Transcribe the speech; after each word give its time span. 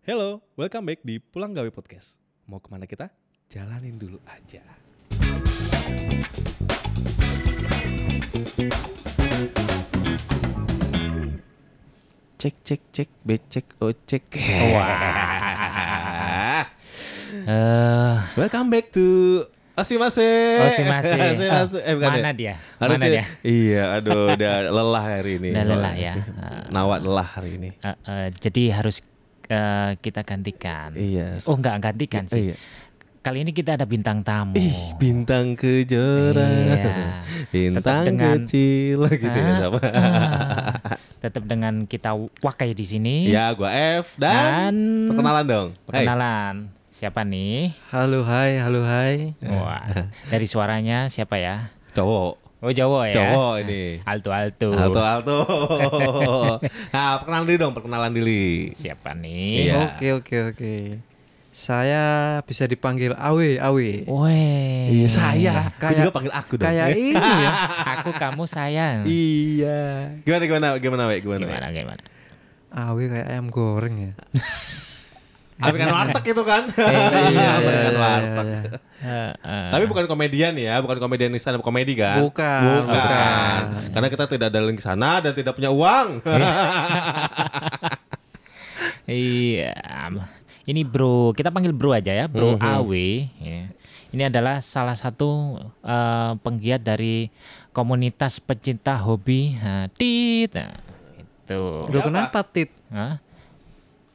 Hello, 0.00 0.40
welcome 0.56 0.88
back 0.88 1.04
di 1.04 1.20
Pulang 1.20 1.52
Gawe 1.52 1.68
Podcast. 1.68 2.16
Mau 2.48 2.56
ke 2.56 2.72
mana 2.72 2.88
kita? 2.88 3.12
Jalanin 3.52 4.00
dulu 4.00 4.16
aja. 4.24 4.64
Cek 12.40 12.54
cek 12.64 12.82
cek 12.88 13.10
becek 13.20 13.66
ocek. 13.84 14.24
Wah. 14.72 16.64
Eh, 17.30 18.16
welcome 18.34 18.72
back 18.72 18.88
to 18.90 19.04
Osimase. 19.76 20.24
Osimase. 20.64 21.12
Osimase. 21.36 21.76
Oh, 21.76 21.84
Eh, 21.84 21.94
bukan 22.00 22.10
mana 22.16 22.32
ya? 22.32 22.36
dia? 22.36 22.54
Harusnya- 22.80 22.96
Mana 22.96 23.06
dia? 23.12 23.24
Iya, 23.44 23.82
aduh, 24.00 24.32
udah 24.34 24.54
lelah 24.72 25.04
hari 25.04 25.32
ini. 25.36 25.48
Udah 25.52 25.64
lelah 25.64 25.94
ya. 25.94 26.14
Nawat 26.72 27.00
lelah 27.04 27.28
hari 27.28 27.50
ini. 27.60 27.70
Eh, 27.76 27.96
eh, 28.08 28.26
jadi 28.40 28.62
harus 28.72 29.04
eh, 29.50 29.90
kita 29.98 30.22
gantikan. 30.22 30.94
Iya. 30.94 31.42
Oh, 31.44 31.58
enggak 31.58 31.82
gantikan 31.82 32.24
sih. 32.24 32.50
iya. 32.50 32.56
Kali 33.20 33.44
ini 33.44 33.52
kita 33.52 33.76
ada 33.76 33.84
bintang 33.84 34.24
tamu. 34.24 34.56
Ih, 34.56 34.96
bintang 34.96 35.52
kejora. 35.52 36.40
Iya. 36.40 36.94
Bintang 37.52 37.76
Tetap 37.76 38.04
dengan- 38.06 38.32
kecil 38.40 38.98
gitu 39.12 39.28
ya 39.34 39.44
Ah, 39.44 39.56
siapa? 39.58 39.78
ah. 39.82 40.96
Tetap 41.22 41.44
dengan 41.44 41.84
kita 41.84 42.16
wakai 42.40 42.72
di 42.72 42.80
sini. 42.82 43.28
Ya, 43.28 43.52
gua 43.52 43.68
F 44.00 44.16
dan, 44.16 44.72
Dan 44.72 44.74
perkenalan 45.12 45.44
dong. 45.44 45.68
Hai. 45.74 45.84
perkenalan. 46.00 46.54
Siapa 46.90 47.20
nih? 47.22 47.76
Halo 47.88 48.24
hai, 48.24 48.56
halo 48.56 48.80
hai. 48.82 49.36
Wah, 49.42 50.08
dari 50.26 50.44
suaranya 50.44 51.08
siapa 51.08 51.36
ya? 51.36 51.68
Cowok. 51.92 52.49
Oh, 52.60 52.68
Jawa 52.68 53.08
ya. 53.08 53.16
Cowok 53.16 53.54
ini. 53.64 54.04
Alto 54.04 54.28
alto. 54.28 54.68
Alto 54.70 55.00
Alto. 55.00 55.38
nah, 56.94 57.16
perkenalan 57.16 57.48
diri 57.48 57.56
dong, 57.56 57.72
perkenalan 57.72 58.12
diri. 58.12 58.76
Siapa 58.76 59.16
nih? 59.16 59.64
Iya. 59.64 59.96
Oke 59.96 60.08
oke 60.12 60.36
oke. 60.52 60.74
Saya 61.50 62.04
bisa 62.44 62.68
dipanggil 62.68 63.16
Awe 63.16 63.56
Awe. 63.58 64.04
Weh. 64.04 64.86
Iya, 64.92 65.08
saya. 65.08 65.72
Kayak 65.72 65.80
Kayak- 65.80 65.98
juga 65.98 66.12
panggil 66.12 66.32
aku 66.36 66.52
dong. 66.60 66.66
Kayak 66.68 66.88
ini 66.94 67.16
ya. 67.16 67.52
Aku 67.96 68.10
kamu 68.12 68.44
sayang. 68.44 68.98
iya. 69.08 69.80
Gimana 70.22 70.44
gimana 70.44 70.66
gimana? 70.76 71.02
Gimana? 71.16 71.44
Gimana 71.48 71.66
gimana? 71.72 72.02
Awe 72.70 73.02
kayak 73.02 73.26
ayam 73.26 73.48
goreng 73.48 73.96
ya. 73.98 74.12
Amerikan 75.60 75.92
warteg 75.96 76.24
itu 76.26 76.42
kan? 76.42 76.62
iya, 76.72 77.48
Amerikan 77.60 77.92
iya, 77.92 78.00
warteg. 78.00 78.46
iya. 78.48 78.60
Eh, 79.00 79.32
eh. 79.32 79.70
Tapi 79.72 79.88
bukan 79.88 80.04
komedian 80.04 80.52
ya, 80.60 80.76
bukan 80.84 81.00
komedian 81.00 81.32
stand 81.40 81.56
up 81.56 81.64
komedi 81.64 81.96
kan? 81.96 82.20
Bukan, 82.20 82.84
bukan. 82.84 82.84
bukan. 82.84 83.60
Karena 83.96 84.08
kita 84.12 84.24
tidak 84.28 84.52
ada 84.52 84.60
link 84.60 84.76
sana 84.76 85.24
dan 85.24 85.32
tidak 85.32 85.56
punya 85.56 85.72
uang. 85.72 86.20
Iya. 89.08 89.72
Ini 90.68 90.84
bro, 90.84 91.32
kita 91.32 91.48
panggil 91.48 91.72
bro 91.72 91.96
aja 91.96 92.12
ya, 92.12 92.28
bro 92.28 92.54
Mhm. 92.54 92.62
AW. 92.62 92.92
ya. 93.40 93.60
Ini 94.10 94.22
adalah 94.28 94.60
salah 94.60 94.92
satu 94.92 95.56
eh, 95.80 96.32
penggiat 96.44 96.84
dari 96.84 97.32
komunitas 97.72 98.36
pecinta 98.36 99.00
hobi 99.00 99.56
nah, 99.56 99.88
tit. 99.96 100.52
Nah, 100.52 100.76
itu. 101.16 101.62
Udah 101.88 102.02
kenapa 102.04 102.44
tit? 102.44 102.68
Hah? 102.92 103.16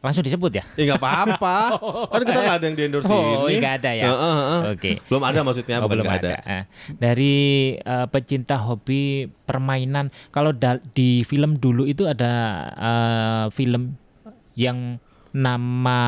Langsung 0.05 0.21
disebut 0.21 0.53
ya? 0.53 0.63
Ya 0.77 0.83
nggak 0.85 1.01
apa-apa. 1.01 1.57
Kan 2.13 2.21
kita 2.21 2.37
nggak 2.37 2.57
ada 2.61 2.65
yang 2.69 2.77
di 2.77 2.83
endorse 2.85 3.09
Oh, 3.09 3.49
ini. 3.49 3.57
nggak 3.57 3.73
ada 3.81 3.91
ya? 3.91 4.05
Heeh, 4.05 4.35
heeh. 4.37 4.61
Oke. 4.77 4.91
Belum 5.09 5.23
ada 5.25 5.39
maksudnya, 5.41 5.75
Oh, 5.81 5.81
bukan 5.81 5.91
belum 5.97 6.05
nggak 6.05 6.21
ada. 6.21 6.31
Eh, 6.45 6.63
Dari 6.93 7.35
eh, 7.75 8.07
pecinta 8.07 8.55
hobi 8.61 9.25
permainan, 9.25 10.13
kalau 10.29 10.53
di 10.93 11.25
film 11.25 11.57
dulu 11.57 11.83
itu 11.83 12.05
ada 12.05 12.31
eh, 12.69 13.45
film 13.49 13.97
yang 14.53 15.01
nama 15.33 15.99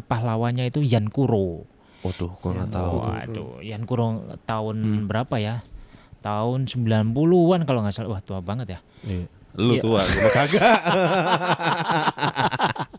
pahlawannya 0.00 0.66
itu 0.66 0.80
Yan 0.80 1.10
Kuro. 1.10 1.66
Waduh, 2.00 2.30
gua 2.38 2.50
nggak 2.56 2.70
tahu. 2.70 2.94
tuh. 2.96 3.10
Waduh, 3.10 3.50
Yan 3.60 3.82
Kuro 3.84 4.06
tahun 4.46 4.76
berapa 5.04 5.36
ya? 5.36 5.60
Tahun 6.22 6.64
90-an 6.64 7.64
kalau 7.64 7.80
nggak 7.82 7.92
salah. 7.92 8.08
Wah, 8.14 8.22
tua 8.22 8.38
banget 8.38 8.76
ya. 8.76 8.78
Iya. 9.02 9.26
Lu 9.58 9.74
Iya. 9.76 9.82
tua, 9.82 10.00
gua 10.06 10.30
kagak. 10.30 10.80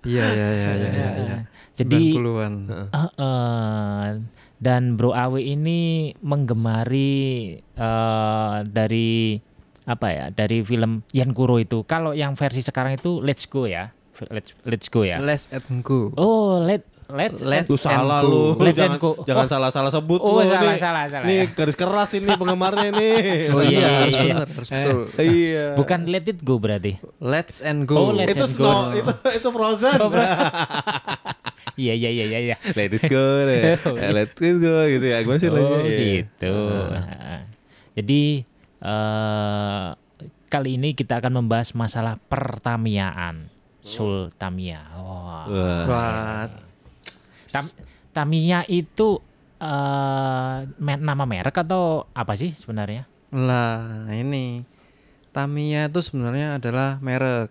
Iya 0.02 0.26
iya 0.34 0.50
iya 0.50 0.72
iya 0.74 0.90
iya. 0.92 1.10
iya. 1.18 1.38
Jadi 1.72 2.18
90-an. 2.18 2.54
Eh, 2.92 3.10
eh, 3.22 4.06
dan 4.62 4.84
Bro 5.00 5.16
Awe 5.16 5.42
ini 5.42 6.12
menggemari 6.22 7.56
eh, 7.64 8.58
dari 8.68 9.40
apa 9.82 10.08
ya 10.14 10.26
dari 10.30 10.62
film 10.62 11.02
Yan 11.16 11.32
Kuro 11.34 11.58
itu. 11.58 11.82
Kalau 11.88 12.14
yang 12.14 12.38
versi 12.38 12.62
sekarang 12.62 12.98
itu 12.98 13.24
Let's 13.24 13.50
Go 13.50 13.66
ya, 13.66 13.90
Let's 14.30 14.54
Let's 14.68 14.88
Go 14.92 15.02
ya. 15.08 15.18
Let's 15.18 15.50
and 15.50 15.82
go. 15.82 16.14
Oh 16.20 16.62
Let 16.62 16.86
Let's 17.12 17.40
Let's 17.42 17.68
Lu 17.68 17.76
and 17.76 17.84
salah 17.84 18.20
lu. 18.22 18.56
Let's 18.56 18.76
jangan 18.76 18.98
jangan 19.24 19.48
salah-salah 19.48 19.92
sebut 19.92 20.18
Oh, 20.18 20.40
lu 20.40 20.44
salah, 20.44 20.72
nih. 20.72 20.80
salah, 20.80 21.04
salah 21.06 21.26
Nih 21.26 21.42
garis 21.52 21.76
keras 21.76 22.10
ini 22.14 22.32
penggemarnya 22.32 22.90
nih. 22.90 23.20
Oh, 23.52 23.62
iya, 23.62 23.88
harus 24.02 24.16
iya, 24.16 24.22
iya. 24.22 24.34
benar, 24.34 24.48
harus 24.50 24.70
betul. 24.70 25.02
Iya. 25.20 25.66
bukan 25.76 26.00
Let 26.06 26.26
It 26.26 26.40
Go 26.42 26.56
berarti. 26.58 26.92
Let's 27.18 27.60
and 27.60 27.84
Oh, 27.86 28.10
go. 28.10 28.16
let's- 28.16 28.32
itu 28.32 28.42
and 28.42 28.54
snow, 28.54 28.72
go. 28.90 28.96
itu 28.96 29.12
itu 29.34 29.48
frozen. 29.50 30.00
Iya 31.74 31.94
iya 31.96 32.10
iya 32.12 32.26
iya. 32.28 32.40
iya. 32.44 32.56
Let's 32.76 33.02
go 33.04 33.26
deh. 33.48 33.74
Eh, 33.74 34.12
Let's 34.12 34.36
go 34.38 34.76
gitu 34.88 35.06
ya. 35.08 35.24
Gimana 35.24 35.40
sih 35.40 35.48
Oh 35.48 35.56
lagunya? 35.56 35.88
Iya. 35.88 35.98
gitu. 36.20 36.56
Nah, 36.92 37.42
Jadi 37.96 38.22
eh, 38.78 39.88
kali 40.48 40.70
ini 40.76 40.92
kita 40.92 41.18
akan 41.18 41.42
membahas 41.42 41.72
masalah 41.74 42.20
pertamiaan. 42.22 43.48
Sultamia. 43.82 44.84
Wah. 44.94 45.46
Wah. 45.48 45.84
Wah, 45.88 46.44
Tam- 47.52 47.76
Tamiya 48.12 48.66
itu 48.66 49.20
eh 49.58 50.56
me- 50.76 50.98
nama 51.00 51.24
merek 51.24 51.54
atau 51.56 51.84
apa 52.10 52.34
sih 52.34 52.52
sebenarnya? 52.54 53.06
lah 53.30 54.12
ini 54.12 54.66
Tamiya 55.30 55.88
itu 55.88 56.00
sebenarnya 56.02 56.58
adalah 56.58 57.00
merek 57.00 57.48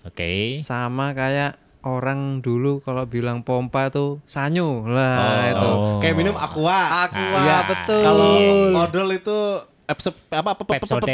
Oke. 0.00 0.56
sama 0.58 1.12
kayak 1.12 1.56
orang 1.80 2.38
dulu 2.38 2.80
kalau 2.80 3.04
bilang 3.04 3.40
pompa 3.40 3.88
tuh 3.88 4.24
sanyo 4.24 4.84
lah 4.84 5.18
Oh, 5.18 5.44
itu. 5.44 5.70
Kayak 6.00 6.16
minum 6.16 6.34
aqua. 6.34 7.04
Aqua 7.04 7.38
Iya. 7.38 7.58
betul. 7.66 8.02
Kalau 8.02 8.32
odol 8.78 9.08
itu 9.12 9.38
Epsep, 9.84 10.14
apa 10.28 10.52
apa 10.52 10.62
Pepsode. 10.64 11.08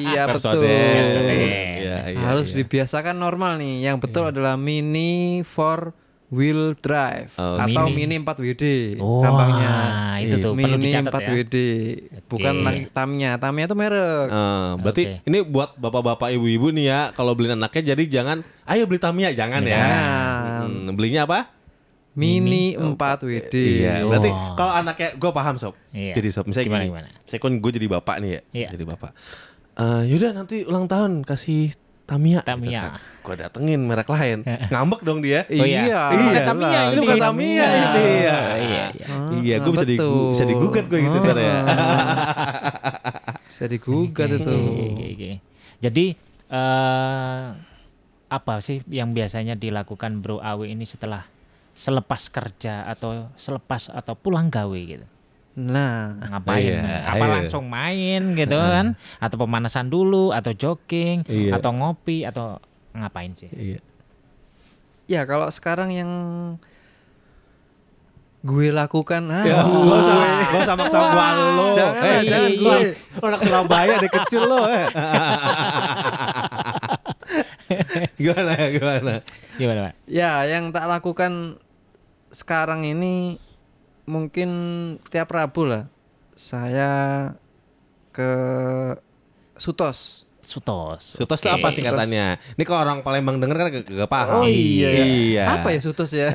iya 0.00 0.22
betul. 0.26 0.62
Iya, 0.62 1.98
iya, 2.08 2.18
Harus 2.22 2.50
iya. 2.50 2.56
dibiasakan 2.60 3.14
normal 3.14 3.58
nih. 3.58 3.82
Yang 3.82 3.96
betul 4.00 4.24
adalah 4.26 4.54
mini 4.54 5.42
four 5.42 5.90
wheel 6.36 6.76
drive 6.76 7.32
Oh, 7.34 7.56
atau 7.56 7.88
mini. 7.88 8.04
mini 8.12 8.20
4 8.20 8.36
WD 8.36 8.64
Oh, 8.98 9.18
gampangnya. 9.18 9.72
itu 10.18 10.36
tuh 10.36 10.52
perlu 10.52 10.76
mini 10.76 10.84
dicatat 10.84 11.12
4 11.14 11.22
ya. 11.22 11.32
WD. 11.34 11.56
Bukan 12.26 12.52
Oke. 12.52 12.62
lagi 12.62 12.82
Tamiya. 12.90 13.30
Tamiya 13.36 13.64
itu 13.64 13.74
merek. 13.74 14.28
Eh, 14.28 14.70
berarti 14.78 15.02
Oke. 15.08 15.14
ini 15.24 15.38
buat 15.42 15.70
bapak-bapak 15.74 16.28
ibu-ibu 16.30 16.68
nih 16.70 16.86
ya 16.86 17.00
kalau 17.10 17.32
beli 17.32 17.48
anaknya 17.50 17.82
jadi 17.90 18.04
jangan 18.12 18.38
ayo 18.66 18.84
beli 18.84 18.98
Tamiya 18.98 19.32
jangan 19.32 19.62
ya. 19.62 19.72
Jangan. 19.72 20.60
Hmm, 20.62 20.92
belinya 20.92 21.24
apa? 21.24 21.56
Mini 22.12 22.72
4 22.72 22.96
WD. 23.22 23.54
Iya, 23.54 24.00
berarti 24.02 24.28
Oh. 24.28 24.54
kalau 24.54 24.72
anaknya 24.74 25.12
gue 25.14 25.30
paham 25.30 25.56
sob. 25.56 25.76
Iya. 25.90 26.12
Jadi 26.12 26.28
sob, 26.30 26.44
misalnya 26.44 26.64
Gimana, 26.66 26.82
gini, 26.82 26.90
gimana? 26.90 27.08
Saya 27.22 27.38
kan 27.38 27.52
gue 27.54 27.70
jadi 27.70 27.86
bapak 27.90 28.16
nih 28.18 28.30
ya, 28.30 28.40
Iya. 28.54 28.68
jadi 28.72 28.84
bapak. 28.86 29.10
Eh 29.76 30.02
yaudah 30.08 30.32
nanti 30.32 30.64
ulang 30.64 30.84
tahun 30.86 31.20
kasih 31.22 31.76
Tamiya. 32.06 32.40
Tamiya. 32.46 33.02
Gue 33.18 33.34
datengin 33.34 33.82
merek 33.82 34.06
lain, 34.06 34.46
ngambek 34.70 35.02
dong 35.02 35.18
dia. 35.18 35.42
Oh, 35.50 35.66
iya. 35.66 35.82
Iya. 35.82 36.02
Ini 36.14 36.22
bukan 36.22 36.34
Iya, 36.38 36.46
Tamiya 36.46 36.80
ini. 36.86 36.98
Bukan 37.02 37.16
Tamiya 37.18 37.66
ini. 37.66 37.86
Oh, 37.86 37.94
Iya, 37.98 38.38
iya, 38.62 38.84
iya. 38.94 39.06
Ah, 39.10 39.30
Iya, 39.34 39.54
gue 39.58 39.72
bisa, 39.74 39.86
betul. 39.90 40.30
bisa 40.30 40.44
digugat 40.46 40.84
gue 40.86 40.98
gitu 41.02 41.16
ntar 41.18 41.36
ya. 41.36 41.56
Bisa 43.50 43.64
digugat 43.66 44.28
itu. 44.30 44.56
Jadi 45.80 46.06
eh 46.46 47.44
apa 48.26 48.54
sih 48.58 48.82
yang 48.90 49.14
biasanya 49.14 49.54
dilakukan 49.54 50.20
Bro 50.22 50.42
Awe 50.42 50.66
ini 50.66 50.84
setelah 50.84 51.24
selepas 51.72 52.28
kerja 52.28 52.84
atau 52.86 53.30
selepas 53.34 53.88
atau 53.90 54.14
pulang 54.14 54.46
gawe 54.46 54.76
gitu? 54.78 55.06
Nah, 55.56 56.20
Ngapain? 56.20 56.68
Iya, 56.68 57.08
apa 57.08 57.18
iya. 57.18 57.32
langsung 57.40 57.64
main 57.64 58.36
gitu 58.36 58.52
kan? 58.52 58.92
Atau 59.16 59.36
pemanasan 59.38 59.88
dulu 59.88 60.28
atau 60.28 60.52
jogging 60.52 61.24
Iya. 61.24 61.56
atau 61.56 61.72
ngopi 61.72 62.22
atau 62.22 62.60
ngapain 62.92 63.32
sih? 63.32 63.48
Iya. 63.48 63.80
ya 65.06 65.22
kalau 65.22 65.46
sekarang 65.48 65.90
yang 65.90 66.10
gue 68.42 68.68
lakukan 68.68 69.22
ah, 69.30 69.42
Ya, 69.42 69.62
gue- 69.62 69.86
gak 69.86 69.96
usah, 69.96 70.16
gak 70.44 70.60
usah 70.60 70.74
maksa 70.76 70.98
gua 71.00 71.28
lo. 71.32 71.66
Jangan, 71.72 72.02
eh, 72.04 72.20
jangan 72.22 72.50
gua. 72.52 72.74
iya. 72.76 72.90
Anak 73.18 73.40
Surabaya 73.40 73.92
dari 73.96 74.10
kecil 74.12 74.42
lo. 74.44 74.60
Eh. 74.66 74.86
gimana 78.20 78.52
gimana? 78.68 79.14
Gimana, 79.56 79.80
Pak? 79.88 79.92
Ya, 80.06 80.44
yang 80.44 80.70
tak 80.70 80.86
lakukan 80.86 81.56
sekarang 82.30 82.84
ini 82.84 83.40
mungkin 84.06 84.50
tiap 85.10 85.28
Rabu 85.34 85.68
lah. 85.68 85.84
Saya 86.32 87.34
ke 88.14 88.30
Sutos. 89.58 90.26
Sutos. 90.46 91.18
Sutos 91.18 91.42
itu 91.42 91.50
Oke. 91.50 91.58
apa 91.58 91.74
singkatannya? 91.74 92.38
Ini 92.54 92.62
kalau 92.62 92.86
orang 92.86 93.02
Palembang 93.02 93.42
denger 93.42 93.56
kan 93.58 93.66
gak, 93.66 93.86
gak 93.90 94.10
paham. 94.10 94.40
Oh 94.40 94.46
iya. 94.46 94.90
Iya. 94.94 95.44
Apa 95.58 95.74
ya 95.74 95.80
Sutus 95.82 96.14
ya? 96.14 96.30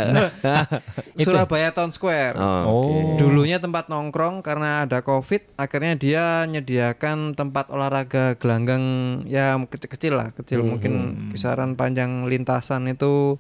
Surabaya 1.23 1.71
Town 1.71 1.95
Square. 1.95 2.35
Oh, 2.35 2.44
oke. 2.44 2.68
Oh. 2.68 3.15
Dulunya 3.15 3.63
tempat 3.63 3.88
nongkrong 3.88 4.44
karena 4.44 4.83
ada 4.83 5.00
Covid, 5.00 5.56
akhirnya 5.56 5.95
dia 5.95 6.44
menyediakan 6.44 7.39
tempat 7.39 7.71
olahraga 7.71 8.35
gelanggang 8.35 8.83
ya 9.31 9.56
kecil-kecil 9.56 10.19
lah, 10.19 10.35
kecil 10.35 10.59
mungkin 10.68 11.31
kisaran 11.31 11.79
panjang 11.79 12.27
lintasan 12.27 12.91
itu 12.91 13.39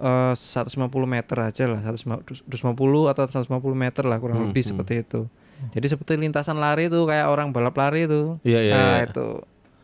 eh 0.00 0.32
150 0.32 0.80
meter 1.04 1.36
aja 1.38 1.64
lah, 1.68 1.80
150 1.84 2.48
250 2.48 3.12
atau 3.12 3.22
150 3.28 3.46
meter 3.76 4.04
lah 4.08 4.16
kurang 4.16 4.48
lebih 4.48 4.64
seperti 4.64 5.04
itu. 5.04 5.28
Jadi 5.76 5.86
seperti 5.92 6.16
lintasan 6.16 6.56
lari 6.56 6.88
itu 6.88 7.04
kayak 7.04 7.28
orang 7.28 7.52
balap 7.52 7.76
lari 7.76 8.08
itu. 8.08 8.40
Iya, 8.40 8.60
iya, 8.64 8.72
Nah, 8.72 8.92
iya. 8.96 9.04
itu. 9.04 9.28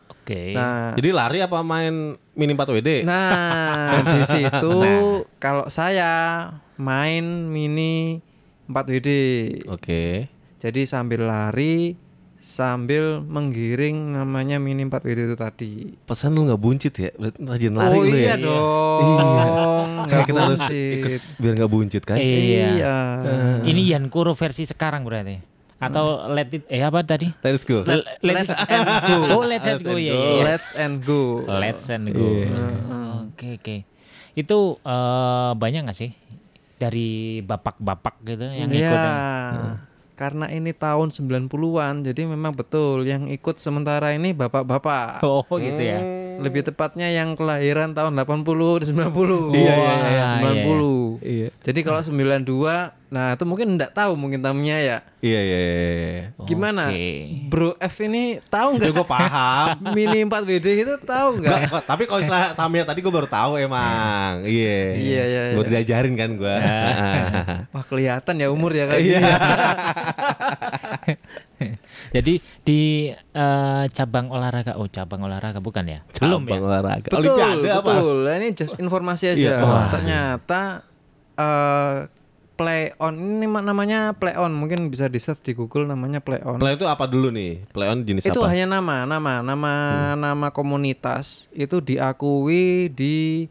Oke. 0.09 0.51
Nah, 0.51 0.91
Jadi 0.97 1.09
lari 1.13 1.39
apa 1.39 1.61
main 1.63 2.17
mini 2.33 2.51
4 2.51 2.73
WD? 2.73 2.89
Nah, 3.05 4.01
di 4.17 4.21
situ 4.25 4.75
kalau 5.37 5.69
saya 5.69 6.49
main 6.81 7.23
mini 7.47 8.19
4 8.67 8.73
WD. 8.73 9.09
Oke. 9.69 10.27
Jadi 10.57 10.81
sambil 10.89 11.29
lari 11.29 11.93
sambil 12.37 13.19
menggiring 13.19 14.13
namanya 14.13 14.57
mini 14.57 14.85
4 14.85 15.01
WD 15.01 15.19
itu 15.25 15.35
tadi. 15.35 15.71
Pesan 15.99 16.31
lu 16.31 16.45
nggak 16.45 16.57
buncit 16.57 16.93
ya? 16.93 17.09
Rajin 17.17 17.73
lari 17.73 17.97
oh 17.97 18.03
lu 18.03 18.13
iya 18.13 18.33
ya? 18.33 18.35
dong. 18.37 19.89
Kan 20.05 20.07
nggak 20.07 20.27
kita 20.29 20.39
harus 20.43 20.61
ikut 20.69 21.21
biar 21.41 21.53
nggak 21.55 21.71
buncit 21.71 22.01
kan? 22.01 22.15
Iya. 22.15 22.67
Iya. 22.73 22.95
Ini 23.63 23.81
Yankuro 23.91 24.31
versi 24.31 24.63
sekarang 24.63 25.01
berarti. 25.01 25.41
Atau 25.77 26.33
let 26.33 26.49
it 26.49 26.65
eh 26.67 26.81
apa 26.81 27.01
tadi? 27.01 27.29
Let's 27.41 27.61
go. 27.61 27.85
Let, 27.85 28.01
Let- 28.25 28.41
let's 28.41 28.53
and 28.65 28.85
go. 29.05 29.17
Oh, 29.29 29.43
let's 29.43 29.65
and 29.65 29.81
go 29.81 29.93
ya. 29.95 30.13
ya. 30.13 30.41
Let's 30.41 30.69
and 30.73 30.95
go. 31.01 31.45
Let's 31.45 31.85
and 31.87 32.05
go. 32.09 32.27
Oke 33.29 33.61
oke. 33.61 33.75
Itu 34.33 34.57
eh, 34.79 35.51
banyak 35.53 35.85
nggak 35.85 35.97
sih 35.97 36.13
dari 36.77 37.41
bapak-bapak 37.41 38.21
gitu 38.23 38.45
yang 38.47 38.69
Iya. 38.69 38.89
ikut? 38.89 39.01
Karena 40.17 40.49
ini 40.49 40.73
tahun 40.73 41.13
90-an, 41.13 42.01
jadi 42.01 42.25
memang 42.25 42.57
betul 42.57 43.05
yang 43.05 43.29
ikut 43.29 43.61
sementara 43.61 44.17
ini 44.17 44.33
bapak-bapak. 44.33 45.21
Oh 45.21 45.45
gitu 45.61 45.77
ya. 45.77 46.26
Lebih 46.37 46.61
tepatnya 46.63 47.07
yang 47.07 47.33
kelahiran 47.33 47.91
tahun 47.91 48.13
80 48.13 48.81
dan 48.81 48.87
90. 49.09 49.51
Iya, 49.51 49.73
iya, 49.73 49.93
iya. 50.07 50.25
90. 50.63 51.19
Iya. 51.19 51.47
Jadi 51.61 51.79
kalau 51.81 51.99
92, 51.99 52.93
nah 53.07 53.31
itu 53.31 53.43
mungkin 53.43 53.67
enggak 53.73 53.91
tahu 53.91 54.13
mungkin 54.13 54.39
tamunya 54.39 54.77
ya. 54.77 54.97
Iya 55.17 55.39
iya 55.41 55.57
iya. 55.59 55.81
iya. 55.81 56.23
Gimana? 56.43 56.87
Oke. 56.87 57.07
Bro 57.47 57.69
F 57.77 57.95
ini 58.01 58.37
tahu 58.45 58.75
Itu 58.75 58.83
nggak? 58.83 58.93
gue 58.93 59.05
paham. 59.07 59.65
Mini 59.95 60.19
4 60.21 60.29
WD 60.43 60.65
itu 60.77 60.93
tahu 61.01 61.41
Enggak, 61.41 61.57
nggak? 61.57 61.69
kok. 61.71 61.81
tapi 61.87 62.03
kalau 62.05 62.19
istilah 62.19 62.51
Tamiya 62.53 62.83
tadi 62.83 62.99
gue 62.99 63.09
baru 63.09 63.25
tahu 63.25 63.57
emang. 63.57 64.43
Iya. 64.43 64.77
Iya, 64.93 65.21
iya, 65.25 65.39
Gue 65.55 65.63
iya. 65.65 65.71
diajarin 65.79 66.13
kan 66.13 66.29
gue. 66.35 66.55
Wah 67.71 67.83
kelihatan 67.83 68.35
ya 68.37 68.47
umur 68.47 68.69
ya 68.71 68.85
kayak 68.85 69.01
Iya. 69.01 69.19
Jadi 72.15 72.39
di 72.63 73.09
eh, 73.13 73.83
cabang 73.91 74.29
olahraga, 74.29 74.77
oh 74.77 74.87
cabang 74.87 75.25
olahraga 75.25 75.57
bukan 75.59 75.85
ya? 75.89 75.99
Belum 76.21 76.45
ya? 76.45 76.57
Cabang 76.57 76.63
olahraga. 76.69 77.09
Betul, 77.09 77.17
Olimpiade 77.37 77.69
apa? 77.73 77.91
betul. 77.93 78.15
Nah, 78.23 78.35
Ini 78.37 78.47
just 78.53 78.75
informasi 78.77 79.25
aja. 79.33 79.37
Iya. 79.37 79.57
Wah. 79.65 79.89
Ternyata 79.89 80.61
eh 81.37 81.97
play 82.57 82.89
on 82.97 83.13
ini 83.13 83.45
ma- 83.45 83.61
namanya 83.61 84.17
play 84.17 84.33
on 84.33 84.49
mungkin 84.49 84.89
bisa 84.89 85.05
di 85.05 85.21
search 85.21 85.45
di 85.45 85.53
Google 85.53 85.85
namanya 85.85 86.19
play 86.19 86.41
on. 86.41 86.57
Play 86.57 86.73
itu 86.73 86.89
apa 86.89 87.05
dulu 87.05 87.29
nih? 87.29 87.61
Play 87.69 87.87
on 87.87 88.01
jenis 88.01 88.25
itu 88.25 88.41
apa? 88.41 88.49
hanya 88.49 88.65
nama, 88.81 89.05
nama, 89.05 89.45
nama, 89.45 89.73
nama 90.17 90.47
komunitas 90.49 91.53
itu 91.53 91.77
diakui 91.79 92.89
di 92.89 93.45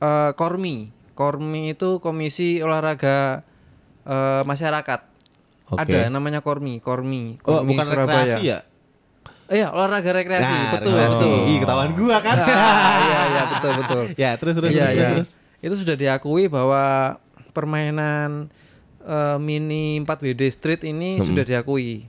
eh, 0.00 0.30
Kormi. 0.32 0.96
Kormi 1.12 1.72
itu 1.76 2.00
Komisi 2.00 2.64
Olahraga 2.64 3.44
eh, 4.08 4.42
Masyarakat. 4.48 5.15
Oke. 5.68 5.82
Ada 5.82 6.06
namanya 6.08 6.40
Kormi, 6.40 6.78
Kormi, 6.78 7.42
Oh, 7.42 7.60
Kormi 7.60 7.74
bukan 7.74 7.84
Surabaya. 7.84 8.22
rekreasi 8.22 8.42
ya? 8.44 8.58
Iya, 9.46 9.70
olahraga 9.70 10.10
rekreasi, 10.10 10.46
Nah, 10.48 10.74
betul, 10.74 10.94
rekreasi. 10.94 11.18
betul. 11.22 11.36
Ih, 11.46 11.58
ketahuan 11.58 11.90
gua 11.92 12.16
kan. 12.18 12.36
Ah, 12.42 12.96
iya, 13.00 13.20
iya, 13.28 13.42
betul, 13.48 13.72
betul. 13.76 14.02
ya, 14.24 14.30
terus 14.34 14.54
terus 14.54 14.70
Iya, 14.70 14.84
terus, 14.84 14.96
iya. 14.96 15.08
terus. 15.12 15.28
Itu 15.62 15.74
sudah 15.76 15.94
diakui 15.94 16.44
bahwa 16.46 16.82
permainan 17.52 18.50
eh, 19.00 19.38
mini 19.38 19.98
4 19.98 20.06
WD 20.06 20.42
Street 20.50 20.82
ini 20.82 21.18
sudah 21.20 21.42
diakui. 21.42 22.06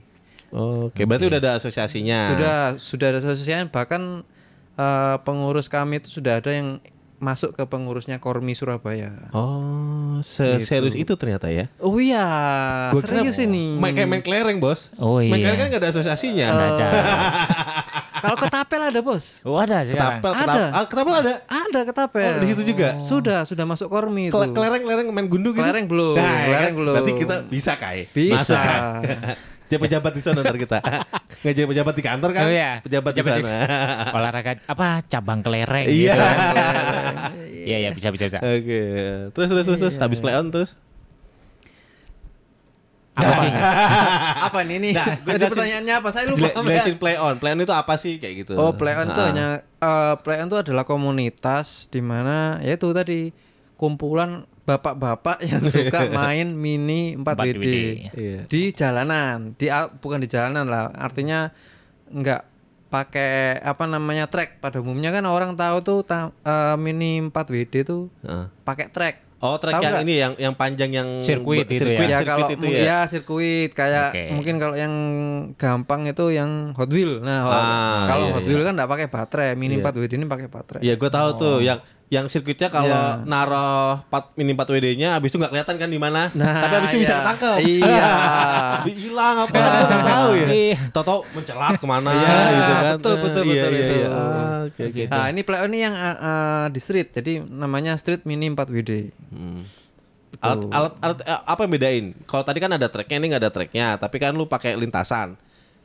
Oke, 0.48 1.04
berarti 1.04 1.26
udah 1.26 1.38
ada 1.38 1.52
asosiasinya. 1.56 2.20
Sudah 2.26 2.56
sudah 2.76 3.06
ada 3.08 3.18
asosiasi 3.20 3.66
bahkan 3.68 4.22
eh, 4.74 5.16
pengurus 5.22 5.66
kami 5.66 5.98
itu 5.98 6.10
sudah 6.12 6.38
ada 6.38 6.50
yang 6.50 6.78
masuk 7.18 7.50
ke 7.52 7.62
pengurusnya 7.62 8.16
Kormi 8.16 8.54
Surabaya. 8.54 9.30
Oh, 9.30 10.18
serius 10.20 10.94
itu 10.94 11.12
ternyata 11.14 11.46
ya. 11.48 11.66
Oh 11.78 11.98
iya, 11.98 12.24
Gua 12.90 13.02
serius 13.02 13.38
ini. 13.38 13.74
Main 13.74 13.92
kayak 13.92 14.08
main 14.08 14.22
kelereng, 14.22 14.58
Bos. 14.58 14.94
Oh 14.96 15.18
Main 15.18 15.34
iya. 15.34 15.50
kelereng 15.50 15.60
kan 15.60 15.66
gak 15.68 15.80
ada 15.80 15.88
asosiasinya. 15.90 16.46
Nggak 16.48 16.68
ada. 16.72 16.88
Kalau 18.18 18.34
ketapel 18.34 18.80
ada, 18.82 18.98
Bos. 18.98 19.42
Oh 19.42 19.54
ada 19.54 19.82
sekarang. 19.82 20.18
Ketapel, 20.18 20.32
Ada. 20.32 20.42
ketapel, 20.42 20.66
ah, 20.72 20.84
ketapel 20.86 21.14
ada. 21.16 21.34
Ada 21.46 21.80
ketapel. 21.84 22.22
Oh, 22.28 22.38
di 22.38 22.46
situ 22.46 22.62
juga? 22.66 22.88
Sudah, 22.98 23.40
sudah 23.42 23.62
masuk 23.62 23.86
Kormi 23.86 24.30
itu. 24.30 24.34
Kele- 24.34 24.50
Kelereng-kelereng 24.50 25.06
main 25.08 25.26
gundu 25.26 25.50
gitu. 25.50 25.62
Kelereng 25.62 25.86
belum, 25.86 26.14
Nah, 26.14 26.22
ya 26.22 26.38
kelereng 26.44 26.62
kan? 26.64 26.74
belum. 26.74 26.94
Berarti 26.94 27.12
kita 27.14 27.36
bisa 27.46 27.72
kai. 27.74 28.10
Bisa. 28.10 28.34
Masuk, 28.34 28.58
Kai. 28.58 28.78
Jadi 29.68 29.78
pejabat 29.78 30.12
di 30.12 30.22
sana 30.22 30.40
ntar 30.40 30.56
kita. 30.56 30.78
Nggak 31.40 31.54
jadi 31.54 31.66
pejabat 31.68 31.94
di 31.94 32.02
kantor 32.02 32.30
kan? 32.32 32.42
Oh, 32.42 32.50
iya. 32.50 32.80
Pejabat, 32.80 33.12
Pejabat 33.12 33.36
di 33.36 33.40
di- 33.40 33.44
sana. 33.44 33.56
Olahraga 34.16 34.52
apa 34.64 34.86
cabang 35.04 35.40
kelereng 35.40 35.84
Iya. 35.84 35.94
gitu. 36.08 36.18
kan. 36.18 36.36
Iya 37.68 37.76
iya 37.78 37.90
bisa 37.92 38.08
bisa 38.08 38.24
bisa. 38.26 38.38
Oke. 38.40 38.80
Terus 39.30 39.46
terus 39.46 39.64
terus 39.64 39.78
terus 39.78 39.96
habis 39.98 40.18
play 40.18 40.32
on 40.32 40.48
terus. 40.48 40.72
Apa 43.12 43.32
sih? 43.36 43.50
apa 44.40 44.58
nih 44.62 44.76
ini? 44.78 44.90
Nah, 44.94 45.18
pertanyaannya 45.20 45.94
apa? 45.96 46.08
Saya 46.08 46.30
lupa. 46.30 46.48
Jela- 46.48 46.62
Jelasin 46.62 46.96
play 46.96 47.16
on. 47.18 47.34
Play 47.36 47.50
on 47.50 47.60
itu 47.60 47.74
apa 47.74 47.94
sih 47.94 48.16
kayak 48.16 48.34
gitu? 48.40 48.54
Oh, 48.54 48.72
play 48.72 48.94
on 48.94 49.10
itu 49.10 49.18
Ah. 49.18 49.26
hanya 49.26 49.46
eh, 49.60 50.14
play 50.22 50.38
on 50.38 50.46
itu 50.46 50.56
adalah 50.56 50.86
komunitas 50.86 51.86
di 51.86 51.98
mana 51.98 52.62
ya 52.62 52.72
itu 52.72 52.86
tadi 52.88 53.34
kumpulan 53.74 54.46
bapak-bapak 54.68 55.40
yang 55.40 55.64
suka 55.74 56.12
main 56.12 56.52
mini 56.52 57.16
4 57.16 57.24
WD 57.24 57.56
4WD. 57.56 57.68
Iya. 58.12 58.40
di 58.44 58.62
jalanan. 58.70 59.56
Di 59.56 59.66
a- 59.68 59.88
bukan 59.88 60.20
di 60.20 60.28
jalanan 60.28 60.68
lah. 60.68 60.92
Artinya 60.92 61.48
enggak 62.06 62.44
pakai 62.86 63.56
apa 63.56 63.84
namanya 63.84 64.28
track. 64.28 64.60
Pada 64.60 64.78
umumnya 64.78 65.08
kan 65.08 65.24
orang 65.24 65.52
tahu 65.54 65.80
tuh 65.80 65.98
ta- 66.02 66.36
eh, 66.38 66.76
mini 66.76 67.20
4 67.22 67.32
WD 67.32 67.74
tuh 67.82 68.12
Heeh. 68.20 68.46
pakai 68.62 68.88
track. 68.88 69.16
Oh, 69.38 69.54
track 69.54 69.70
Tahu 69.70 69.80
yang 69.80 69.92
nggak? 69.94 70.02
ini 70.02 70.14
yang 70.18 70.32
yang 70.36 70.54
panjang 70.58 70.90
yang 70.90 71.08
Sirkuit 71.22 71.62
itu 71.64 71.78
ya? 71.78 71.94
sirkuit, 71.94 71.94
ya 72.02 72.18
sirkuit 72.18 72.26
kalau 72.26 72.46
itu 72.50 72.66
ya. 72.66 72.80
ya 72.82 72.98
sirkuit 73.06 73.70
kayak 73.70 74.10
Oke. 74.10 74.22
mungkin 74.34 74.54
kalau 74.58 74.74
yang 74.74 74.94
gampang 75.54 76.10
itu 76.10 76.24
yang 76.28 76.74
Hot 76.74 76.90
Wheel. 76.90 77.22
Nah, 77.22 77.46
Ah, 77.46 78.02
kalau 78.10 78.26
iya, 78.26 78.34
Hot 78.34 78.42
iya. 78.42 78.50
Wheel 78.50 78.62
kan 78.66 78.74
enggak 78.74 78.90
pakai 78.90 79.06
baterai, 79.06 79.48
mini 79.54 79.78
Iya. 79.78 79.86
4 79.86 79.94
WD 79.96 80.12
ini 80.12 80.26
pakai 80.26 80.48
baterai. 80.50 80.80
Iya, 80.82 80.98
gue 80.98 81.06
tahu 81.08 81.28
tuh 81.38 81.56
yang 81.62 81.78
yang 82.08 82.24
sirkuitnya 82.24 82.72
kalau 82.72 82.88
Iya. 82.88 83.28
naruh 83.28 84.00
4 84.08 84.32
mini 84.40 84.56
4 84.56 84.64
WD-nya 84.64 85.20
habis 85.20 85.28
itu 85.28 85.36
nggak 85.36 85.52
kelihatan 85.52 85.76
kan 85.76 85.88
di 85.88 86.00
mana. 86.00 86.32
Nah, 86.32 86.64
Tapi 86.64 86.72
habis 86.80 86.90
itu 86.90 87.00
bisa 87.04 87.12
iya. 87.12 87.20
ketangkep. 87.20 87.56
Iya. 87.60 88.10
Hilang 89.04 89.36
apa 89.44 89.52
kan 89.52 89.70
gue 89.70 89.86
nggak 89.86 90.06
tahu 90.08 90.30
ya. 90.32 90.48
Iya. 90.48 90.78
Toto 90.88 91.16
mencelat 91.36 91.76
ke 91.76 91.84
mana 91.84 92.10
Iya, 92.10 92.32
gitu 92.48 92.72
kan. 92.72 92.94
betul, 92.96 93.14
betul, 93.20 93.42
Iya, 93.44 93.52
betul 93.52 93.72
iya, 93.72 93.82
itu. 93.84 93.94
iya. 93.94 94.08
Ah, 94.08 94.58
Oke 94.64 94.82
oke. 94.88 95.02
Nah, 95.08 95.24
ini 95.28 95.40
play 95.44 95.60
ini 95.64 95.78
yang 95.80 95.94
uh, 95.94 96.08
uh, 96.18 96.64
di 96.68 96.80
street. 96.80 97.08
Jadi 97.12 97.32
namanya 97.44 97.92
street 98.00 98.24
mini 98.24 98.48
4 98.48 98.56
WD. 98.56 98.92
Hmm. 99.28 99.62
Alat, 100.38 100.60
alat, 100.70 100.92
alat 101.00 101.18
eh, 101.24 101.40
apa 101.44 101.60
yang 101.60 101.72
bedain? 101.72 102.04
Kalau 102.24 102.40
tadi 102.40 102.56
kan 102.56 102.70
ada 102.70 102.86
tracknya, 102.86 103.16
ini 103.18 103.26
nggak 103.28 103.42
ada 103.42 103.50
tracknya, 103.50 103.86
tapi 103.96 104.16
kan 104.16 104.32
lu 104.32 104.46
pakai 104.46 104.76
lintasan. 104.76 105.34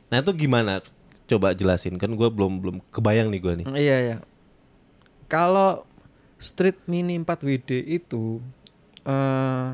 Nah 0.08 0.16
itu 0.20 0.30
gimana? 0.32 0.78
Coba 1.24 1.52
jelasin 1.52 1.96
kan 1.96 2.08
gue 2.08 2.28
belum 2.28 2.60
belum 2.60 2.76
kebayang 2.88 3.28
nih 3.28 3.40
gue 3.40 3.52
nih. 3.60 3.66
Iya, 3.74 3.96
iya. 4.00 4.16
Kalau 5.26 5.82
street 6.44 6.84
mini 6.84 7.16
4 7.16 7.24
WD 7.24 7.70
itu 7.88 8.44
eh 9.08 9.68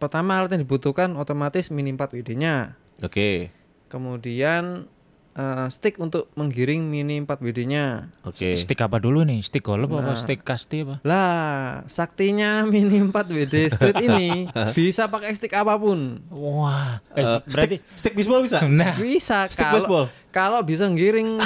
pertama 0.00 0.40
alat 0.40 0.56
yang 0.56 0.64
dibutuhkan 0.64 1.12
otomatis 1.20 1.68
mini 1.68 1.92
4 1.92 2.16
WD-nya. 2.16 2.76
Oke, 3.00 3.52
Kemudian 3.94 4.90
eh, 5.34 5.66
stick 5.68 5.98
untuk 5.98 6.30
menggiring 6.32 6.80
mini 6.80 7.18
4 7.18 7.38
WD-nya. 7.38 8.08
oke. 8.22 8.54
Stick 8.54 8.78
apa 8.78 8.96
dulu 8.96 9.22
nih? 9.22 9.40
Stick 9.40 9.60
golf 9.60 9.86
apa 9.86 10.02
Nah. 10.04 10.14
stick 10.14 10.40
kasti 10.40 10.82
apa? 10.82 11.02
Lah, 11.02 11.82
saktinya 11.84 12.62
mini 12.64 13.02
4 13.02 13.10
WD 13.10 13.54
street 13.68 13.98
ini 14.06 14.46
bisa 14.72 15.04
pakai 15.04 15.30
stick 15.32 15.52
apa 15.52 15.74
pun. 15.74 16.22
Wah, 16.28 17.02
eh, 17.12 17.20
Eh, 17.20 17.38
berarti 17.44 17.76
stick, 17.78 17.96
stick 17.96 18.14
bisbol 18.14 18.40
bisa? 18.40 18.62
nah 18.64 18.94
Bisa 18.94 19.46
Stick 19.46 19.66
baseball? 19.66 20.06
kalau 20.06 20.22
kalau 20.34 20.60
bisa 20.60 20.86
ngiring 20.86 21.38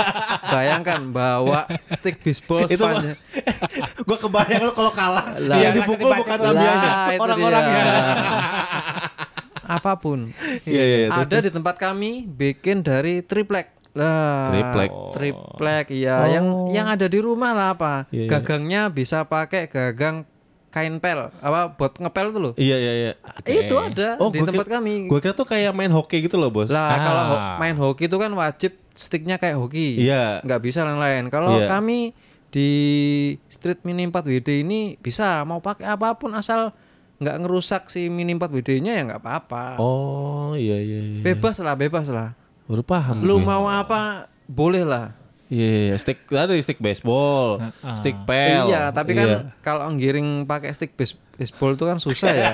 bayangkan 0.54 1.02
bawa 1.10 1.66
stick 1.92 2.22
baseball 2.22 2.62
itu 2.62 2.78
sepanjang 2.78 3.18
gue 4.06 4.16
kebayang 4.16 4.62
lu 4.62 4.72
kalau 4.72 4.94
kalah 4.94 5.34
Lah. 5.36 5.58
yang 5.58 5.74
dipukul 5.74 6.14
bukan 6.14 6.38
itu 6.38 7.18
orang-orangnya. 7.18 7.82
Apa 9.68 9.92
pun 9.96 10.30
Iya, 10.64 10.82
iya, 10.82 10.96
terus, 11.06 11.22
ada 11.22 11.36
di 11.40 11.50
tempat 11.50 11.74
kami 11.76 12.10
bikin 12.24 12.80
dari 12.80 13.20
triplek 13.20 13.74
Lah, 13.92 14.52
Triplek. 14.52 14.90
triplek 15.10 15.86
iya, 15.90 16.28
yang 16.30 16.68
yang 16.68 16.84
ada 16.86 17.04
di 17.04 17.16
rumah 17.16 17.50
lah 17.50 17.72
apa? 17.72 18.04
Iya, 18.06 18.22
iya. 18.22 18.28
Gagangnya 18.28 18.82
bisa 18.88 19.24
pakai 19.24 19.66
gagang 19.66 20.28
kain 20.68 21.00
pel, 21.00 21.32
apa 21.32 21.72
buat 21.72 21.96
ngepel 21.96 22.28
tuh 22.28 22.40
loh. 22.42 22.52
Iya 22.54 22.76
iya 22.76 22.92
iya. 22.92 23.12
Itu 23.40 23.80
ada 23.80 24.20
Oh, 24.20 24.28
di 24.28 24.44
tempat 24.44 24.52
kira- 24.62 24.76
kami. 24.76 25.08
Gue 25.08 25.16
kira 25.18 25.32
tuh 25.32 25.48
kayak 25.48 25.72
main 25.72 25.88
hoki 25.88 26.20
gitu 26.20 26.36
loh 26.36 26.52
bos. 26.52 26.68
Lah 26.68 26.92
kalau 27.00 27.16
Ah. 27.16 27.24
ho- 27.24 27.42
main 27.56 27.72
hoki 27.74 28.04
itu 28.04 28.16
kan 28.16 28.28
wajib 28.30 28.76
sticknya 28.92 29.40
kayak 29.40 29.56
hoki. 29.56 29.96
Iya. 29.98 30.44
Nggak 30.44 30.60
bisa 30.60 30.84
lain-lain. 30.84 31.32
Kalau 31.32 31.56
Iya. 31.56 31.72
kami 31.72 32.12
di 32.46 32.70
Street 33.46 33.80
Mini 33.80 34.04
4 34.04 34.28
WD 34.28 34.60
ini 34.60 34.80
bisa 34.98 35.40
mau 35.42 35.58
pakai 35.58 35.88
apa 35.88 36.12
pun 36.14 36.32
asal 36.32 36.76
nggak 37.16 37.36
ngerusak 37.38 37.88
si 37.88 38.06
Mini 38.06 38.32
4 38.32 38.44
WD-nya 38.50 38.92
ya 38.92 39.02
nggak 39.04 39.20
apa-apa. 39.20 39.76
Oh 39.76 40.52
iya 40.52 40.76
iya. 40.76 41.00
iya. 41.00 41.22
Bebas 41.22 41.56
lah, 41.58 41.72
bebas 41.72 42.06
lah. 42.06 42.36
Baru 42.64 42.82
paham. 42.82 43.20
Lu 43.20 43.38
gue. 43.38 43.46
mau 43.46 43.66
apa 43.66 44.26
boleh 44.44 44.82
lah. 44.82 45.16
Iya, 45.46 45.62
iya, 45.62 45.82
iya. 45.86 45.96
stick 45.96 46.26
ada 46.28 46.50
stick 46.56 46.76
baseball, 46.76 47.62
stick 47.94 48.18
pel. 48.26 48.66
Iya, 48.66 48.90
tapi 48.90 49.14
kan 49.14 49.26
Iya. 49.26 49.38
kalau 49.62 49.86
ngiring 49.88 50.42
pakai 50.42 50.74
stick 50.74 50.90
base- 50.92 51.14
baseball 51.32 51.72
itu 51.72 51.86
kan 51.86 52.02
susah 52.02 52.34
ya. 52.34 52.50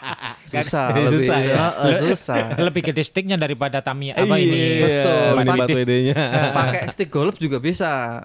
susah, 0.50 0.88
Susah 0.96 1.04
lebih 1.04 1.28
ya. 1.28 1.36
Heeh, 1.68 1.92
susah. 2.08 2.44
Lebih 2.56 2.82
gede 2.82 3.04
sticknya 3.04 3.36
daripada 3.36 3.78
Tamiya 3.78 4.16
apa 4.16 4.34
Iya, 4.34 4.48
ini? 4.48 4.60
Betul. 4.80 5.20
Mini 5.36 5.50
Pakai- 5.52 5.68
4 5.68 5.78
WD-nya. 5.78 6.16
pakai 6.50 6.82
stick 6.88 7.10
golf 7.12 7.36
juga 7.36 7.60
bisa. 7.60 8.24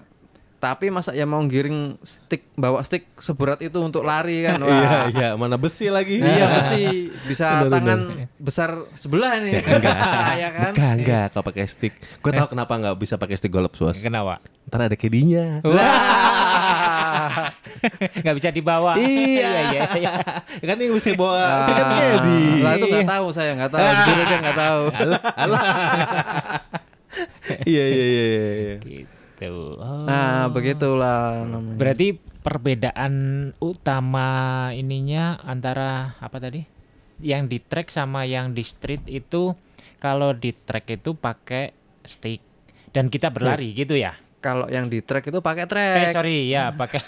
Tapi 0.56 0.88
masa 0.88 1.12
ya 1.12 1.28
mau 1.28 1.44
giring 1.44 2.00
stick 2.00 2.48
bawa 2.56 2.80
stick 2.80 3.12
seberat 3.20 3.60
itu 3.60 3.76
untuk 3.76 4.00
lari 4.08 4.40
kan? 4.40 4.56
Wah. 4.64 4.72
Iya 4.72 4.98
iya, 5.12 5.28
mana 5.36 5.60
besi 5.60 5.92
lagi. 5.92 6.16
Iya 6.16 6.48
mesti 6.56 7.12
bisa 7.28 7.68
tangan 7.68 8.28
besar 8.40 8.88
sebelah 8.96 9.36
ini. 9.36 9.60
Enggak. 9.68 9.96
ya 10.42 10.48
kan? 10.56 10.72
Enggak, 10.72 10.92
enggak 10.96 11.26
kalau 11.36 11.44
pakai 11.44 11.64
stick. 11.68 11.92
Gue 12.24 12.32
tahu 12.32 12.56
kenapa 12.56 12.72
enggak 12.80 12.96
bisa 12.96 13.20
pakai 13.20 13.36
stick 13.36 13.52
golf, 13.52 13.76
Bos. 13.76 14.00
Kenapa? 14.00 14.40
Ntar 14.66 14.88
ada 14.88 14.96
kedinya. 14.96 15.60
Wah. 15.60 17.52
Nggak 18.24 18.34
bisa 18.40 18.48
dibawa. 18.48 18.96
iya, 18.96 19.76
iya, 19.76 19.82
iya. 19.92 20.10
kan 20.64 20.76
yang 20.80 20.96
mesti 20.96 21.12
bawa 21.12 21.68
itu 21.68 21.72
kan 21.76 21.86
kedi. 22.00 22.42
Lah 22.64 22.72
itu 22.80 22.86
nggak 22.88 23.12
tahu 23.12 23.26
saya 23.28 23.52
nggak 23.54 23.72
tahu. 23.76 23.84
Jujur 23.84 24.16
aja 24.24 24.36
nggak 24.40 24.58
tahu. 24.58 24.82
Iya 27.66 27.84
iya 27.86 28.04
iya 28.04 28.24
iya. 28.24 28.46
iya. 28.56 28.76
Gitu. 28.82 29.15
Oh. 29.44 30.08
Nah 30.08 30.48
begitulah 30.48 31.44
namanya. 31.44 31.76
Berarti 31.76 32.16
perbedaan 32.16 33.14
utama 33.60 34.70
ininya 34.72 35.36
antara 35.44 36.16
apa 36.16 36.40
tadi? 36.40 36.64
Yang 37.20 37.42
di 37.48 37.58
track 37.60 37.88
sama 37.92 38.24
yang 38.24 38.56
di 38.56 38.64
street 38.64 39.04
itu 39.08 39.52
kalau 40.00 40.32
di 40.32 40.52
track 40.56 41.00
itu 41.00 41.16
pakai 41.16 41.72
stick 42.04 42.40
dan 42.92 43.12
kita 43.12 43.28
berlari 43.28 43.76
gitu 43.76 43.96
ya. 43.96 44.16
Kalau 44.46 44.66
yang 44.68 44.86
di 44.86 44.98
track 45.00 45.26
itu 45.26 45.38
pakai 45.40 45.64
Eh 45.64 45.68
track. 45.68 46.14
sorry 46.14 46.46
ya 46.46 46.70
pakai 46.70 47.02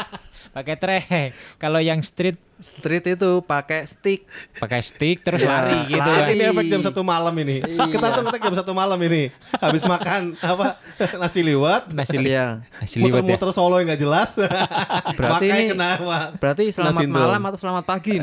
pakai 0.56 0.74
track. 0.76 1.32
Kalau 1.56 1.80
yang 1.80 2.00
street 2.00 2.36
Street 2.62 3.02
itu 3.08 3.42
pakai 3.42 3.82
stick. 3.84 4.22
pakai 4.54 4.78
stick 4.80 5.18
terus 5.18 5.42
Ya, 5.42 5.50
lari 5.50 5.82
gitu 5.88 5.98
lari. 5.98 6.14
kan. 6.14 6.30
Ini 6.30 6.44
efek 6.46 6.66
jam 6.68 6.78
satu 6.80 7.02
malam 7.02 7.34
ini. 7.34 7.58
Iya. 7.58 7.90
Kita 7.90 8.06
tuh 8.12 8.22
ngetek 8.22 8.38
jam 8.40 8.54
satu 8.54 8.70
malam 8.72 8.94
ini. 9.02 9.34
Habis 9.52 9.82
makan 9.82 10.38
apa 10.38 10.78
nasi 11.18 11.42
liwet, 11.42 11.90
Nasi 11.90 12.14
li 12.16 12.30
Iya. 12.30 12.62
nasi 12.78 13.02
liwet 13.02 13.08
ya. 13.08 13.18
muter-muter 13.18 13.50
solo 13.50 13.82
yang 13.82 13.90
nggak 13.90 13.98
jelas. 13.98 14.38
Berarti 15.18 15.42
Makanya 15.42 15.56
ini- 15.58 15.70
kena. 15.74 15.90
Berarti 16.38 16.62
selamat 16.70 17.02
malam 17.08 17.42
atau 17.42 17.58
selamat 17.58 17.82
pagi. 17.84 18.14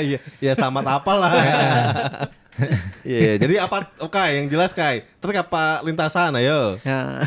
Iya, 0.00 0.18
ya 0.40 0.52
selamat 0.54 0.84
apa 0.94 1.12
lah. 1.12 1.30
Iya, 3.02 3.18
iya. 3.18 3.32
jadi 3.36 3.66
apa 3.66 3.90
oke 3.98 4.14
yang 4.30 4.46
jelas 4.46 4.70
Kai. 4.70 5.02
Truk 5.18 5.34
apa 5.34 5.82
lintasan 5.82 6.38
ayo. 6.38 6.78
Ya. 6.86 7.26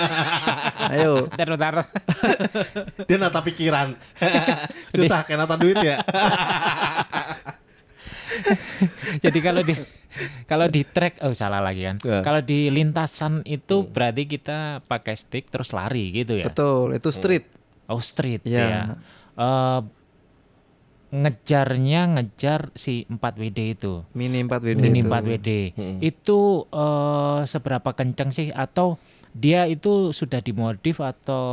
Ayo. 0.92 1.26
Bentar, 1.32 1.48
bentar. 1.48 1.74
Dia 3.08 3.16
nata 3.16 3.40
pikiran. 3.40 3.96
Susah 4.96 5.24
kayak 5.24 5.38
nata 5.48 5.56
duit 5.56 5.80
ya. 5.80 6.04
Jadi 9.24 9.38
kalau 9.40 9.62
di 9.64 9.74
kalau 10.44 10.66
di 10.66 10.82
track 10.84 11.22
oh 11.24 11.32
salah 11.32 11.62
lagi 11.64 11.86
kan. 11.86 11.96
Ya. 12.04 12.20
Kalau 12.20 12.40
di 12.44 12.68
lintasan 12.68 13.40
itu 13.48 13.86
berarti 13.86 14.28
kita 14.28 14.84
pakai 14.84 15.14
stick 15.16 15.48
terus 15.48 15.72
lari 15.72 16.12
gitu 16.12 16.36
ya. 16.36 16.46
Betul, 16.50 17.00
itu 17.00 17.08
street. 17.10 17.44
Oh 17.90 17.98
street 17.98 18.44
Iya. 18.46 18.60
ya. 18.60 18.82
Eh, 19.40 19.80
ngejarnya 21.10 22.00
ngejar 22.14 22.70
si 22.78 23.02
4WD 23.10 23.58
itu. 23.74 24.06
Mini 24.14 24.46
4 24.46 24.50
WD 24.62 24.78
Mini 24.78 25.02
itu. 25.02 25.10
4WD. 25.10 25.50
Itu 25.98 26.38
eh, 26.70 27.40
seberapa 27.46 27.90
kencang 27.90 28.30
sih 28.30 28.48
atau 28.54 28.96
dia 29.30 29.62
itu 29.70 30.10
sudah 30.10 30.42
dimodif 30.42 30.98
atau 30.98 31.46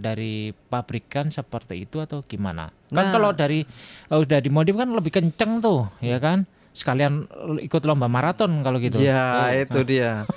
dari 0.00 0.52
pabrikan 0.52 1.28
seperti 1.28 1.84
itu 1.84 2.00
atau 2.00 2.24
gimana? 2.24 2.72
Kan 2.88 3.08
Nah. 3.08 3.12
kalau 3.12 3.30
dari 3.32 3.64
eh, 4.08 4.18
udah 4.20 4.38
dimodif 4.40 4.76
kan 4.76 4.88
lebih 4.92 5.12
kenceng 5.12 5.64
tuh, 5.64 5.88
ya 6.04 6.20
kan? 6.20 6.44
Sekalian 6.74 7.24
ikut 7.62 7.82
lomba 7.86 8.10
maraton 8.10 8.60
kalau 8.60 8.76
gitu. 8.82 8.98
Ya, 9.00 9.48
itu 9.54 9.80
dia. 9.86 10.28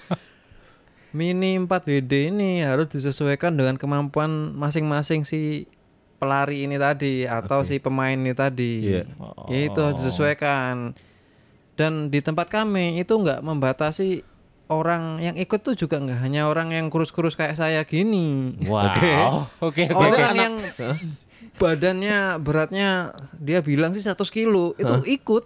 Mini 1.15 1.55
4 1.57 1.65
WD 1.67 2.35
ini 2.35 2.61
harus 2.61 2.91
disesuaikan 2.91 3.55
dengan 3.55 3.79
kemampuan 3.79 4.53
masing-masing 4.53 5.23
si 5.23 5.65
pelari 6.17 6.65
ini 6.65 6.77
tadi 6.81 7.25
atau 7.29 7.62
si 7.62 7.77
pemain 7.77 8.17
ini 8.17 8.33
tadi. 8.33 8.89
Iya. 8.89 9.03
Itu 9.50 9.79
harus 9.86 10.01
disesuaikan. 10.01 10.97
Dan 11.77 12.09
di 12.09 12.19
tempat 12.25 12.50
kami 12.50 12.97
itu 12.97 13.13
nggak 13.13 13.45
membatasi 13.45 14.25
orang 14.67 15.24
yang 15.24 15.36
ikut 15.38 15.63
tuh 15.63 15.77
juga 15.77 16.01
nggak 16.01 16.19
hanya 16.25 16.50
orang 16.50 16.74
yang 16.74 16.89
kurus-kurus 16.89 17.38
kayak 17.38 17.55
saya 17.55 17.86
gini. 17.86 18.57
Wow. 18.65 18.89
Oke, 18.89 19.12
oke, 19.62 19.83
oke. 19.93 19.93
Orang 19.93 20.36
yang 20.36 20.55
badannya 21.62 22.38
beratnya 22.41 23.13
dia 23.38 23.62
bilang 23.65 23.93
sih 23.93 24.01
100 24.03 24.17
kilo 24.29 24.77
itu 24.77 24.93
ikut 25.05 25.43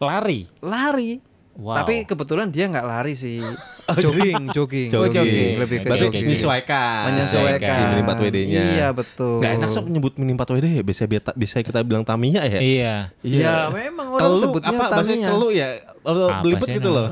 Lari. 0.00 0.50
lari. 0.60 1.20
Wow. 1.54 1.78
Tapi 1.78 2.02
kebetulan 2.02 2.50
dia 2.50 2.66
nggak 2.66 2.82
lari 2.82 3.14
sih, 3.14 3.38
jogging, 4.02 4.50
jogging, 4.50 4.90
Oh, 4.90 5.06
jogging. 5.06 5.54
lebih 5.54 5.76
ke 5.78 5.86
Berarti 5.86 6.02
jogging. 6.04 6.24
menyesuaikan. 6.26 7.02
Menyesuaikan. 7.08 7.70
Si 7.70 7.82
mini 7.86 8.02
4 8.02 8.18
WD-nya. 8.20 8.62
Iya 8.74 8.88
betul. 8.90 9.38
Gak 9.38 9.52
enak 9.54 9.70
sok 9.70 9.86
nyebut 9.86 10.12
mini 10.16 10.32
4 10.32 10.50
WD 10.50 10.66
ya. 10.72 10.82
Bisa 10.82 11.06
bisa, 11.06 11.30
bisa 11.32 11.56
kita 11.60 11.80
bilang 11.80 12.02
Tamiya 12.02 12.42
ya. 12.44 12.58
Iya. 12.58 12.94
Ya 13.22 13.54
memang 13.68 14.10
orang 14.10 14.22
Kelu, 14.24 14.36
sebutnya 14.36 14.70
apa 14.72 14.84
bahasanya 14.90 15.14
Tamiya. 15.14 15.28
kelu 15.30 15.48
ya 15.50 15.68
Apa 16.02 16.22
belibet 16.40 16.68
gitu 16.70 16.90
loh 16.90 17.06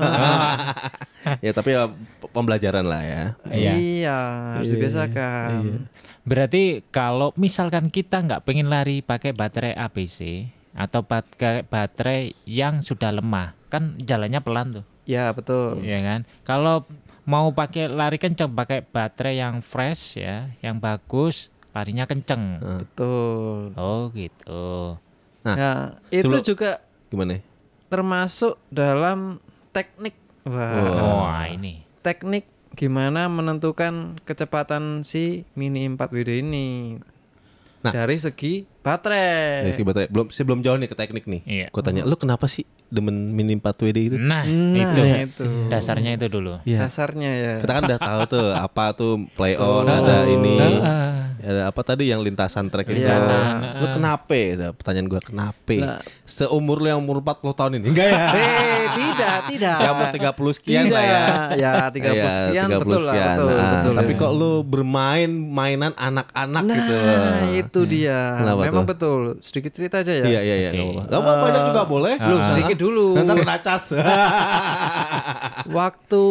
ya 1.45 1.51
tapi 1.51 1.69
ya 1.71 1.89
pembelajaran 2.29 2.83
lah 2.83 3.01
ya 3.01 3.23
Iya. 3.47 3.71
Iya, 3.73 4.17
harus 4.53 4.69
dibiasakan. 4.69 5.51
Berarti 6.23 6.63
kalau 6.89 7.31
misalkan 7.35 7.87
kita 7.87 8.19
nggak 8.19 8.43
pengen 8.43 8.67
lari 8.67 8.99
pakai 8.99 9.31
baterai 9.31 9.73
ABC 9.73 10.47
atau 10.73 11.01
pakai 11.01 11.63
baterai 11.63 12.33
yang 12.43 12.79
sudah 12.79 13.09
lemah, 13.09 13.53
kan 13.73 13.97
jalannya 13.97 14.37
pelan 14.37 14.67
tuh, 14.71 14.85
Ya 15.03 15.33
betul. 15.33 15.81
ya 15.81 15.97
kan? 15.99 16.29
Kalau 16.43 16.85
mau 17.25 17.49
pakai 17.49 17.89
lari 17.89 18.15
kenceng 18.15 18.53
pakai 18.53 18.85
baterai 18.85 19.41
yang 19.41 19.59
fresh 19.59 20.15
ya, 20.15 20.53
yang 20.59 20.77
bagus, 20.77 21.49
larinya 21.71 22.05
kenceng. 22.05 22.61
Betul. 22.61 23.73
Oh 23.73 24.13
gitu. 24.13 25.01
Nah, 25.41 25.55
ya, 25.55 25.71
itu 26.13 26.29
sebelum- 26.29 26.45
juga 26.45 26.69
gimana 27.09 27.41
termasuk 27.87 28.61
dalam 28.69 29.41
teknik. 29.69 30.13
Wah, 30.43 31.39
Wah 31.39 31.45
ini. 31.47 31.81
teknik 31.99 32.45
gimana 32.73 33.25
menentukan 33.27 34.17
kecepatan 34.21 35.01
si 35.01 35.45
Mini 35.53 35.85
4 35.87 36.09
WD 36.09 36.41
ini. 36.41 36.97
Nah, 37.83 37.91
Dari 37.93 38.15
segi 38.15 38.53
baterai. 38.79 39.61
Dari 39.61 39.73
segi 39.73 39.83
baterai 39.83 40.07
belum 40.07 40.27
sebelum 40.29 40.59
jauh 40.59 40.75
nih 40.75 40.87
ke 40.87 40.95
teknik 40.95 41.23
nih 41.25 41.41
Iya. 41.43 41.67
gue 41.67 41.81
tanya 41.81 42.03
lu 42.03 42.15
kenapa 42.15 42.47
sih 42.47 42.63
demen 42.87 43.11
mini 43.29 43.53
4 43.53 43.63
WD 43.77 43.97
itu 44.05 44.15
Nah, 44.15 44.43
Nah, 44.43 44.87
itu 44.87 45.01
itu. 45.25 45.43
dasarnya 45.67 46.15
itu 46.15 46.27
dulu. 46.27 46.63
Iya. 46.63 46.79
Dasarnya 46.81 47.31
ya. 47.33 47.53
kita 47.59 47.71
kan 47.73 47.83
udah 47.83 47.99
tahu 48.01 48.21
tuh 48.29 48.47
apa 48.53 48.83
tuh 48.93 49.11
play 49.33 49.55
on 49.55 49.83
ada 49.83 50.23
ini 50.25 50.55
Heeh. 50.57 51.11
Ada 51.39 51.61
apa 51.65 51.81
tadi 51.81 52.05
yang 52.05 52.19
lintasan 52.19 52.67
track 52.67 52.85
itu 52.85 52.99
Lintasan, 52.99 53.43
lu 53.77 53.87
kenapa 53.89 54.33
ada 54.33 54.67
pertanyaan 54.69 55.07
gua 55.07 55.19
kenapa 55.19 55.75
Lah. 55.75 55.99
seumur 56.23 56.77
lu 56.77 56.87
yang 56.87 56.99
umur 56.99 57.17
40 57.19 57.39
tahun 57.53 57.71
ini 57.77 57.87
enggak 57.87 58.07
ya 58.07 58.19
Eh, 58.73 58.85
tidak, 58.93 59.37
tidak. 59.47 59.77
ya 59.77 59.89
umur 59.89 60.07
30 60.09 60.53
sekian 60.53 60.83
tidak. 60.83 60.95
lah 60.95 61.03
ya 61.03 61.23
Ya, 61.55 61.71
30 61.87 62.03
Iya, 62.11 62.23
sekian 62.29 62.67
30 62.67 62.81
betul 62.81 63.01
lah, 63.01 63.13
sekian. 63.13 63.27
betul, 63.31 63.47
Nah, 63.49 63.69
betul. 63.71 63.93
tapi 63.95 64.11
ya. 64.11 64.19
kok 64.19 64.31
lu 64.33 64.51
bermain 64.61 65.29
mainan 65.29 65.93
anak-anak 65.93 66.63
Nah, 66.63 66.75
gitu 66.75 66.93
loh. 66.93 67.21
itu 67.55 67.79
dia. 67.87 68.19
Kenapa 68.35 68.61
Memang 68.63 68.83
tuh? 68.83 68.89
betul. 68.89 69.19
Sedikit 69.39 69.71
cerita 69.71 69.95
aja 69.99 70.13
ya. 70.13 70.25
Iya 70.25 70.39
iya 70.41 70.55
iya. 70.59 70.69
Oke. 70.71 70.81
nggak 70.99 71.09
apa-apa. 71.09 71.15
Apa-apa, 71.15 71.43
banyak 71.43 71.61
juga 71.67 71.81
boleh. 71.85 72.15
Belum 72.17 72.39
Ah. 72.39 72.47
sedikit 72.49 72.77
dulu. 72.79 73.07
Nanti 73.15 73.33
kena 73.37 73.57
cas. 73.59 73.83
Waktu 75.65 76.23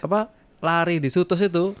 apa? 0.00 0.20
Lari 0.60 0.96
di 0.98 1.08
Sutus 1.08 1.40
itu 1.40 1.72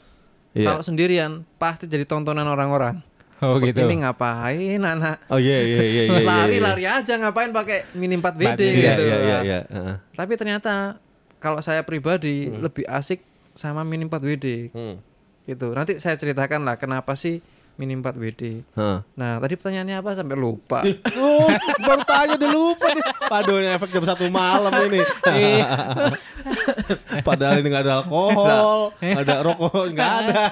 Iya. 0.50 0.66
kalau 0.68 0.82
sendirian 0.82 1.46
pasti 1.56 1.86
jadi 1.86 2.02
tontonan 2.02 2.42
orang-orang. 2.44 2.98
Oh 3.40 3.56
gitu. 3.56 3.80
Ini 3.80 4.04
ngapain 4.04 4.82
anak? 4.82 5.24
Oh 5.32 5.40
iya 5.40 5.64
iya 5.64 5.80
iya 5.80 6.02
iya. 6.12 6.20
Lari-lari 6.20 6.84
aja 6.84 7.16
ngapain 7.16 7.48
pakai 7.50 7.88
mini 7.94 8.14
4 8.14 8.36
WD 8.36 8.44
Baterai. 8.44 8.68
Iya 8.68 8.92
gitu. 8.92 9.02
iya 9.02 9.16
iya 9.16 9.38
iya. 9.40 9.58
Tapi 10.12 10.32
ternyata 10.36 11.00
kalau 11.38 11.64
saya 11.64 11.80
pribadi 11.80 12.52
Hmm. 12.52 12.60
lebih 12.60 12.84
asik 12.84 13.24
sama 13.56 13.80
Mini 13.80 14.04
4 14.04 14.20
WD 14.20 14.46
Hmm. 14.76 15.00
gitu. 15.46 15.72
Nanti 15.72 15.96
saya 15.96 16.14
ceritakan 16.14 16.68
lah 16.68 16.76
kenapa 16.76 17.16
sih 17.16 17.40
Mini 17.76 17.96
4 17.96 18.16
WD. 18.16 18.42
Hah. 18.76 19.06
Nah, 19.16 19.38
tadi 19.38 19.54
pertanyaannya 19.56 19.96
apa 20.00 20.10
sampai 20.16 20.36
lupa. 20.36 20.82
Oh, 21.20 21.48
baru 21.80 22.02
tanya 22.04 22.34
udah 22.36 22.50
lupa 22.50 22.86
nih. 22.92 23.04
Ini 23.60 23.70
efek 23.76 23.90
jam 23.94 24.04
satu 24.04 24.26
malam 24.28 24.72
ini. 24.88 25.00
Padahal 27.26 27.60
ini 27.60 27.66
nggak 27.68 27.84
ada 27.84 27.94
alkohol, 28.04 28.92
ada 29.00 29.34
rokok 29.44 29.92
nggak 29.92 30.12
ada. 30.24 30.42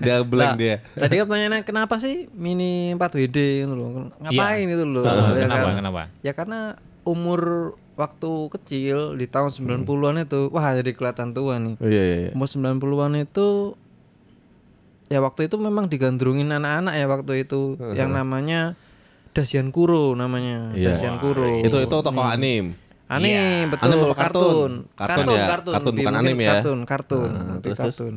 dia 0.00 0.22
blank 0.24 0.54
Nah, 0.54 0.60
dia. 0.60 0.76
Tadi 0.94 1.14
kan 1.18 1.24
pertanyaannya 1.28 1.60
kenapa 1.66 1.94
sih 1.98 2.30
Mini 2.32 2.94
4 2.94 3.00
WD 3.00 3.38
gitu 3.66 3.74
loh. 3.74 4.10
Ngapain 4.22 4.66
itu 4.66 4.84
loh. 4.86 5.04
Ah, 5.04 5.34
ya 5.34 5.46
kenapa 5.46 5.66
kan? 5.66 5.76
kenapa? 5.78 6.00
Ya 6.22 6.32
karena 6.32 6.60
umur 7.04 7.74
waktu 7.94 8.30
kecil 8.50 9.14
di 9.14 9.26
tahun 9.30 9.54
90-an 9.54 10.26
itu 10.26 10.50
wah 10.50 10.74
jadi 10.74 10.90
kelihatan 10.94 11.30
tua 11.30 11.62
nih. 11.62 11.74
Oh, 11.78 11.88
iya 11.88 12.02
iya. 12.02 12.16
iya. 12.28 12.30
Umur 12.34 12.48
90-an 12.50 13.12
itu 13.22 13.78
ya 15.12 15.18
waktu 15.20 15.52
itu 15.52 15.56
memang 15.60 15.88
digandrungin 15.92 16.48
anak-anak 16.48 16.94
ya 16.96 17.06
waktu 17.08 17.32
itu 17.44 17.76
yang 17.96 18.12
namanya 18.12 18.74
Dasian 19.34 19.74
Kuro 19.74 20.14
namanya. 20.14 20.70
Iya. 20.78 20.94
Dasian 20.94 21.18
Kuro. 21.18 21.58
Itu 21.58 21.82
itu 21.82 21.90
tokoh 21.90 22.22
anim. 22.22 22.78
Aneh, 23.10 23.68
betul. 23.68 23.84
Anim 23.90 23.98
apa 24.06 24.16
kartun. 24.16 24.30
kartun? 24.30 24.72
Kartun, 24.96 25.10
Kartun 25.10 25.34
ya? 25.34 25.46
kartun. 25.50 25.74
Kartun, 25.74 25.94
bukan 25.98 26.14
anim 26.14 26.38
ya? 26.38 26.50
Kartun, 26.56 26.78
kartun. 26.86 27.30
Lebih 27.58 27.60
terus, 27.60 27.76
terus? 27.76 27.96
kartun. 27.98 28.14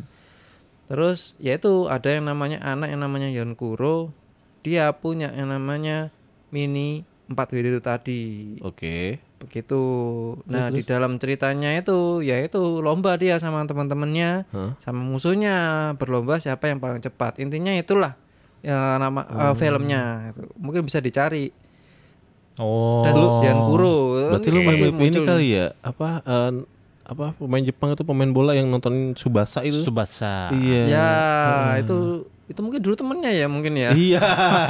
Terus 0.88 1.20
ya 1.44 1.60
itu 1.60 1.92
ada 1.92 2.08
yang 2.08 2.32
namanya 2.32 2.64
anak 2.64 2.88
yang 2.94 3.02
namanya 3.04 3.28
Yon 3.34 3.58
Kuro. 3.58 4.16
Dia 4.64 4.94
punya 4.96 5.34
yang 5.36 5.52
namanya 5.52 6.14
Mini 6.54 7.04
4 7.28 7.36
WD 7.36 7.66
itu 7.76 7.82
tadi. 7.84 8.24
Oke. 8.64 9.20
Begitu. 9.38 9.82
Nah, 10.50 10.74
di 10.74 10.82
dalam 10.82 11.22
ceritanya 11.22 11.78
itu 11.78 12.26
ya 12.26 12.42
itu 12.42 12.82
lomba 12.82 13.14
dia 13.22 13.38
sama 13.38 13.62
teman-temannya, 13.70 14.50
Hah? 14.50 14.72
sama 14.82 15.06
musuhnya 15.06 15.56
berlomba 16.02 16.42
siapa 16.42 16.70
yang 16.70 16.82
paling 16.82 17.06
cepat. 17.06 17.38
Intinya 17.38 17.70
itulah 17.74 18.18
ya 18.66 18.98
nama 18.98 19.22
eh, 19.30 19.54
filmnya 19.54 20.34
itu. 20.34 20.42
Mungkin 20.58 20.90
bisa 20.90 20.98
dicari. 20.98 21.54
Oh. 22.58 23.06
Dasian 23.06 23.70
Kuro. 23.70 24.18
Berarti 24.34 24.50
lu 24.50 24.66
Pasti 24.66 24.90
mirip 24.90 24.98
ini 24.98 25.02
muncul. 25.14 25.26
kali 25.30 25.48
ya? 25.54 25.68
Apa 25.86 26.26
eh, 26.26 26.52
apa 27.08 27.26
pemain 27.38 27.64
Jepang 27.64 27.94
itu 27.94 28.04
pemain 28.04 28.32
bola 28.34 28.58
yang 28.58 28.68
nontonin 28.74 29.14
Subasa 29.14 29.62
itu? 29.62 29.78
Subasa. 29.80 30.50
Iya. 30.52 30.84
Ya, 30.90 31.10
itu 31.78 32.26
itu 32.48 32.60
mungkin 32.64 32.80
dulu 32.80 32.96
temennya 32.96 33.32
ya 33.36 33.46
mungkin 33.46 33.76
ya. 33.76 33.92
Iya. 33.92 34.24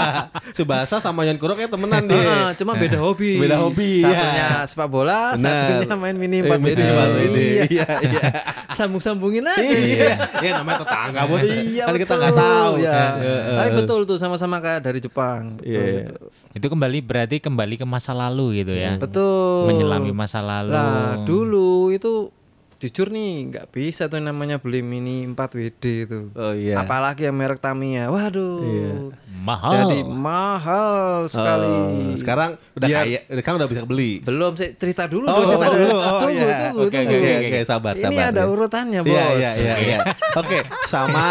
Subasa 0.58 0.98
sama 0.98 1.22
Yan 1.24 1.38
Kuro 1.38 1.54
kayak 1.54 1.70
temenan 1.70 2.10
dia. 2.10 2.26
Ah, 2.26 2.50
cuma 2.58 2.74
beda 2.74 2.98
hobi. 2.98 3.38
Beda 3.38 3.62
hobi, 3.62 4.02
Satunya 4.02 4.34
ya. 4.34 4.50
sepak 4.66 4.90
bola, 4.90 5.38
Benar. 5.38 5.78
satunya 5.78 5.94
main 5.94 6.18
mini 6.18 6.42
Eh, 6.42 6.50
4 6.50 6.58
mini. 6.58 6.82
4 6.82 7.22
WD. 7.22 7.38
Iya. 7.48 7.64
Iya, 7.70 7.88
iya. 8.04 8.26
Sambung-sambungin 8.74 9.46
aja. 9.46 9.62
Iya, 9.62 10.10
ya 10.42 10.52
namanya 10.58 10.82
tetangga 10.82 11.22
bos. 11.26 11.46
Iya, 11.46 11.84
kan 11.86 11.96
kita 11.96 12.14
nggak 12.18 12.34
tahu. 12.34 12.72
Ya. 12.82 12.98
Heeh. 13.14 13.56
Tapi 13.56 13.70
betul 13.78 14.00
tuh 14.04 14.18
sama-sama 14.18 14.58
kayak 14.58 14.82
dari 14.82 14.98
Jepang. 14.98 15.62
Betul, 15.62 15.70
Iya, 15.70 15.80
iya. 15.80 16.02
betul. 16.04 16.28
Itu 16.58 16.68
kembali 16.68 16.98
berarti 17.00 17.38
kembali 17.38 17.78
ke 17.78 17.86
masa 17.86 18.12
lalu 18.12 18.66
gitu 18.66 18.74
ya. 18.74 18.98
Betul. 18.98 19.70
Menyelami 19.70 20.10
masa 20.10 20.42
lalu. 20.42 20.74
Nah, 20.74 21.22
dulu 21.22 21.94
itu 21.94 22.34
jujur 22.78 23.10
nih 23.10 23.32
nggak 23.48 23.68
bisa 23.70 24.06
tuh 24.06 24.18
namanya 24.18 24.58
beli 24.58 24.80
mini 24.80 25.26
4 25.26 25.34
WD 25.34 25.84
itu. 26.04 26.20
Oh 26.32 26.54
iya. 26.54 26.78
Apalagi 26.78 27.26
yang 27.26 27.34
merek 27.34 27.58
Tamiya. 27.58 28.08
Waduh. 28.08 29.10
Mahal. 29.38 29.72
Jadi 29.72 30.00
mahal 30.04 30.88
sekali. 31.26 31.72
Oh, 31.72 32.14
sekarang 32.14 32.50
udah 32.74 32.86
Biar- 32.86 33.04
kaya, 33.04 33.20
sekarang 33.34 33.58
udah 33.58 33.70
bisa 33.70 33.84
beli. 33.84 34.20
Belum 34.20 34.54
sih 34.54 34.76
cerita 34.76 35.06
dulu 35.06 35.26
Oh, 35.26 35.40
dong. 35.40 35.50
cerita 35.50 35.68
dulu. 35.70 35.96
Oh, 35.96 36.20
tunggu, 36.20 36.36
iya. 36.38 36.58
tunggu, 36.68 36.82
Oke, 36.84 36.98
tunggu. 37.00 37.16
oke, 37.16 37.32
oke, 37.40 37.60
sabar, 37.64 37.94
Ini 37.94 38.04
sabar. 38.04 38.26
ada 38.28 38.38
ya. 38.38 38.46
urutannya, 38.48 39.00
Bos. 39.02 39.10
Iya, 39.10 39.26
iya, 39.32 39.52
iya, 39.56 39.76
iya. 39.80 39.98
Oke, 40.36 40.58
sama 40.86 41.26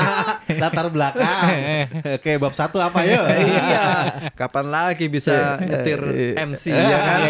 latar 0.49 0.87
belakang. 0.89 1.45
Oke, 2.17 2.33
bab 2.37 2.53
satu 2.53 2.79
apa 2.79 3.05
yuk? 3.05 3.25
iya. 3.53 3.85
Kapan 4.33 4.67
lagi 4.67 5.07
bisa 5.07 5.61
nyetir 5.61 6.01
MC 6.37 6.65
ya 6.73 6.99
kan? 6.99 7.21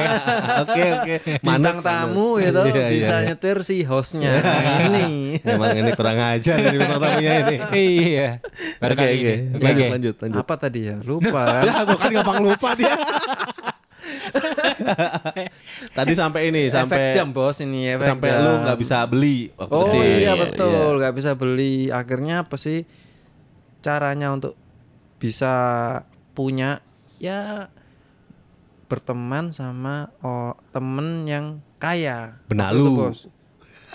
Oke, 0.63 0.83
oke. 0.95 1.15
Bintang 1.43 1.79
tamu 1.81 2.39
itu 2.39 2.53
Iya, 2.63 2.73
iya, 2.73 2.87
bisa 2.89 3.15
iya. 3.19 3.27
nyetir 3.29 3.57
si 3.61 3.83
hostnya. 4.07 4.31
ini. 4.87 5.43
Emang 5.43 5.75
ini 5.75 5.91
kurang 5.99 6.19
ajar 6.23 6.55
ini 6.63 6.79
bintang 6.79 7.03
tamunya 7.03 7.33
ini. 7.43 7.57
iya. 7.75 8.31
Baru 8.79 8.95
Oke, 8.95 9.03
kali 9.03 9.11
oke. 9.11 9.19
ini. 9.19 9.35
Oke, 9.51 9.65
Lanjut, 9.67 9.87
lanjut, 9.91 10.15
lanjut. 10.23 10.39
Apa 10.47 10.55
tadi 10.55 10.81
ya? 10.87 10.97
Lupa 11.03 11.43
kan? 11.43 11.63
Ya, 11.67 11.75
tuh 11.83 11.99
kan 11.99 12.11
gampang 12.15 12.39
lupa 12.47 12.69
dia. 12.79 12.95
Tadi 15.97 16.13
sampai 16.15 16.55
ini, 16.55 16.71
sampai 16.71 17.11
efek 17.11 17.15
jam 17.19 17.35
bos 17.35 17.59
ini 17.59 17.91
efek 17.91 18.07
sampai 18.07 18.29
jam. 18.31 18.45
lu 18.45 18.53
nggak 18.63 18.79
bisa 18.79 19.03
beli 19.09 19.51
waktu 19.59 19.75
Oh 19.75 19.89
kecil. 19.91 20.05
iya 20.05 20.33
betul, 20.39 20.91
nggak 21.03 21.15
bisa 21.17 21.31
beli. 21.35 21.91
Akhirnya 21.91 22.47
apa 22.47 22.55
sih 22.55 22.87
caranya 23.83 24.31
untuk 24.31 24.55
bisa 25.19 25.51
punya 26.39 26.79
ya 27.19 27.67
berteman 28.87 29.51
sama 29.51 30.15
oh, 30.23 30.55
temen 30.71 31.27
yang 31.27 31.59
kaya. 31.83 32.39
Benalu. 32.47 33.11
Bos. 33.11 33.27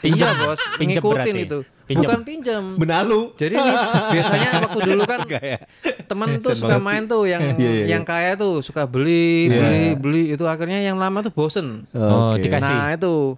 Iya 0.01 0.27
bos, 0.35 0.57
Pinjem 0.75 0.97
ngikutin 0.97 1.13
berarti. 1.29 1.45
itu. 1.45 1.59
Pinjem. 1.85 2.01
Bukan 2.01 2.19
pinjam. 2.21 2.63
Benalu. 2.73 3.21
Jadi 3.35 3.53
nih, 3.53 3.75
biasanya 4.09 4.49
waktu 4.59 4.79
dulu 4.83 5.03
kan 5.03 5.19
ya. 5.29 5.59
temen 6.03 6.29
tuh 6.37 6.53
suka 6.53 6.77
main 6.77 7.05
tuh 7.05 7.23
yang 7.23 7.41
Iya, 7.43 7.55
iya, 7.55 7.71
iya. 7.71 7.85
yang 7.91 8.03
kaya 8.03 8.33
tuh 8.33 8.59
suka 8.59 8.83
beli 8.83 9.45
Iya. 9.45 9.53
beli 9.53 9.83
beli 9.95 10.23
itu 10.29 10.43
akhirnya 10.43 10.81
yang 10.81 10.97
lama 10.97 11.21
tuh 11.21 11.29
bosen. 11.29 11.85
Oh, 11.91 12.33
Oke. 12.33 12.41
dikasih. 12.41 12.71
Nah 12.71 12.91
itu 12.91 13.37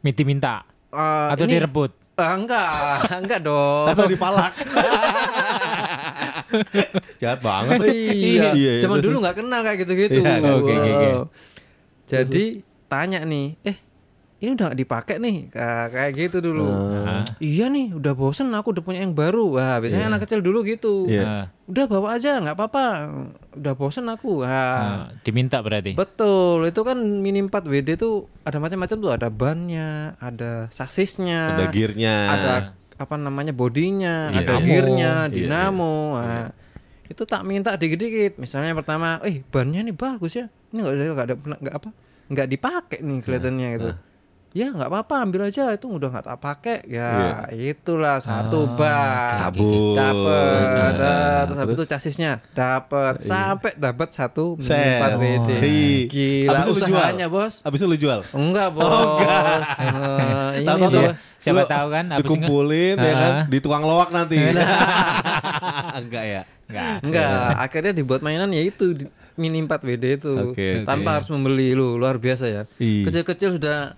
Miti 0.00 0.22
minta 0.22 0.68
eh, 0.88 1.26
atau 1.30 1.44
ini- 1.44 1.56
direbut. 1.56 1.90
Ah, 2.12 2.36
enggak, 2.36 2.68
enggak 3.24 3.40
dong. 3.40 3.86
Atau 3.88 4.04
dipalak. 4.04 4.52
Jahat 7.16 7.40
banget. 7.40 7.78
iya. 7.88 8.52
Iya, 8.52 8.72
Zaman 8.78 8.98
terus- 8.98 9.06
dulu 9.06 9.16
nggak 9.22 9.36
kenal 9.38 9.60
kayak 9.62 9.78
gitu-gitu. 9.80 10.20
Iya, 10.20 10.36
oke, 10.52 10.52
oke, 10.52 10.72
oke. 10.74 11.08
Wow. 11.08 11.22
Jadi 12.04 12.44
tanya 12.86 13.24
nih, 13.24 13.56
eh 13.64 13.76
ini 14.42 14.50
udah 14.52 14.64
nggak 14.68 14.80
dipakai 14.82 15.16
nih, 15.16 15.36
Ka- 15.48 15.86
kayak 15.88 16.10
gitu 16.18 16.42
dulu. 16.42 16.66
Ah. 16.66 17.22
Iya 17.38 17.70
nih, 17.70 17.94
udah 17.94 18.10
bosen 18.10 18.50
aku 18.50 18.74
udah 18.74 18.82
punya 18.82 18.98
yang 18.98 19.14
baru. 19.14 19.54
Wah, 19.54 19.78
biasanya 19.78 20.10
anak 20.10 20.26
kecil 20.26 20.42
dulu 20.42 20.66
gitu. 20.66 21.06
Iya. 21.06 21.22
Ah, 21.22 21.44
Udah 21.64 21.86
bawa 21.86 22.18
aja, 22.18 22.42
nggak 22.42 22.52
apa-apa. 22.52 22.84
Udah 23.54 23.72
bosen 23.72 24.10
aku. 24.10 24.42
Wah. 24.42 24.50
ah, 24.50 24.94
diminta 25.22 25.62
berarti. 25.62 25.94
Betul, 25.94 26.66
itu 26.66 26.82
kan 26.82 26.98
mini 26.98 27.38
4 27.40 27.54
WD 27.62 27.94
tuh 27.94 28.26
ada 28.42 28.58
macam-macam 28.58 28.96
tuh, 28.98 29.10
ada 29.10 29.30
bannya, 29.30 30.18
ada 30.18 30.66
sasisnya, 30.68 31.54
Ada 31.54 31.70
gearnya. 31.70 32.16
ada 32.28 32.52
apa 32.98 33.14
namanya 33.14 33.54
bodinya, 33.54 34.26
Iya. 34.28 34.42
ada 34.42 34.54
gearnya, 34.58 35.12
Iya, 35.24 35.30
dinamo. 35.30 36.18
Nah, 36.18 36.50
itu 37.06 37.22
tak 37.22 37.46
minta 37.46 37.72
dikit-dikit. 37.72 38.42
Misalnya 38.42 38.74
pertama, 38.74 39.22
eh 39.22 39.46
bannya 39.46 39.86
nih 39.86 39.94
bagus 39.94 40.34
ya, 40.34 40.50
ini 40.70 40.82
nggak 40.82 40.92
ada 40.92 41.04
nggak 41.06 41.26
ada 41.30 41.34
nggak 41.62 41.76
apa 41.78 41.90
nggak 42.26 42.48
dipakai 42.48 42.98
nih 43.00 43.18
kelihatannya 43.20 43.68
gitu. 43.76 43.90
Ya 44.52 44.68
nggak 44.68 44.84
apa-apa, 44.86 45.14
ambil 45.22 45.40
aja 45.44 45.68
itu 45.68 45.88
udah 45.88 46.08
nggak 46.08 46.26
tak 46.26 46.38
pakai. 46.38 46.78
Ya 46.86 47.10
itulah 47.48 48.20
satu 48.20 48.68
ban 48.70 49.48
Kabur. 49.48 49.96
dapat, 49.96 50.92
Nah, 50.92 51.40
terus 51.42 51.58
habis 51.58 51.74
itu 51.74 51.84
chasisnya 51.86 52.44
dapat, 52.52 53.16
sampai 53.18 53.72
dapat 53.74 54.08
satu. 54.08 54.54
4 54.54 54.68
WD. 55.16 55.48
Oh, 55.48 55.56
iya. 55.58 56.04
Gila 56.04 56.58
itu 56.58 56.68
lu 56.68 56.78
jual? 56.78 56.92
usahanya 56.92 57.26
bos. 57.26 57.54
Habis 57.62 57.78
itu 57.78 57.86
lu 57.86 57.96
jual. 57.96 58.20
Enggak 58.30 58.68
bos. 58.70 59.68
Eh, 59.72 60.48
ini 60.60 60.66
Tahu-tahu 60.66 60.90
dia. 60.90 61.00
tuh, 61.00 61.12
Siapa 61.38 61.56
lu 61.56 61.66
tahu 61.66 61.86
kan 61.88 62.04
habis 62.06 62.20
dikumpulin 62.22 62.96
ya 62.98 63.14
kan, 63.14 63.32
Ah. 63.34 63.44
dituang 63.48 63.82
loak 63.82 64.10
nanti. 64.10 64.36
Enggak 65.98 66.24
ya. 66.24 66.42
Enggak. 66.68 66.92
Enggak, 67.02 67.28
akhirnya 67.58 67.92
dibuat 67.94 68.20
mainan 68.20 68.48
ya 68.50 68.62
itu 68.62 68.94
di- 68.94 69.08
mini 69.34 69.58
4 69.60 69.80
WD 69.82 70.04
itu. 70.14 70.34
Oke, 70.50 70.84
Tanpa 70.84 71.08
oke. 71.10 71.16
harus 71.16 71.28
membeli 71.30 71.72
lu, 71.72 71.96
luar 71.96 72.16
biasa 72.16 72.44
ya. 72.46 72.62
Iya. 72.76 73.08
Kecil-kecil 73.08 73.56
sudah 73.56 73.96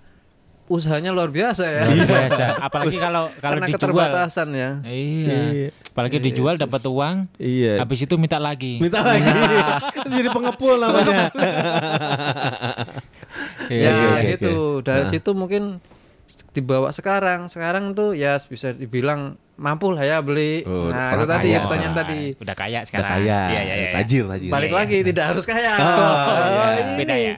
usahanya 0.64 1.10
luar 1.10 1.28
biasa 1.28 1.64
ya. 1.64 1.82
Luar 1.84 2.08
biasa. 2.24 2.44
Apalagi 2.58 2.96
kalau 2.96 3.28
kalau 3.34 3.60
Karena 3.60 3.66
dijual. 3.68 3.78
keterbatasan 3.78 4.48
ya. 4.50 4.70
Iya. 4.82 5.38
Iya. 5.50 5.68
Apalagi 5.94 6.18
dijual 6.18 6.54
dapat 6.56 6.82
uang, 6.84 7.16
Iya. 7.36 7.78
habis 7.78 8.00
itu 8.00 8.14
minta 8.16 8.36
lagi. 8.36 8.80
Minta 8.80 8.98
lagi. 9.00 9.30
Itu 9.94 10.08
jadi 10.18 10.28
pengepul 10.28 10.74
namanya. 10.76 11.30
Iya, 13.70 13.78
ya 13.86 13.92
iya, 13.92 13.92
iya, 14.18 14.30
gitu. 14.34 14.80
Dari 14.80 15.04
situ 15.08 15.30
mungkin 15.32 15.78
dibawa 16.50 16.90
sekarang. 16.90 17.46
Sekarang 17.46 17.92
tuh 17.92 18.14
ya 18.14 18.38
bisa 18.40 18.72
dibilang 18.72 19.36
mampu 19.54 19.94
lah 19.94 20.02
ya 20.02 20.18
beli. 20.18 20.66
Oh, 20.66 20.90
nah, 20.90 21.14
itu 21.14 21.24
tadi 21.24 21.46
kaya. 21.46 21.54
ya 21.54 21.58
pertanyaan 21.62 21.94
tadi. 21.94 22.20
Udah 22.34 22.54
kaya 22.56 22.74
Udah 22.74 22.88
sekarang. 22.88 23.10
kaya. 23.22 23.38
Iya, 23.46 23.60
iya, 23.60 23.74
iya. 23.76 23.88
Tajir, 23.94 24.24
tajir. 24.26 24.50
Balik 24.50 24.70
Iya, 24.70 24.78
lagi 24.80 24.96
tidak 25.04 25.24
harus 25.30 25.44
kaya. 25.46 25.72
Oh, 25.76 25.86
Oh, 25.86 26.70
iya. 26.74 26.94
Beda 26.98 27.14
ini. 27.14 27.26
ya. 27.28 27.34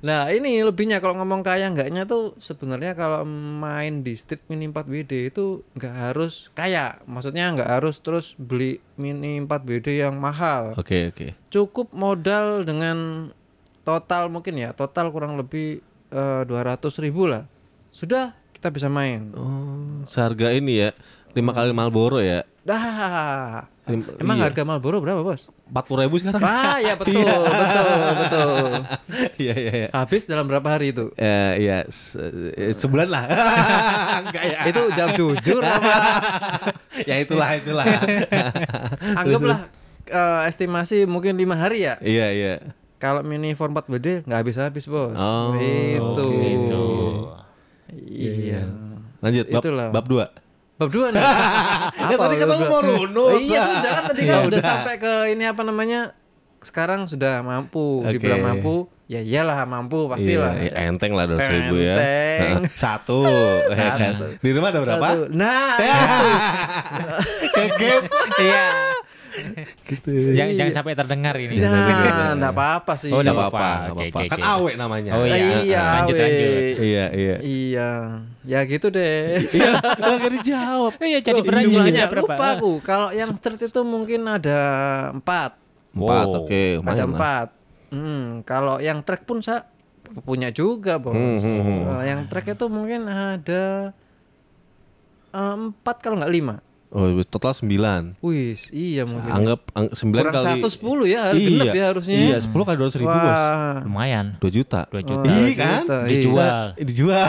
Nah 0.00 0.32
ini 0.32 0.64
lebihnya 0.64 0.98
kalau 1.04 1.20
ngomong 1.20 1.44
kaya 1.44 1.68
enggaknya 1.68 2.08
tuh 2.08 2.32
sebenarnya 2.40 2.96
kalau 2.96 3.24
main 3.28 4.00
di 4.00 4.16
Street 4.16 4.40
Mini 4.48 4.72
4 4.72 4.88
WD 4.88 5.12
itu 5.28 5.60
nggak 5.76 5.94
harus 5.94 6.48
kaya. 6.56 7.00
Maksudnya 7.04 7.52
nggak 7.52 7.68
harus 7.68 8.00
terus 8.00 8.32
beli 8.40 8.80
Mini 8.96 9.36
4 9.44 9.48
WD 9.48 9.88
yang 10.00 10.16
mahal. 10.16 10.72
Oke, 10.76 11.12
oke. 11.12 11.36
Cukup 11.52 11.92
modal 11.92 12.64
dengan 12.64 13.28
total 13.84 14.32
mungkin 14.32 14.56
ya 14.56 14.72
total 14.72 15.12
kurang 15.12 15.36
lebih 15.36 15.84
eh, 16.12 16.42
200 16.48 16.80
ribu 17.04 17.28
lah. 17.28 17.44
Sudah 17.92 18.32
kita 18.56 18.68
bisa 18.72 18.88
main. 18.92 19.32
Oh, 19.36 20.04
seharga 20.04 20.52
ini 20.52 20.84
ya. 20.84 20.90
Lima 21.30 21.54
kali 21.54 21.70
Marlboro 21.70 22.18
ya. 22.18 22.42
Dah. 22.66 23.64
Emang 24.20 24.38
iya. 24.38 24.46
harga 24.46 24.62
Marlboro 24.62 25.02
berapa, 25.02 25.22
Bos? 25.22 25.50
Empat 25.66 25.84
puluh 25.86 26.06
ribu 26.06 26.18
sekarang. 26.18 26.42
Ah, 26.42 26.78
ya 26.78 26.94
betul, 27.00 27.22
betul, 27.26 27.88
betul. 28.18 28.50
Iya 29.42 29.54
iya 29.56 29.72
iya. 29.74 29.88
Habis 29.90 30.26
dalam 30.30 30.46
berapa 30.46 30.66
hari 30.66 30.94
itu? 30.94 31.10
Eh, 31.18 31.52
iya 31.66 31.86
se- 31.90 32.54
eh, 32.54 32.74
sebulan 32.74 33.08
lah. 33.10 33.24
Enggak 34.26 34.44
ya. 34.46 34.58
Itu 34.70 34.82
jam 34.94 35.08
jujur 35.14 35.62
apa? 35.62 35.90
ya 37.08 37.16
itulah 37.18 37.48
itulah. 37.58 37.86
Anggaplah 39.18 39.60
eh, 40.06 40.40
estimasi 40.46 41.06
mungkin 41.06 41.34
lima 41.34 41.58
hari 41.58 41.86
ya. 41.86 41.98
iya 42.02 42.30
iya. 42.30 42.54
Kalau 43.00 43.24
mini 43.24 43.56
form 43.56 43.72
4 43.72 43.88
BD 43.88 44.06
nggak 44.28 44.38
habis-habis 44.44 44.84
bos. 44.84 45.16
Oh, 45.16 45.56
itu. 45.56 46.26
Gitu. 46.36 46.84
Iya. 47.96 48.68
Lanjut 49.24 49.46
bab 49.48 49.62
Itulah. 49.64 49.88
bab 49.88 50.06
dua. 50.06 50.26
Bab 50.80 50.88
dua 50.88 51.12
nih. 51.12 51.20
Ya, 52.10 52.16
tadi 52.16 52.34
kata 52.34 52.52
lu 52.54 52.64
mau 52.64 52.80
runut. 52.80 53.28
Oh, 53.28 53.36
iya 53.36 53.60
sudah 53.60 53.92
kan 53.92 54.02
tadi 54.08 54.20
kan 54.24 54.32
Ya 54.32 54.36
sudah 54.40 54.56
udah. 54.56 54.64
sampai 54.64 54.94
ke 54.96 55.12
ini 55.28 55.44
apa 55.44 55.60
namanya? 55.60 56.00
Sekarang 56.60 57.04
sudah 57.04 57.40
mampu, 57.40 58.00
Oke. 58.00 58.16
dibilang 58.16 58.40
mampu. 58.42 58.88
Ya 59.04 59.20
iyalah 59.20 59.66
mampu 59.66 60.06
pastilah. 60.06 60.54
Iya, 60.56 60.70
iya, 60.70 60.86
enteng 60.86 61.12
lah 61.12 61.26
dua 61.26 61.42
ribu 61.42 61.76
ya. 61.76 61.98
Enteng. 61.98 62.62
Heeh. 62.62 62.78
Satu. 62.86 63.20
ya 63.68 63.92
kan? 63.92 64.12
Di 64.38 64.50
rumah 64.50 64.70
ada 64.70 64.80
berapa? 64.80 65.02
Satu. 65.04 65.22
Nah, 65.34 65.76
Ke 67.56 67.64
game. 67.76 68.04
Iya. 68.38 68.64
gitu. 69.84 70.10
Jangan, 70.32 70.52
jangan 70.54 70.72
sampai 70.74 70.92
terdengar 70.94 71.34
ini. 71.36 71.58
nah, 71.58 72.32
enggak 72.32 72.52
apa-apa 72.52 72.92
sih. 72.94 73.10
Oh, 73.10 73.18
Enggak 73.20 73.34
nggak 73.34 73.50
apa-apa, 73.52 74.30
Kan 74.30 74.40
awe 74.40 74.70
namanya. 74.74 75.10
Oh, 75.12 75.24
iya. 75.26 75.58
Iya, 75.60 75.82
Lanjut, 75.98 76.14
weh. 76.14 76.22
lanjut. 76.22 76.52
Iya, 76.78 77.04
iya. 77.12 77.36
Iya. 77.42 77.90
Ya 78.40 78.64
gitu 78.64 78.88
deh. 78.88 79.36
Iya, 79.52 79.76
enggak 80.00 80.32
dijawab. 80.40 80.92
Oh 80.96 81.06
iya 81.06 81.20
jadi 81.20 81.40
berani 81.44 81.64
jumlahnya 81.68 82.04
berapa? 82.08 82.24
lupa 82.24 82.44
aku. 82.56 82.72
Kalau 82.80 83.08
yang 83.12 83.30
street 83.36 83.68
itu 83.68 83.80
mungkin 83.84 84.24
ada 84.24 84.60
empat. 85.12 85.60
Empat, 85.92 86.26
Wow. 86.30 86.46
oke, 86.46 86.62
ada 86.86 87.04
empat. 87.04 87.48
Hmm, 87.90 88.46
kalau 88.46 88.78
yang 88.78 89.02
track 89.02 89.26
pun 89.26 89.42
saya 89.42 89.66
punya 90.22 90.48
juga 90.54 90.96
bos. 90.96 91.12
Hmm, 91.12 91.36
hmm, 91.36 91.60
hmm. 91.60 92.00
Yang 92.06 92.20
track 92.30 92.46
itu 92.54 92.66
mungkin 92.70 93.10
ada 93.10 93.92
eh, 95.30 95.54
empat 95.58 95.96
kalau 96.00 96.22
nggak 96.22 96.32
lima. 96.32 96.56
Oh, 96.90 97.06
total 97.22 97.54
sembilan. 97.54 98.18
Wis, 98.18 98.66
iya 98.68 99.06
mungkin. 99.06 99.30
Anggap 99.30 99.62
ang- 99.72 99.94
sembilan 99.94 100.24
Kurang 100.26 100.34
kali 100.34 100.46
satu 100.58 100.66
sepuluh 100.66 101.06
ya, 101.06 101.30
harus 101.30 101.38
iya, 101.38 101.46
genep 101.48 101.70
ya 101.70 101.84
harusnya. 101.86 102.18
Iya, 102.18 102.36
sepuluh 102.42 102.64
kali 102.66 102.76
dua 102.76 102.86
ratus 102.86 102.98
ribu 102.98 103.14
bos. 103.14 103.42
Lumayan. 103.86 104.26
Dua 104.36 104.50
juta. 104.50 104.80
Dua 104.90 104.98
Wah, 104.98 105.06
juta. 105.06 105.24
Iya 105.24 105.38
dua 105.38 105.54
kan? 105.54 105.80
juta, 105.80 105.96
iya. 105.96 106.10
Dijual. 106.10 106.64
Eh, 106.74 106.84
Dijual. 106.90 107.26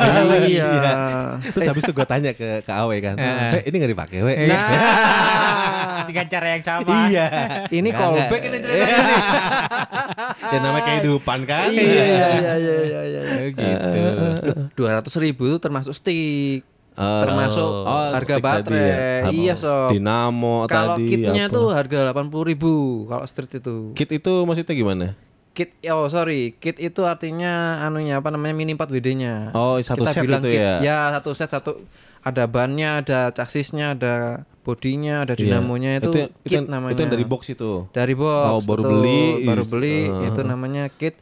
Iya. 0.50 0.69
Terus 1.45 1.62
habis 1.63 1.84
itu 1.84 1.93
gue 1.93 2.08
tanya 2.08 2.32
ke 2.34 2.50
ke 2.62 2.71
Awe 2.74 2.97
kan, 3.00 3.15
Eh. 3.15 3.30
eh, 3.54 3.62
ini 3.69 3.76
nggak 3.78 3.91
dipakai, 3.93 4.17
we? 4.19 4.34
Nah, 4.50 4.65
Dengan 6.10 6.26
cara 6.28 6.47
yang 6.52 6.63
sama. 6.65 6.89
iya. 7.06 7.26
ini 7.69 7.89
callback 7.93 8.41
ini 8.41 8.58
ceritanya 8.58 8.97
nih. 8.97 9.21
ya 10.52 10.58
namanya 10.60 10.84
kehidupan 10.89 11.39
kan. 11.45 11.69
Iya, 11.69 11.86
iya, 11.86 12.04
iya, 12.04 12.54
iya, 12.58 12.76
iya, 12.82 13.02
iya. 13.06 13.21
Oh, 13.21 13.50
gitu. 13.54 14.52
Dua 14.74 14.89
ratus 14.97 15.13
ribu 15.15 15.45
itu 15.45 15.58
termasuk 15.58 15.93
stick, 15.93 16.65
Termasuk 16.95 17.69
oh, 17.88 18.10
harga 18.12 18.36
baterai. 18.38 18.84
ya. 18.84 18.95
Iya 19.32 19.54
sob. 19.56 19.95
Dinamo 19.95 20.67
Kalau 20.67 20.99
tadi. 20.99 21.08
kitnya 21.08 21.47
apa. 21.47 21.56
tuh 21.56 21.67
harga 21.71 21.97
delapan 22.04 22.27
puluh 22.27 22.45
ribu 22.51 22.73
kalau 23.08 23.23
street 23.23 23.63
itu. 23.63 23.95
Kit 23.95 24.12
itu 24.12 24.34
maksudnya 24.43 24.75
gimana? 24.75 25.08
Kit, 25.51 25.75
oh 25.91 26.08
sorry, 26.08 26.56
kit 26.63 26.80
itu 26.80 27.04
artinya 27.04 27.84
anunya 27.84 28.23
apa 28.23 28.32
namanya 28.32 28.56
mini 28.56 28.71
4 28.71 28.88
WD-nya. 28.88 29.51
Oh, 29.51 29.75
satu 29.84 30.08
Kita 30.08 30.12
set 30.15 30.23
bilang 30.23 30.39
itu 30.39 30.56
kit, 30.56 30.63
ya? 30.80 31.12
satu 31.12 31.36
set 31.36 31.51
satu 31.51 31.71
ada 32.23 32.47
bannya, 32.47 33.04
ada 33.04 33.36
chassisnya, 33.36 33.91
ada 33.91 34.47
bodinya, 34.63 35.27
ada 35.27 35.36
Iya. 35.36 35.60
dinamonya 35.60 35.99
itu, 35.99 36.08
itu, 36.08 36.21
kit 36.47 36.56
yang- 36.56 36.71
namanya. 36.71 36.95
Itu 36.95 37.04
yang 37.04 37.12
dari 37.12 37.25
box 37.27 37.41
itu. 37.51 37.71
Dari 37.91 38.13
box. 38.15 38.47
Oh, 38.47 38.62
baru 38.63 38.82
betul. 38.88 38.91
beli, 39.04 39.23
baru 39.43 39.63
beli 39.67 39.97
eh. 40.08 40.27
itu 40.32 40.41
namanya 40.47 40.84
kit. 40.88 41.19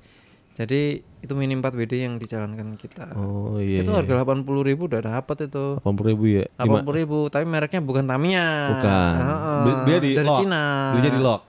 Jadi 0.60 1.01
itu 1.19 1.34
mini 1.34 1.51
4 1.53 1.67
WD 1.69 1.93
yang 1.95 2.15
dijalankan 2.15 2.73
kita. 2.73 3.12
Oh 3.13 3.60
iya. 3.60 3.84
itu 3.84 3.91
harga 3.91 4.08
delapan 4.13 4.39
puluh 4.41 4.63
ribu 4.63 4.88
udah 4.88 5.03
dapat 5.03 5.45
itu. 5.45 5.75
delapan 5.75 5.93
puluh 5.93 6.10
ribu 6.10 6.23
ya. 6.32 6.45
Delapan 6.55 6.82
puluh 6.82 6.97
ribu, 6.97 7.17
tapi 7.27 7.43
mereknya 7.43 7.82
bukan 7.82 8.03
Tamiya. 8.03 8.47
Bukan. 8.71 9.13
Heeh, 9.15 9.58
Beli- 9.60 9.79
Belinya 9.84 9.99
di 9.99 10.12
dari 10.13 10.27
lock. 10.27 10.39
Cina. 10.39 10.63
Belinya 10.91 11.12
di 11.12 11.21
lock. 11.21 11.41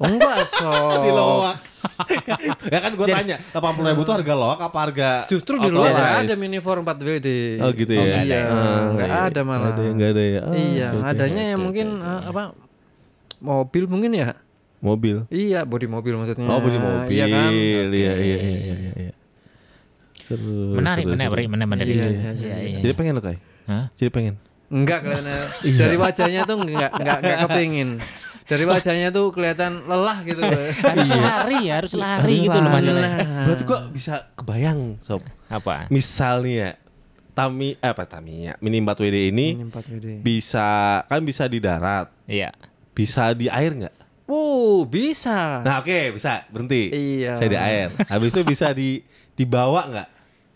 Oh, 0.00 0.06
enggak 0.08 0.36
so. 0.56 0.72
di 0.98 1.10
lock. 1.10 1.56
ya 2.72 2.78
kan 2.78 2.92
gue 2.92 3.06
tanya, 3.06 3.36
delapan 3.50 3.72
puluh 3.74 3.88
ribu 3.88 4.02
itu 4.02 4.12
harga 4.12 4.34
lock 4.34 4.58
apa 4.58 4.78
harga? 4.80 5.10
Justru 5.26 5.54
di 5.56 5.68
authorized? 5.68 6.24
ada 6.24 6.34
mini 6.36 6.56
4 6.56 6.64
4 6.80 7.04
WD. 7.04 7.28
Oh 7.60 7.70
gitu 7.72 7.92
ya. 7.92 8.04
iya, 8.20 8.38
Ah, 8.48 8.80
nggak 8.92 9.08
iya. 9.08 9.20
ada 9.28 9.40
malah. 9.42 9.60
Nggak 9.60 9.76
ada, 9.76 9.84
nggak 9.92 10.10
ada 10.10 10.22
ya. 10.24 10.40
Oh, 10.40 10.54
iya, 10.56 10.88
oke. 10.90 11.04
adanya 11.04 11.42
yang 11.52 11.60
mungkin 11.60 11.86
eh, 11.96 12.20
apa? 12.26 12.42
Mobil 13.40 13.84
mungkin 13.84 14.12
ya? 14.12 14.36
Mobil. 14.80 15.16
Iya, 15.28 15.62
body 15.62 15.86
mobil 15.86 16.12
maksudnya. 16.16 16.48
Oh 16.48 16.58
beli 16.58 16.76
mobil. 16.76 17.12
Iya 17.12 17.26
kan? 17.28 17.50
Iya 17.52 17.82
iya 17.86 18.12
iya 18.16 18.36
iya 18.36 18.36
iya. 18.74 18.92
iya. 18.96 19.12
Seru. 20.16 20.76
Menarik, 20.76 21.04
seru, 21.04 21.12
menarik, 21.16 21.44
seru. 21.46 21.52
menarik, 21.52 21.68
menarik. 21.70 21.92
Iya, 21.92 22.04
Iya, 22.04 22.10
iya, 22.10 22.32
iya, 22.34 22.56
iya. 22.64 22.78
Jadi 22.80 22.92
pengen 22.94 23.12
lo 23.16 23.22
kai? 23.22 23.38
Hah? 23.66 23.84
Jadi 23.94 24.10
pengen. 24.10 24.34
Enggak. 24.70 25.00
Iya. 25.66 25.76
Dari 25.76 25.96
wajahnya 25.98 26.40
tuh 26.46 26.56
enggak 26.62 26.90
enggak 26.94 27.18
enggak 27.20 27.38
kepingin. 27.46 27.88
Dari 28.46 28.64
wajahnya 28.66 29.08
tuh 29.14 29.30
kelihatan 29.30 29.72
lelah 29.86 30.18
gitu. 30.26 30.42
Harus 30.90 31.10
lari 31.14 31.58
ya, 31.70 31.74
harus 31.78 31.92
lari 31.94 32.34
gitu 32.42 32.58
loh 32.58 32.70
masalahnya. 32.70 33.46
Berarti 33.46 33.62
kok 33.62 33.82
bisa 33.94 34.14
kebayang 34.34 34.98
sob. 35.02 35.22
Apa? 35.46 35.86
Misalnya 35.90 36.74
Tami 37.30 37.78
eh, 37.78 37.90
apa 37.94 38.02
Tamiya 38.10 38.58
Mini 38.58 38.82
4 38.82 38.90
WD 39.06 39.16
ini 39.30 39.46
Mini 39.54 39.70
4 39.70 39.86
WD. 39.86 40.06
bisa 40.20 40.66
kan 41.06 41.22
bisa 41.22 41.46
di 41.46 41.62
darat, 41.62 42.10
Iya. 42.26 42.50
bisa 42.90 43.30
di 43.38 43.46
air 43.46 43.70
nggak? 43.70 43.94
Wow, 44.30 44.86
bisa. 44.86 45.58
Nah 45.60 45.82
oke 45.82 46.14
bisa 46.14 46.46
berhenti. 46.46 46.86
Iya. 46.88 47.34
Saya 47.34 47.48
di 47.48 47.58
air. 47.58 47.88
Habis 48.06 48.30
itu 48.30 48.40
bisa 48.42 48.70
di 48.70 49.02
dibawa 49.34 49.82
nggak? 49.84 50.08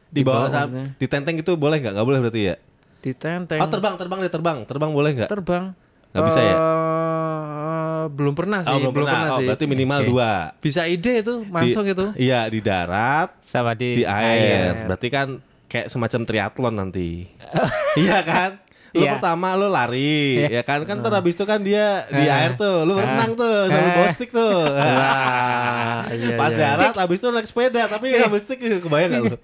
Dibawa, 0.08 0.14
Dibawa 0.14 0.46
sam- 0.46 0.54
maksudnya? 0.70 0.86
ditenteng 0.96 1.36
itu 1.36 1.52
boleh 1.54 1.76
nggak? 1.76 1.92
Nggak 1.92 2.06
boleh 2.06 2.18
berarti 2.20 2.40
ya? 2.44 2.56
Ditenteng. 3.02 3.58
Oh 3.58 3.66
terbang 3.66 3.94
terbang 3.96 4.18
deh 4.20 4.30
terbang 4.30 4.58
terbang 4.62 4.90
boleh 4.90 5.10
nggak? 5.12 5.28
terbang. 5.28 5.64
Nggak 6.14 6.24
bisa 6.24 6.40
ya? 6.40 6.54
Eh, 6.54 8.02
belum 8.08 8.32
pernah 8.32 8.62
sih, 8.62 8.70
Oh, 8.70 8.78
belum 8.78 8.94
pernah. 8.94 9.18
Oh, 9.28 9.38
sih. 9.40 9.46
berarti 9.46 9.64
minimal 9.66 9.98
Oke. 9.98 10.08
dua. 10.08 10.30
Bisa 10.56 10.82
ide 10.86 11.12
itu, 11.18 11.34
Di- 11.40 11.50
masuk 11.50 11.84
itu. 11.84 12.06
Iya 12.14 12.46
di 12.46 12.60
darat, 12.60 13.34
Sama 13.42 13.74
di, 13.74 13.98
di 13.98 14.04
air. 14.06 14.86
Berarti 14.86 15.08
kan 15.08 15.28
kayak 15.66 15.90
semacam 15.90 16.20
triathlon 16.22 16.74
nanti. 16.76 17.26
iya 17.98 18.22
kan? 18.22 18.62
Lu 18.94 19.02
Iya. 19.02 19.18
pertama 19.18 19.58
lu 19.58 19.66
lari, 19.66 20.46
ya 20.46 20.62
kan? 20.62 20.86
Kan 20.86 21.02
terus 21.02 21.10
habis 21.12 21.34
itu 21.34 21.42
kan 21.42 21.58
dia 21.58 22.06
di 22.06 22.24
air 22.24 22.54
tuh, 22.54 22.86
lu 22.86 22.94
berenang 22.94 23.34
tuh 23.34 23.66
sambil 23.66 23.90
bawa 23.92 24.08
stick 24.14 24.30
tuh. 24.30 24.70
Wah, 24.70 26.06
iya, 26.08 26.36
Pas 26.40 26.50
iya. 26.50 26.58
darat 26.78 26.94
habis 26.94 27.18
itu 27.18 27.28
naik 27.28 27.44
sepeda, 27.44 27.82
tapi 27.86 28.14
nggak 28.14 28.30
stick 28.38 28.62
kebayang 28.78 29.10
gak 29.10 29.22
lu? 29.24 29.36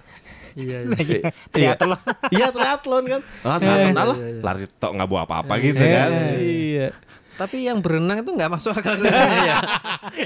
Iya, 0.55 0.77
iya. 0.87 1.31
Triathlon. 1.53 1.99
Iya 2.35 2.47
triathlon 2.51 3.05
kan. 3.07 3.21
Ah, 3.43 3.59
triathlon 3.59 3.95
lah. 4.07 4.17
iya, 4.17 4.29
iya. 4.29 4.41
Lari 4.41 4.65
tok 4.73 4.93
nggak 4.95 5.09
bawa 5.09 5.23
apa-apa 5.27 5.55
gitu 5.59 5.79
Iya. 5.79 5.95
kan. 5.97 6.11
Iya. 6.39 6.89
Tapi 7.41 7.65
yang 7.65 7.81
berenang 7.81 8.21
itu 8.21 8.31
nggak 8.31 8.51
masuk 8.51 8.77
akal 8.77 9.01
ya. 9.09 9.17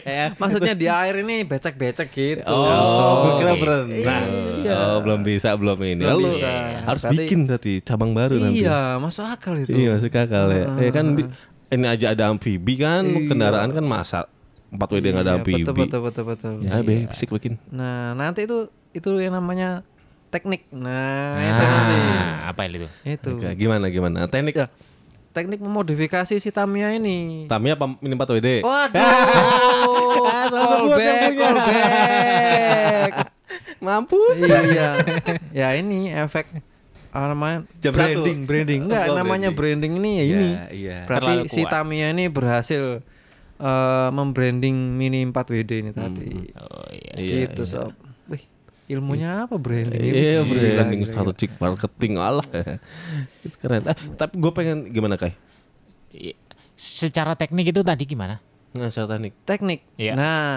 Ya. 0.03 0.25
Maksudnya 0.35 0.75
di 0.75 0.87
air 0.87 1.15
ini 1.17 1.47
becek-becek 1.47 2.11
gitu. 2.11 2.43
Oh, 2.43 2.67
So, 2.67 3.03
gue 3.23 3.33
kira 3.39 3.53
gitu. 3.55 3.63
berenang. 3.63 4.27
Iya. 4.59 4.75
Oh, 4.75 4.99
belum 4.99 5.21
bisa, 5.23 5.55
belum 5.55 5.79
ini. 5.79 6.03
Belum 6.03 6.19
Lu 6.19 6.27
bisa. 6.27 6.51
harus 6.83 7.03
Berarti- 7.07 7.19
bikin 7.23 7.39
berarti 7.47 7.73
cabang 7.81 8.11
baru 8.11 8.35
nanti. 8.37 8.67
Iya, 8.67 8.99
masuk 8.99 9.25
akal 9.25 9.55
itu. 9.57 9.71
Iya, 9.71 9.89
masuk 9.95 10.11
akal 10.11 10.47
ya. 10.51 10.65
Ah. 10.67 10.77
Ya 10.77 10.91
kan 10.91 11.07
ini 11.71 11.87
aja 11.87 12.07
ada 12.11 12.25
amfibi 12.29 12.75
kan, 12.77 13.07
Iya. 13.07 13.27
kendaraan 13.27 13.71
kan 13.71 13.85
masa 13.85 14.27
4 14.71 14.91
WD 14.91 15.07
nggak 15.09 15.23
ada 15.23 15.31
Iya, 15.31 15.39
amfibi. 15.39 15.63
Betul, 15.63 15.75
betul, 15.79 16.01
betul, 16.03 16.25
betul. 16.27 16.53
Ya, 16.61 16.83
be, 16.83 17.07
bisik 17.07 17.31
bikin. 17.31 17.63
Nah, 17.71 18.11
nanti 18.13 18.43
itu 18.43 18.67
itu 18.91 19.07
yang 19.17 19.35
namanya 19.35 19.87
teknik. 20.29 20.67
Nah, 20.71 21.39
itu 21.39 21.63
Nah, 21.63 21.71
nanti. 21.71 21.99
apa 22.43 22.61
itu? 22.67 22.89
Itu. 23.05 23.31
Oke, 23.39 23.55
gimana 23.55 23.87
gimana? 23.87 24.27
Teknik 24.27 24.55
Ya, 24.57 24.67
teknik 25.35 25.59
memodifikasi 25.59 26.39
si 26.39 26.49
Tamiya 26.49 26.95
ini. 26.95 27.45
Tamiya 27.45 27.75
apa 27.75 27.99
mini 27.99 28.15
4 28.15 28.39
WD? 28.39 28.49
Waduh. 28.63 29.03
Ah, 30.25 30.49
callback, 30.49 31.37
callback. 31.37 33.13
Mampus. 33.85 34.41
iya. 34.41 34.97
Ya 35.53 35.69
ini 35.77 36.09
efek 36.09 36.49
apa 37.11 37.31
namanya 37.31 37.59
Jam 37.79 37.93
branding, 37.93 38.39
satu. 38.43 38.49
branding. 38.49 38.81
Enggak, 38.89 39.05
Oh, 39.07 39.15
namanya 39.15 39.51
branding. 39.53 39.93
branding 39.93 40.03
ini 40.03 40.11
ya 40.11 40.25
ini. 40.25 40.49
Iya, 40.49 40.65
iya. 40.73 40.99
Berarti 41.05 41.35
si. 41.47 41.63
Tamiya 41.63 42.11
ini 42.11 42.25
berhasil 42.27 43.05
eh, 43.55 44.09
membranding 44.11 44.75
Mini 44.97 45.23
4 45.29 45.35
WD 45.35 45.71
ini 45.79 45.91
tadi. 45.93 46.31
Oh 46.57 46.89
iya. 46.91 47.13
Iya, 47.21 47.35
gitu, 47.51 47.63
iya. 47.63 47.71
sob. 47.71 47.93
Ilmunya 48.85 49.49
apa 49.49 49.57
branding? 49.57 49.97
Iya, 49.97 50.45
Gila, 50.45 50.53
branding 50.53 51.01
gila, 51.01 51.09
strategic 51.09 51.51
marketing 51.57 52.21
Allah. 52.21 52.45
Itu 53.45 53.57
keren. 53.57 53.81
Eh, 53.89 53.97
tapi 54.15 54.37
gue 54.37 54.53
pengen 54.53 54.93
gimana 54.93 55.17
Kai? 55.17 55.33
I- 56.13 56.37
Secara 56.75 57.33
teknik 57.33 57.71
itu 57.71 57.81
tadi 57.81 58.03
gimana? 58.03 58.43
Nggak 58.75 58.91
secara 58.91 59.09
teknik. 59.15 59.33
gila. 59.33 59.47
Teknik. 59.47 59.81
Iya. 59.95 60.13
Nah, 60.19 60.51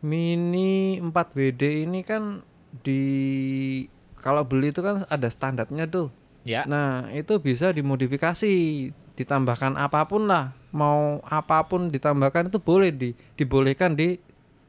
Mini 0.00 0.98
4 0.98 1.12
WD 1.12 1.62
ini 1.86 2.00
kan 2.02 2.40
di 2.82 3.02
kalau 4.16 4.42
beli 4.42 4.72
itu 4.72 4.80
kan 4.80 5.04
ada 5.06 5.28
standarnya 5.28 5.84
tuh. 5.86 6.08
Ya. 6.44 6.64
Nah, 6.64 7.08
itu 7.08 7.36
bisa 7.38 7.70
dimodifikasi, 7.70 8.52
ditambahkan 9.14 9.76
apa 9.76 10.04
pun 10.04 10.28
lah. 10.28 10.52
Mau 10.72 11.20
apa 11.24 11.64
pun 11.64 11.88
ditambahkan 11.88 12.48
itu 12.48 12.58
boleh 12.58 12.90
di 12.90 13.12
dibolehkan 13.32 13.92
di 13.92 14.16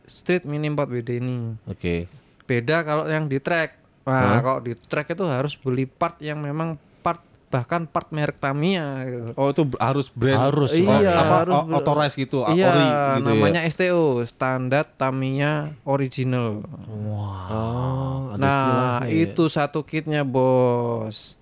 Street 0.03 0.45
Mini 0.45 0.69
4 0.69 0.86
WD 0.86 1.10
ini. 1.17 1.55
Oke. 1.65 2.05
Beda 2.45 2.86
kalau 2.86 3.10
yang 3.10 3.25
di 3.25 3.41
track. 3.41 3.81
Wah, 4.05 4.38
kalau 4.38 4.62
di 4.62 4.77
track 4.77 5.17
itu 5.17 5.25
harus 5.25 5.58
beli 5.58 5.89
part 5.89 6.21
yang 6.21 6.38
memang 6.38 6.77
part 7.01 7.25
bahkan 7.49 7.89
part 7.89 8.13
merek 8.13 8.38
Tamiya 8.38 9.01
gitu. 9.08 9.29
Oh 9.34 9.49
itu 9.49 9.63
harus 9.81 10.13
brand 10.13 10.51
Harus, 10.51 10.75
oh, 10.75 10.81
Iya, 10.81 11.12
apa 11.15 11.36
harus 11.45 11.53
authorized 11.73 12.17
gitu, 12.19 12.43
Iya, 12.51 12.69
ori 12.69 12.86
gitu 12.86 13.29
namanya 13.31 13.62
ya. 13.63 13.71
STO, 13.71 14.21
standar 14.29 14.86
Tamiya 14.86 15.73
original. 15.88 16.62
Wah. 16.86 17.47
Oh, 17.49 18.19
ada 18.36 18.41
Nah, 18.43 18.49
istilahnya 18.51 19.08
ya. 19.10 19.23
itu 19.25 19.43
satu 19.49 19.81
kitnya, 19.88 20.21
Bos. 20.21 21.39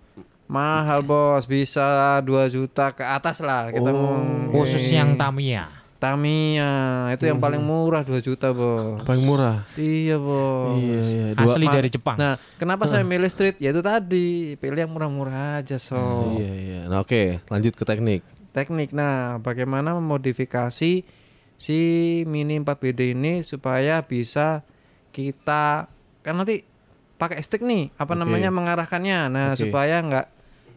Mahal, 0.48 1.02
Bos. 1.02 1.44
Bisa 1.50 2.22
2 2.22 2.48
juta 2.48 2.94
ke 2.94 3.04
atas 3.04 3.42
lah 3.42 3.74
kita 3.74 3.90
mau. 3.92 4.22
Khusus 4.54 4.88
yang 4.88 5.20
Tamiya. 5.20 5.83
Tamiya, 6.04 6.72
itu 7.16 7.32
yang 7.32 7.40
paling 7.40 7.64
murah 7.64 8.04
2 8.04 8.20
juta, 8.20 8.52
Bos. 8.52 9.08
paling 9.08 9.24
murah. 9.24 9.64
Iya, 9.80 10.20
Bos. 10.20 10.76
Iya, 10.76 11.00
iya. 11.00 11.26
Dua, 11.32 11.48
Asli 11.48 11.64
dari 11.72 11.88
Jepang. 11.88 12.20
Nah, 12.20 12.36
kenapa 12.60 12.92
saya 12.92 13.08
milih 13.08 13.32
street? 13.32 13.56
Ya 13.64 13.72
itu 13.72 13.80
tadi, 13.80 14.60
pilih 14.60 14.84
yang 14.84 14.92
murah-murah 14.92 15.64
aja, 15.64 15.80
so. 15.80 15.96
iya, 16.36 16.52
iya. 16.52 16.80
Nah, 16.92 17.00
oke, 17.08 17.40
lanjut 17.48 17.72
ke 17.72 17.84
teknik. 17.88 18.20
Teknik. 18.52 18.92
Nah, 18.92 19.40
bagaimana 19.40 19.96
memodifikasi 19.96 21.08
si 21.56 21.80
Mini 22.28 22.60
4BD 22.60 23.16
ini 23.16 23.40
supaya 23.48 24.04
bisa 24.04 24.68
kita 25.16 25.88
kan 26.20 26.36
nanti 26.36 26.68
pakai 27.16 27.40
stick 27.40 27.64
nih, 27.64 27.96
apa 27.96 28.12
Oke. 28.12 28.20
namanya 28.20 28.52
mengarahkannya. 28.52 29.32
Nah, 29.32 29.48
Oke. 29.56 29.64
supaya 29.64 30.04
nggak 30.04 30.28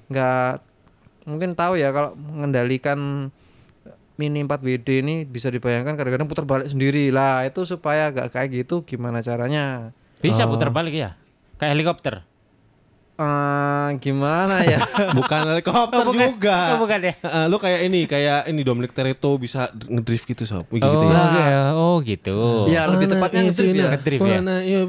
nggak 0.06 0.50
mungkin 1.26 1.58
tahu 1.58 1.74
ya 1.74 1.90
kalau 1.90 2.14
mengendalikan 2.14 3.34
Mini 4.16 4.40
4WD 4.40 4.88
ini 4.98 5.16
bisa 5.22 5.46
dibayangkan 5.46 5.92
kadang-kadang 5.92 6.24
putar 6.24 6.44
balik 6.44 6.66
sendiri 6.66 7.08
lah 7.08 7.44
itu 7.44 7.62
supaya 7.62 8.08
nggak 8.08 8.28
kayak 8.30 8.48
gitu 8.54 8.80
gimana 8.82 9.20
caranya 9.20 9.92
Bisa 10.16 10.42
Oh. 10.42 10.50
putar 10.50 10.68
balik 10.70 10.92
ya? 10.92 11.10
Kayak 11.54 11.72
helikopter. 11.72 12.14
Eh 13.14 13.88
gimana 13.96 14.60
ya 14.60 14.76
Bukan 15.16 15.40
helikopter 15.46 15.98
Oh, 15.98 16.04
bukan. 16.06 16.36
juga. 16.36 16.58
Oh, 16.72 16.80
bukan 16.82 17.00
ya? 17.00 17.14
Eh, 17.16 17.44
lu 17.46 17.56
kayak 17.56 17.80
ini, 17.82 18.04
kayak 18.04 18.44
ini 18.46 18.60
Dominic 18.60 18.92
Toretto 18.92 19.36
bisa 19.36 19.68
ngedrift 19.86 20.24
gitu 20.26 20.44
sob, 20.44 20.68
gitu 20.68 20.84
oh, 20.84 21.08
ya. 21.08 21.16
oke. 21.16 21.44
oh 21.74 21.96
gitu. 22.00 22.68
ya 22.68 22.84
lebih 22.84 23.08
tepatnya 23.08 23.40
ngedrift 23.46 23.72
ya 23.74 23.88
Ngedrift 23.90 24.20
ya? 24.22 24.38
Mana 24.38 24.56
iya. 24.60 24.80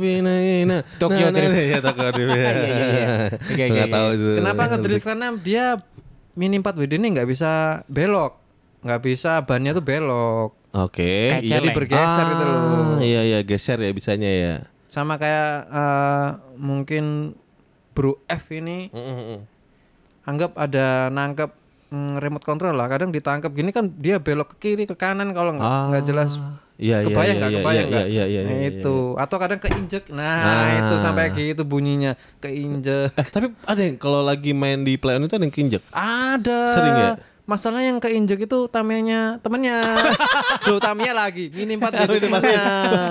Tokyo 0.97 1.27
Drift. 1.29 1.55
Iya 1.55 1.79
Tokyo 1.79 2.09
Drift. 2.09 2.29
ya. 2.29 2.35
Iya, 2.35 2.51
iya, 2.51 2.75
iya. 2.75 3.07
Oke, 3.31 3.53
oke, 3.53 3.63
Nggak 3.65 3.85
oke. 3.85 3.95
tahu 3.95 4.07
itu. 4.09 4.29
kenapa 4.33 4.61
ngedrift 4.69 5.05
karena 5.05 5.27
dia 5.37 5.65
Mini 6.33 6.55
4WD 6.57 6.93
ini 6.93 7.07
nggak 7.13 7.27
bisa 7.27 7.51
belok 7.87 8.35
nggak 8.79 9.01
bisa 9.01 9.41
bannya 9.41 9.71
tuh 9.71 9.81
belok. 9.81 10.51
Oke. 10.69 11.33
Iya. 11.37 11.57
jadi 11.57 11.67
bergeser 11.71 12.25
gitu 12.27 12.43
loh. 12.43 12.61
Ah, 12.93 12.99
Iya 12.99 13.21
iya 13.23 13.39
geser 13.41 13.77
ya 13.77 13.89
bisanya 13.89 14.29
ya. 14.29 14.55
sama 14.85 15.15
kayak 15.15 15.49
eh, 15.67 16.27
mungkin 16.55 17.35
Bro 17.91 18.21
F 18.25 18.43
ini 18.51 18.87
anggap 20.23 20.55
ada 20.55 21.07
nangkep 21.09 21.49
mm, 21.89 22.13
remote 22.17 22.45
control 22.45 22.73
lah. 22.73 22.87
Kadang 22.87 23.09
ditangkap 23.09 23.51
gini 23.51 23.71
kan 23.71 23.89
dia 23.91 24.17
belok 24.17 24.53
ke 24.53 24.69
kiri 24.69 24.83
ke 24.83 24.93
kanan 24.93 25.31
kalau 25.31 25.55
nggak 25.55 25.71
nggak 25.89 26.03
jelas. 26.05 26.35
Iya 26.77 27.01
iya 27.01 27.07
kebayang 27.09 27.25
iya 27.25 27.33
nggak? 27.33 27.49
iya 27.49 27.57
kebayang 27.57 27.73
iya 27.81 27.89
nggak? 27.89 28.07
iya 28.07 28.23
iya 28.23 28.41
Nah, 28.43 28.53
iya, 28.53 28.69
itu. 28.69 28.97
atau 29.17 29.37
kadang 29.41 29.57
keinjek. 29.57 30.03
Nah, 30.07 30.37
Nah. 30.37 30.65
itu 30.77 30.95
sampai 31.01 31.23
gitu 31.33 31.63
bunyinya. 31.63 32.13
Keinjek. 32.37 33.11
Eh, 33.11 33.27
tapi 33.27 33.49
ada 33.65 33.81
yang 33.81 33.97
kalau 33.97 34.21
lagi 34.21 34.53
main 34.53 34.85
di 34.85 34.93
play 34.93 35.17
on 35.17 35.25
itu 35.25 35.33
ada 35.33 35.41
yang 35.41 35.51
kinjek. 35.51 35.81
ada. 35.89 36.59
Sering 36.69 36.95
ya? 36.95 37.11
Masalah 37.47 37.79
yang 37.79 37.95
keinjek 37.97 38.43
itu 38.43 38.67
tamianya 38.67 39.39
temennya 39.39 39.79
Loh 40.67 40.77
Tamiya 40.77 41.15
lagi 41.15 41.47
mini 41.49 41.73
4 41.73 41.95
gitu 42.05 42.19
temennya 42.21 42.63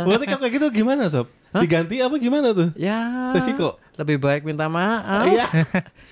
Berarti 0.05 0.25
kalau 0.27 0.41
kayak 0.41 0.55
gitu 0.55 0.67
gimana 0.71 1.09
sob? 1.09 1.27
Diganti 1.51 1.99
apa 1.99 2.13
gimana 2.17 2.53
tuh? 2.53 2.69
ya 2.77 3.33
Resiko. 3.33 3.81
lebih 3.97 4.21
baik 4.21 4.45
minta 4.45 4.69
maaf 4.69 5.25
Iya. 5.25 5.47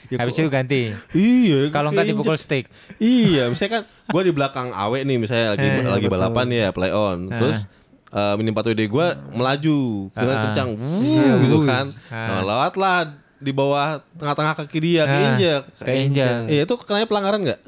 Ya, 0.05 0.21
Habis 0.21 0.37
itu 0.37 0.49
ganti. 0.49 0.93
Iya. 1.13 1.69
Kalau 1.69 1.89
nggak 1.89 2.05
dipukul 2.07 2.37
stick. 2.37 2.69
Iya, 2.97 3.49
misalnya 3.49 3.73
kan 3.75 3.83
gua 4.07 4.21
di 4.21 4.31
belakang 4.31 4.69
Awe 4.71 5.01
nih 5.01 5.17
misalnya 5.17 5.57
lagi 5.57 5.65
Eh, 5.65 5.81
lagi 5.83 6.07
betul. 6.07 6.13
balapan 6.15 6.47
ya 6.51 6.69
play 6.71 6.93
on. 6.93 7.29
Terus 7.31 7.65
eh 8.11 8.35
mini 8.37 8.51
4 8.51 8.69
WD 8.69 8.83
gua 8.87 9.17
melaju 9.31 9.79
dengan 10.11 10.35
Ah. 10.35 10.43
kencang 10.45 10.69
wuh, 10.77 11.35
gitu 11.41 11.57
kan. 11.63 11.85
Nah, 12.11 12.41
lewatlah 12.43 12.97
di 13.39 13.51
bawah 13.51 13.87
tengah-tengah 14.15 14.55
kaki 14.59 14.79
dia 14.79 15.03
Ah. 15.03 15.07
keinjek. 15.07 15.63
Keinjek. 15.79 16.33
Iya, 16.49 16.63
itu 16.63 16.75
kenanya 16.79 17.05
pelanggaran 17.05 17.41
nggak? 17.43 17.61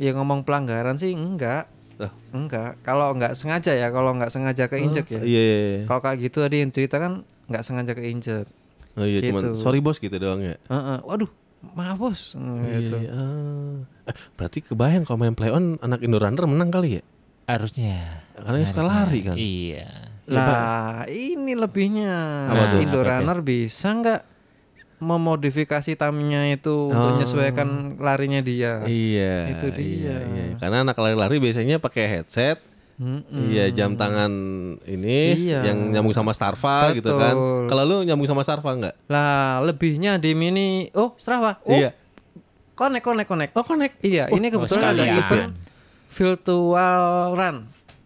Ya 0.00 0.10
ngomong 0.10 0.42
pelanggaran 0.42 0.96
sih 0.96 1.12
enggak 1.12 1.68
Loh. 1.94 2.08
enggak 2.32 2.80
kalau 2.80 3.12
nggak 3.12 3.36
sengaja 3.36 3.70
ya 3.70 3.92
kalau 3.92 4.16
nggak 4.16 4.32
sengaja 4.32 4.64
keinjek 4.66 5.04
ya 5.06 5.20
Iya, 5.20 5.42
iya, 5.42 5.44
iya. 5.60 5.80
kalau 5.84 6.00
kayak 6.00 6.18
gitu 6.22 6.40
tadi 6.40 6.56
yang 6.58 6.72
cerita 6.72 6.96
kan 6.96 7.20
nggak 7.46 7.60
sengaja 7.60 7.92
keinjek 7.92 8.48
Oh 8.90 9.04
iya, 9.04 9.20
cuman 9.22 9.42
Gitu. 9.46 9.60
sorry 9.60 9.78
bos 9.78 9.96
gitu 9.96 10.16
doang 10.16 10.40
ya. 10.40 10.56
Heeh. 10.66 10.98
waduh 11.04 11.30
maaf 11.70 11.94
bos 11.94 12.32
Hmm, 12.32 12.64
Iya, 12.64 12.78
gitu. 12.80 12.96
iya. 12.98 13.10
Ah. 13.12 13.76
Eh, 14.08 14.16
berarti 14.34 14.58
kebayang 14.62 15.04
kalau 15.04 15.20
main 15.20 15.36
play 15.36 15.46
on 15.48 15.76
anak 15.78 16.00
Indo 16.00 16.16
Runner 16.16 16.42
menang 16.42 16.72
kali 16.72 16.98
ya? 16.98 17.02
Harusnya. 17.46 18.24
Karena 18.34 18.56
yang 18.56 18.66
suka 18.66 18.82
lari 18.82 19.20
kan. 19.20 19.36
Iya. 19.36 19.86
Lah, 20.26 21.04
ini 21.06 21.52
lebihnya. 21.52 22.14
Tuh? 22.70 22.80
Indo? 22.80 23.02
Runner 23.02 23.38
bisa 23.40 23.90
nggak 23.92 24.20
memodifikasi 25.00 25.96
taminya 25.96 26.44
itu 26.44 26.86
untuk 26.86 27.00
Oh. 27.02 27.16
menyesuaikan 27.16 27.68
larinya 27.96 28.38
dia? 28.38 28.84
Iya. 28.84 29.56
Itu 29.56 29.72
dia. 29.72 30.14
Iya, 30.14 30.16
iya. 30.22 30.44
Karena 30.56 30.84
anak 30.84 30.94
lari-lari 30.94 31.36
biasanya 31.36 31.76
pakai 31.76 32.04
headset. 32.06 32.60
Mm-mm. 32.94 33.48
Iya, 33.48 33.72
jam 33.72 33.96
tangan 33.96 34.28
ini 34.84 35.32
Iya. 35.48 35.64
yang 35.66 35.88
nyambung 35.88 36.12
sama 36.12 36.30
Starva 36.30 36.92
gitu 36.92 37.16
kan. 37.16 37.32
Betul. 37.32 37.64
Kalau 37.66 37.82
lu 37.82 37.96
nyambung 38.04 38.28
sama 38.28 38.44
Starva 38.44 38.70
enggak? 38.70 38.94
Lah, 39.06 39.64
lebihnya 39.64 40.16
di 40.16 40.36
mini. 40.36 40.92
Oh, 40.92 41.16
Strava. 41.16 41.56
Oh, 41.64 41.72
Iya. 41.72 41.96
Connect, 42.76 43.00
connect, 43.02 43.24
connect. 43.26 43.52
Oh, 43.52 43.64
connect. 43.64 43.96
Iya, 44.00 44.28
ini 44.28 44.48
kebetulan 44.48 44.84
ada 44.86 45.00
sekalian. 45.00 45.16
event 45.18 45.52
virtual 46.10 47.02
run. 47.32 47.56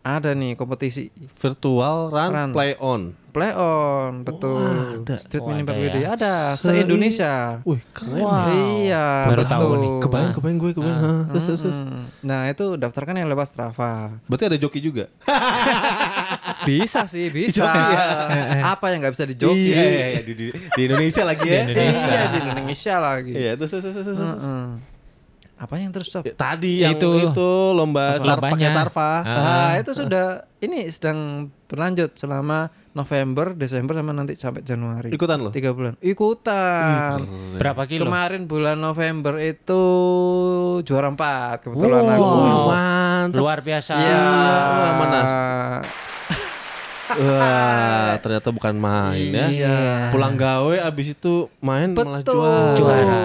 Ada 0.01 0.31
nih 0.31 0.53
kompetisi 0.55 1.09
Virtual 1.35 2.13
run, 2.13 2.31
Run. 2.31 2.51
play 2.53 2.77
on. 2.79 3.17
Play 3.35 3.51
on, 3.51 4.23
betul. 4.23 5.03
ada. 5.03 5.19
Street 5.19 5.43
Oh, 5.43 5.51
Mini 5.51 5.61
ada 5.61 5.75
4WD 5.75 5.97
ya. 5.99 6.09
ada 6.15 6.33
Se- 6.55 6.71
se-Indonesia. 6.71 7.33
Wih, 7.67 7.83
keren. 7.91 8.23
Wow. 8.23 8.47
Iya, 8.79 9.07
Baru 9.27 9.43
betul. 9.43 9.51
tahu 9.51 9.71
nih. 9.75 9.91
Kebayang, 9.99 10.31
kebayang 10.33 10.59
gue, 10.63 10.71
kebayang. 10.73 11.01
Hah, 11.03 11.21
terus, 11.29 11.45
terus, 11.45 11.61
terus. 11.61 11.79
Mm. 11.83 12.03
Nah, 12.23 12.41
itu 12.47 12.65
daftarkan 12.75 13.15
yang 13.19 13.27
lewat 13.27 13.47
Strava. 13.51 13.93
Berarti 14.25 14.45
ada 14.47 14.57
joki 14.57 14.79
juga. 14.79 15.11
Bisa 16.65 17.05
sih, 17.05 17.29
bisa. 17.29 17.67
Joki 17.67 17.81
ya. 17.93 18.05
Apa 18.71 18.89
yang 18.89 19.03
nggak 19.03 19.13
bisa 19.13 19.27
dijoki? 19.27 19.69
Iya, 19.69 19.83
iya, 19.83 20.07
iya. 20.09 20.21
Di, 20.23 20.33
di, 20.33 20.47
di 20.49 20.81
Indonesia 20.81 21.23
lagi 21.25 21.45
ya. 21.45 21.61
Di 21.61 21.73
Indonesia. 21.73 22.09
Iya, 22.09 22.23
di 22.25 22.39
Indonesia 22.41 22.95
lagi. 22.97 23.33
Iya, 23.35 23.53
terus, 23.59 23.71
terus, 23.71 23.85
terus, 23.85 24.07
terus, 24.07 24.17
terus. 24.17 24.45
Heeh. 24.47 24.69
Apa 25.65 25.81
yang 25.81 25.97
terus 25.97 26.13
stop? 26.13 26.29
Ya, 26.29 26.37
tadi 26.37 26.85
yang 26.85 27.01
itu, 27.01 27.09
Itu. 27.33 27.73
lomba 27.73 28.21
star 28.21 28.37
pakai 28.37 28.69
Starva. 28.69 29.11
Ah. 29.25 29.25
Ah, 29.25 29.73
itu 29.81 29.97
sudah 29.97 30.45
ini 30.61 30.85
sedang 30.93 31.49
berlanjut 31.65 32.13
selama 32.13 32.69
November, 32.93 33.57
Desember 33.57 33.97
sama 33.97 34.13
nanti 34.13 34.37
sampai 34.37 34.61
Januari. 34.61 35.09
Ikutan 35.09 35.41
lo. 35.41 35.49
Tiga 35.49 35.73
bulan. 35.73 35.97
Ikutan. 35.99 37.17
Berapa 37.57 37.89
kilo? 37.89 38.05
Kemarin 38.05 38.45
bulan 38.45 38.77
November 38.77 39.41
itu 39.41 39.83
juara 40.85 41.09
empat 41.09 41.65
kebetulan 41.65 42.05
Wow. 42.05 42.13
aku. 42.13 42.27
mantap. 42.69 43.41
Luar 43.41 43.59
biasa. 43.65 43.93
Iya. 43.97 44.21
mana? 44.95 45.21
Wah, 47.07 48.17
ternyata 48.19 48.49
bukan 48.49 48.75
main 48.75 49.29
ya. 49.29 49.47
Iya. 49.47 49.79
Pulang 50.09 50.35
gawe 50.35 50.77
abis 50.83 51.13
itu 51.13 51.47
main 51.59 51.93
malah 51.93 52.21
Betul. 52.21 52.41
juara. 52.41 52.75
Juara. 52.75 53.23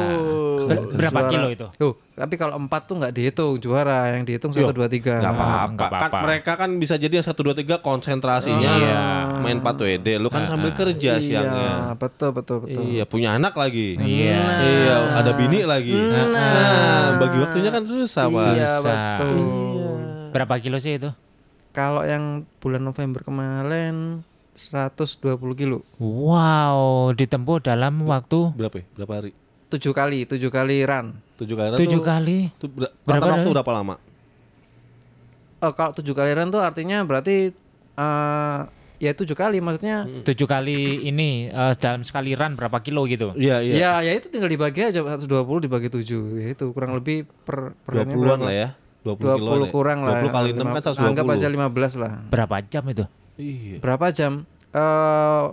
Ber- 0.60 0.86
Juara. 0.86 0.92
berapa 0.94 1.20
kilo 1.30 1.48
itu? 1.50 1.68
Tuh, 1.74 1.94
tapi 2.14 2.36
kalau 2.36 2.54
empat 2.54 2.86
tuh 2.86 3.00
nggak 3.00 3.10
dihitung 3.10 3.58
juara, 3.58 4.12
yang 4.12 4.22
dihitung 4.22 4.52
satu 4.52 4.70
dua 4.70 4.86
tiga. 4.86 5.18
Gak 5.18 5.32
apa-apa. 5.32 5.66
Nggak 5.72 5.90
Kan 5.90 6.00
apa-apa. 6.04 6.18
mereka 6.22 6.52
kan 6.56 6.70
bisa 6.76 6.94
jadi 6.94 7.14
yang 7.14 7.26
1 7.26 7.34
2 7.34 7.56
3 7.56 7.80
konsentrasinya 7.80 8.70
Iya. 8.70 9.00
main 9.40 9.58
4 9.58 9.76
WD. 9.80 10.08
Lu 10.18 10.28
kan 10.28 10.44
sambil 10.44 10.70
kerja 10.72 11.16
Iya, 11.16 11.24
siangnya. 11.24 11.72
betul 11.96 12.36
betul 12.36 12.62
betul. 12.62 12.84
Iya, 12.86 13.04
punya 13.04 13.34
anak 13.34 13.56
lagi. 13.56 13.96
Iya. 13.96 14.38
Iya, 14.62 14.96
ada 15.16 15.32
bini 15.34 15.64
lagi. 15.64 15.96
Nah, 15.96 17.18
bagi 17.18 17.38
waktunya 17.40 17.72
kan 17.72 17.84
susah, 17.84 18.28
Pak. 18.28 18.46
Iya 18.52 18.68
Susah. 18.78 18.84
betul. 19.16 19.34
Berapa 20.30 20.54
kilo 20.60 20.78
sih 20.78 21.00
itu? 21.00 21.10
Kalau 21.70 22.02
yang 22.02 22.24
bulan 22.58 22.82
November 22.82 23.22
kemarin 23.22 24.26
120 24.56 25.22
kilo. 25.56 25.86
Wow, 25.98 27.14
ditempuh 27.14 27.62
dalam 27.62 28.04
waktu 28.04 28.52
Berapa 28.52 28.76
ya? 28.76 28.86
Berapa 28.94 29.14
hari? 29.16 29.32
Tujuh 29.70 29.94
kali, 29.94 30.26
tujuh 30.26 30.50
kali 30.50 30.82
run. 30.82 31.14
Tujuh 31.38 31.56
kali. 31.56 31.78
tujuh 31.78 32.02
kali. 32.02 32.38
Tuh, 32.58 32.68
ber- 32.68 32.92
Berapa 33.06 33.26
waktu 33.30 33.46
hari? 33.46 33.54
berapa 33.54 33.72
lama? 33.72 33.96
Oh, 35.60 35.72
kalau 35.72 35.92
tujuh 35.94 36.12
kali 36.12 36.32
run 36.32 36.50
tuh 36.50 36.60
artinya 36.60 37.04
berarti 37.04 37.52
eh 38.00 38.60
ya 39.00 39.12
tujuh 39.14 39.38
kali 39.38 39.62
maksudnya. 39.62 40.10
Tujuh 40.26 40.44
kali 40.44 41.06
ini 41.06 41.48
eh, 41.48 41.74
dalam 41.78 42.02
sekali 42.02 42.34
run 42.34 42.58
berapa 42.58 42.82
kilo 42.82 43.06
gitu. 43.06 43.32
Iya, 43.38 43.62
iya. 43.62 43.74
Ya 43.78 43.92
ya 44.02 44.12
itu 44.18 44.28
tinggal 44.28 44.50
dibagi 44.50 44.84
aja 44.84 45.00
120 45.00 45.30
dibagi 45.62 45.88
7 45.88 46.04
ya 46.36 46.48
itu 46.50 46.66
kurang 46.74 46.98
lebih 46.98 47.30
per 47.46 47.78
per 47.86 48.04
hari 48.04 48.10
20-an 48.10 48.40
lah 48.42 48.56
ya. 48.58 48.70
20, 49.02 49.16
20 49.16 49.40
kiloan 49.40 49.60
ya. 49.60 49.72
kurang 49.72 50.00
lah. 50.02 50.14
20 50.20 50.30
kali 50.30 50.50
6 50.52 50.60
Lima- 50.60 50.74
kan 50.74 50.84
120. 50.86 51.08
Anggap 51.08 51.26
aja 51.30 51.48
15 51.48 51.94
lah. 51.96 52.12
Berapa 52.28 52.56
jam 52.64 52.84
itu? 52.86 53.06
Iya. 53.36 53.76
Berapa 53.80 54.06
jam? 54.10 54.34
Eh 54.70 55.44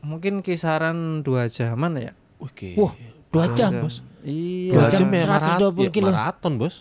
mungkin 0.00 0.38
kisaran 0.40 0.96
2 1.20 1.46
jaman 1.48 1.92
ya. 1.96 2.12
Oke. 2.36 2.74
Wah, 2.74 2.92
dua 3.28 3.46
jam. 3.50 3.72
Iya. 4.20 4.72
Dua 4.72 4.82
Dua 4.82 4.90
jam 4.90 4.98
jam 5.00 5.08
ya 5.10 5.24
120 5.24 5.30
maraton, 5.30 5.88
kilo. 5.88 6.10
maraton, 6.10 6.52
Bos. 6.56 6.76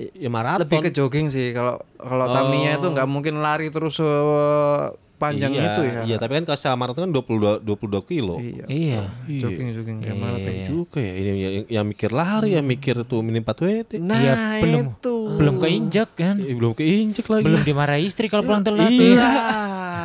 Ya 0.00 0.28
maraton. 0.28 0.64
Lebih 0.64 0.78
ke 0.80 0.90
jogging 0.90 1.28
sih 1.28 1.52
kalau 1.52 1.76
kalau 1.94 2.24
Oh. 2.24 2.32
Tamiya 2.32 2.76
itu 2.76 2.88
nggak 2.88 3.04
mungkin 3.04 3.38
lari 3.38 3.68
terus 3.68 4.00
eh, 4.00 4.84
panjang 5.20 5.52
iya, 5.52 5.64
itu 5.68 5.82
ya. 5.84 6.00
Iya, 6.08 6.16
tapi 6.16 6.32
kan 6.40 6.44
kalau 6.48 6.76
maraton 6.80 7.02
kan 7.04 7.12
22 7.12 7.60
22 7.60 8.08
kilo. 8.08 8.36
Iya. 8.40 8.64
Iya. 8.64 9.00
Jogging 9.28 9.68
jogging 9.76 9.98
kayak 10.00 10.16
Iya. 10.16 10.22
maraton. 10.24 10.52
Juga 10.64 10.98
ya 11.04 11.12
ini 11.12 11.28
yang, 11.36 11.64
yang 11.68 11.84
mikir 11.84 12.10
lari, 12.10 12.56
yang 12.56 12.64
mikir 12.64 12.96
tuh 13.04 13.20
mini 13.20 13.44
4 13.44 13.60
WD. 13.60 13.92
Nah, 14.00 14.16
Iya, 14.16 14.34
belum 14.64 14.86
itu. 14.96 15.16
belum 15.36 15.54
keinjek 15.60 16.10
kan? 16.16 16.36
Eh, 16.40 16.56
belum 16.56 16.72
keinjek 16.72 17.26
lagi. 17.28 17.44
Belum 17.44 17.60
dimarahi 17.60 18.08
istri 18.08 18.32
kalau 18.32 18.48
pulang 18.48 18.64
telat. 18.64 18.88
Iya. 18.88 19.28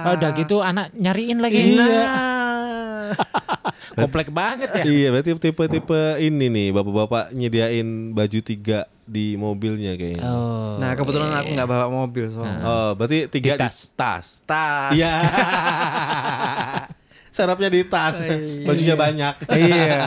Oh, 0.06 0.14
udah 0.20 0.32
gitu 0.36 0.60
anak 0.60 0.92
nyariin 0.94 1.40
lagi. 1.40 1.80
Nah. 1.80 2.36
Komplek 3.96 4.28
banget 4.28 4.70
ya. 4.76 4.84
iya, 4.84 5.08
berarti 5.14 5.40
tipe-tipe 5.40 6.20
ini 6.20 6.52
nih, 6.52 6.68
bapak-bapak 6.76 7.32
nyediain 7.32 8.12
baju 8.12 8.40
tiga 8.44 8.92
di 9.06 9.36
mobilnya 9.36 9.94
kayaknya. 9.94 10.24
Oh. 10.24 10.76
Nah, 10.76 10.92
kebetulan 10.94 11.32
aku 11.32 11.50
nggak 11.54 11.68
bawa 11.68 11.86
mobil 11.88 12.26
soalnya. 12.28 12.60
Oh, 12.60 12.90
berarti 12.94 13.30
tiga 13.30 13.54
Di 13.54 13.56
di 13.56 13.62
tas. 13.62 13.76
tas. 13.94 14.26
Tas. 14.44 14.92
Iya. 14.92 15.14
Serapnya 17.36 17.68
di 17.68 17.84
tas, 17.84 18.16
bajunya 18.64 18.96
banyak. 18.96 19.36
iya. 19.52 20.00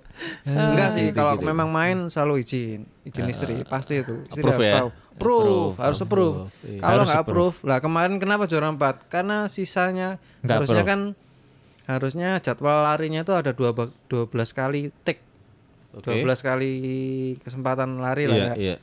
Enggak 0.48 0.88
sih, 0.96 1.12
kalau 1.12 1.36
memang 1.36 1.68
main 1.68 2.08
selalu 2.08 2.40
izin, 2.40 2.88
izin 3.04 3.26
istri, 3.28 3.60
pasti 3.62 4.00
itu. 4.00 4.24
Istri 4.26 4.42
harus 4.42 4.62
ya? 4.62 4.74
tahu. 4.80 4.88
Proof, 5.12 5.76
harus 5.76 5.98
approve. 6.00 6.48
Kalau 6.80 6.88
Harus 6.96 7.06
nggak 7.06 7.22
approve, 7.22 7.56
lah 7.62 7.78
kemarin 7.78 8.16
kenapa 8.16 8.48
juara 8.48 8.66
4? 8.68 9.06
Karena 9.06 9.36
sisanya 9.46 10.16
Nggak 10.40 10.54
harusnya 10.56 10.80
approve. 10.80 10.88
kan 10.88 11.00
harusnya 11.84 12.28
jadwal 12.40 12.82
larinya 12.82 13.20
itu 13.20 13.30
ada 13.30 13.52
dua 13.52 13.70
ba- 13.70 13.92
12 14.08 14.32
kali 14.50 14.80
take. 15.02 15.20
Oke. 15.92 16.08
12 16.18 16.24
kali 16.40 16.72
kesempatan 17.38 17.96
lari 17.96 18.24
lah 18.24 18.34
Iya, 18.34 18.46
ya. 18.48 18.54
iya. 18.56 18.76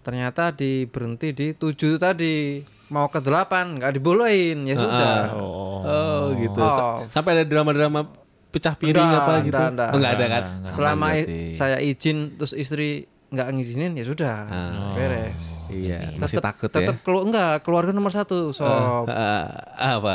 Ternyata 0.00 0.50
di 0.50 0.84
berhenti 0.84 1.30
di 1.30 1.52
7 1.52 1.70
tadi. 1.96 2.58
Mau 2.88 3.06
ke 3.06 3.18
8 3.18 3.78
nggak 3.78 3.92
dibolehin, 3.94 4.64
ya 4.64 4.74
sudah. 4.74 5.30
Oh. 5.32 5.80
Oh, 5.80 6.22
gitu. 6.34 6.58
Oh. 6.58 7.06
Sa- 7.06 7.06
Sampai 7.12 7.36
ada 7.36 7.44
drama-drama 7.44 8.10
pecah 8.50 8.74
piring 8.74 8.98
Enggak, 9.00 9.22
apa 9.22 9.32
gitu. 9.38 9.54
enggak, 9.54 9.68
enggak. 9.70 9.88
Oh, 9.88 9.96
enggak 9.96 10.12
ada 10.12 10.26
kan? 10.26 10.42
Enggak, 10.58 10.72
Selama 10.72 10.96
Aman 10.96 11.10
i- 11.12 11.18
berarti. 11.20 11.40
saya 11.54 11.76
izin 11.78 12.18
terus 12.34 12.52
istri 12.52 12.90
nggak 13.30 13.46
ngizinin 13.46 13.92
ya 13.94 14.02
sudah 14.02 14.36
Ah. 14.42 14.90
beres. 14.90 15.70
Iya, 15.70 16.18
masih 16.18 16.42
Tetep- 16.42 16.46
takut 16.50 16.66
ya. 16.68 16.76
tetep 16.82 16.96
kelu- 17.00 17.24
enggak 17.24 17.62
keluarga 17.62 17.94
nomor 17.94 18.10
satu 18.10 18.50
sob. 18.50 19.06
Ah, 19.06 19.46
apa? 19.78 20.14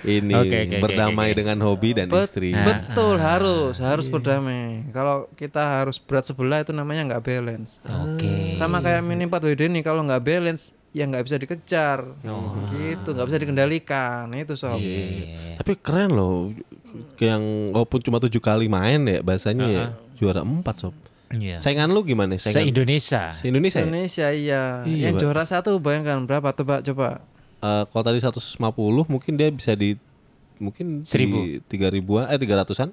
Ini 0.00 0.30
oke, 0.32 0.58
oke, 0.64 0.76
berdamai 0.78 1.30
oke. 1.30 1.36
dengan 1.36 1.58
hobi 1.60 1.90
dan 1.90 2.06
Bet- 2.06 2.30
istri. 2.30 2.54
betul 2.54 3.16
Ah, 3.16 3.34
harus 3.34 3.76
harus 3.78 4.06
iya. 4.06 4.12
berdamai. 4.12 4.86
Kalau 4.88 5.26
kita 5.32 5.58
harus 5.80 5.98
berat 5.98 6.24
sebelah 6.24 6.60
itu 6.60 6.70
namanya 6.70 7.02
nggak 7.08 7.24
balance. 7.24 7.82
Oke. 7.82 8.54
Sama 8.54 8.78
kayak 8.78 9.00
mini 9.00 9.24
4 9.24 9.42
WD 9.44 9.66
nih 9.68 9.82
kalau 9.82 10.02
nggak 10.02 10.22
balance 10.22 10.70
ya 10.90 11.02
nggak 11.04 11.24
bisa 11.24 11.36
dikejar. 11.36 11.98
Gitu 12.70 13.08
nggak 13.08 13.26
bisa 13.26 13.38
dikendalikan 13.38 14.30
itu 14.32 14.54
sob. 14.54 14.78
Iya. 14.78 15.56
Tapi 15.56 15.72
keren 15.76 16.10
loh, 16.10 16.54
yang 17.18 17.42
walaupun 17.68 17.98
cuma 18.00 18.18
tujuh 18.18 18.38
kali 18.38 18.66
main 18.66 19.02
ya 19.02 19.18
bahasanya 19.18 19.66
ya 19.66 19.84
juara 20.14 20.40
empat 20.40 20.76
sob. 20.80 20.94
Iya. 21.28 21.60
Saingan 21.60 21.90
lu 21.90 22.00
gimana? 22.02 22.32
Se 22.34 22.48
Saingan 22.48 22.72
Indonesia. 22.72 23.22
se 23.30 23.44
Indonesia. 23.44 23.78
ya? 23.78 23.84
Indonesia 23.84 24.26
iya. 24.30 24.62
Iya, 24.80 25.04
Yang 25.04 25.12
Pak. 25.12 25.20
juara 25.20 25.44
satu 25.44 25.76
bayangkan 25.76 26.24
berapa 26.24 26.54
coba 26.54 26.80
coba. 26.80 27.08
Eh, 27.58 27.84
kalau 27.84 28.02
tadi 28.02 28.18
150 28.18 28.54
mungkin 29.04 29.32
dia 29.34 29.48
bisa 29.48 29.72
di 29.72 29.98
mungkin 30.56 31.02
Seribu. 31.02 31.38
di 31.38 31.58
tiga 31.64 31.86
ribuan 31.86 32.26
eh 32.26 32.36
tiga 32.36 32.54
ratusan 32.56 32.90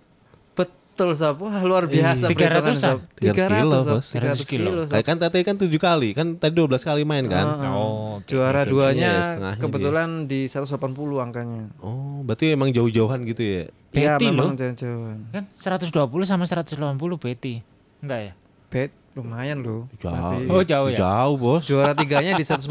Betul 0.56 1.12
sob. 1.12 1.44
Wah 1.44 1.60
luar 1.60 1.86
biasa 1.86 2.26
Tiga 2.26 2.48
perhitungan, 2.48 2.72
ratusan? 2.72 2.96
sob. 2.96 3.00
300 3.20 3.52
kilo, 3.52 3.76
sob. 3.76 3.92
Bos. 3.92 4.08
300 4.08 4.48
kilo. 4.48 4.70
Kayak 4.88 5.04
kan 5.04 5.18
tadi 5.20 5.38
kan 5.42 5.56
tujuh 5.56 5.76
kali 5.78 6.10
kan 6.12 6.28
tadi 6.34 6.56
12 6.56 6.72
kali 6.80 7.04
main 7.04 7.26
kan 7.26 7.46
Oh. 7.68 8.16
oke. 8.16 8.26
Juara 8.26 8.64
Iya, 8.64 8.70
duanya 8.70 9.12
setengahnya 9.20 9.60
kebetulan 9.60 10.10
di 10.24 10.48
180 10.48 10.80
angkanya. 11.20 11.68
oh 11.78 12.24
berarti 12.24 12.46
emang 12.50 12.72
jauh-jauhan 12.72 13.22
gitu 13.24 13.44
ya 13.44 13.64
Iya 13.92 14.16
Betty 14.16 14.26
memang 14.30 14.50
loh. 14.50 14.56
jauh-jauhan. 14.56 15.18
Kan 15.30 15.44
120 15.54 15.92
sama 16.24 16.44
180 16.44 16.80
Betty. 17.18 17.60
Enggak 18.00 18.20
ya? 18.22 18.34
Bet 18.68 18.92
lumayan 19.16 19.58
loh. 19.60 19.88
jauh 19.96 20.12
Tapi 20.12 20.46
Oh, 20.46 20.62
jauh 20.62 20.88
ya? 20.88 20.98
jauh 21.00 21.36
bos 21.36 21.64
Juara 21.64 21.96
tiganya 21.96 22.36
di 22.36 22.44
140 22.44 22.68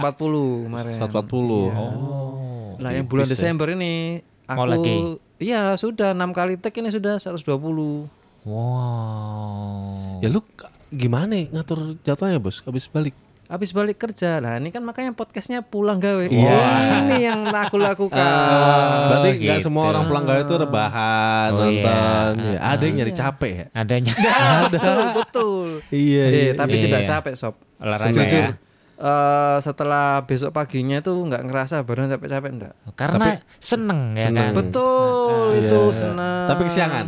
kemarin. 0.65 0.93
140 0.95 1.73
Oh. 1.73 2.77
Nah 2.77 2.91
yang 2.91 3.05
bulan 3.05 3.25
Desember 3.25 3.71
ini 3.71 4.21
aku 4.45 4.55
Mau 4.55 4.69
lagi? 4.69 4.95
Iya 5.37 5.73
sudah 5.75 6.13
enam 6.13 6.31
kali 6.31 6.55
tag 6.55 6.75
ini 6.75 6.89
sudah 6.89 7.17
120. 7.17 8.07
Wow. 8.45 10.21
ya 10.21 10.29
lu 10.29 10.45
gimana 10.91 11.33
ya 11.35 11.49
ngatur 11.51 11.97
jadwalnya 12.01 12.37
bos 12.37 12.61
habis 12.61 12.85
balik 12.87 13.17
Habis 13.45 13.71
balik 13.71 13.99
kerja 13.99 14.41
lah 14.41 14.57
ini 14.57 14.69
kan 14.69 14.81
makanya 14.81 15.13
podcastnya 15.13 15.61
pulang 15.61 15.99
gawe. 15.99 16.25
Iya. 16.25 16.59
Ini 16.99 17.17
yang 17.23 17.41
aku 17.47 17.77
lakukan. 17.77 18.17
Ah, 18.17 19.13
berarti 19.13 19.37
nggak 19.37 19.59
gitu. 19.59 19.65
semua 19.65 19.85
orang 19.87 20.05
pulang 20.05 20.25
gawe 20.25 20.41
itu 20.41 20.55
rebahan 20.57 21.49
Oh, 21.51 21.61
nonton 21.63 22.33
iya. 22.43 22.51
ya, 22.51 22.59
ada 22.67 22.83
yang 22.83 22.97
nyari 22.97 23.13
capek 23.13 23.53
ya 23.53 23.67
Adanya 23.75 24.13
betul 24.67 24.99
betul. 25.15 25.67
iya 25.91 26.25
Eh, 26.25 26.53
tapi 26.53 26.75
Iya. 26.75 26.83
tidak 26.83 27.01
capek 27.05 27.35
sob. 27.35 27.55
olahraga 27.77 28.17
Jujur. 28.17 28.43
ya. 28.43 28.51
eh, 28.97 29.57
setelah 29.61 30.07
besok 30.23 30.51
paginya 30.51 30.99
tuh 30.99 31.21
nggak 31.21 31.43
ngerasa 31.43 31.83
badan 31.83 32.09
capek-capek 32.11 32.51
enggak. 32.51 32.75
Karena 32.95 33.27
seneng 33.59 34.15
ya 34.15 34.31
Seneng. 34.31 34.41
kan. 34.47 34.55
Betul 34.57 35.47
itu 35.59 35.81
Iya. 35.85 35.93
senang. 35.93 36.47
tapi 36.49 36.63
kesiangan 36.65 37.07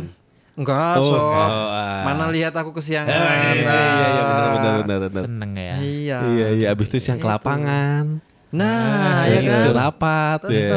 Enggak, 0.57 0.97
Oh, 0.97 1.05
sob. 1.07 1.21
oh, 1.21 1.37
ah. 1.69 2.01
Mana 2.03 2.27
lihat 2.27 2.49
aku 2.51 2.73
kesiangan. 2.73 3.05
iya 3.07 3.53
iya 3.53 3.77
iya 4.03 4.21
benar 4.23 4.49
benar 4.49 4.73
benar 4.75 4.99
benar 5.05 5.23
Seneng 5.23 5.51
ya. 5.53 5.75
Iya. 5.77 6.17
iya 6.27 6.47
iya 6.51 6.67
abis 6.69 6.85
itu 6.87 6.97
siang 6.99 7.17
ke 7.17 7.27
lapangan 7.27 8.19
Nah, 8.47 9.27
ya 9.27 9.37
Iya, 9.37 9.69
kan. 9.69 9.75
rapat 9.77 10.39
ya. 10.47 10.69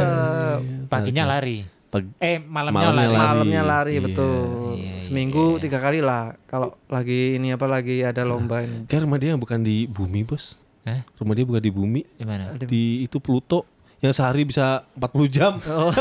Paginya 0.85 1.25
lari. 1.29 1.65
Pag- 1.87 2.13
Eh 2.19 2.39
malamnya, 2.39 2.83
Malamnya 2.85 3.01
lari. 3.01 3.11
lari. 3.11 3.25
Malamnya 3.25 3.63
lari 3.65 3.93
Iya. 3.93 4.03
betul. 4.03 4.39
Iya, 4.73 4.91
iya, 4.91 5.01
Seminggu 5.01 5.45
tiga 5.57 5.79
kali 5.79 5.99
lah. 6.01 6.35
Kalau 6.45 6.77
lagi 6.87 7.35
ini 7.35 7.51
apa 7.51 7.65
lagi 7.65 8.03
ada 8.03 8.23
lomba 8.23 8.61
ini. 8.61 8.85
Kayak 8.85 9.03
rumah 9.03 9.19
dia 9.19 9.33
bukan 9.35 9.59
di 9.59 9.87
bumi 9.87 10.23
bos 10.23 10.59
Hah? 10.81 11.03
Rumah 11.15 11.33
dia 11.33 11.45
bukan 11.45 11.61
di 11.61 11.69
bumi 11.69 12.01
Di 12.11 12.25
mana? 12.25 12.53
Di 12.55 12.83
itu 13.01 13.17
Pluto 13.17 13.69
Yang 13.99 14.13
sehari 14.15 14.43
bisa 14.43 14.89
40 14.95 15.29
jam 15.29 15.53
Oh. 15.63 15.93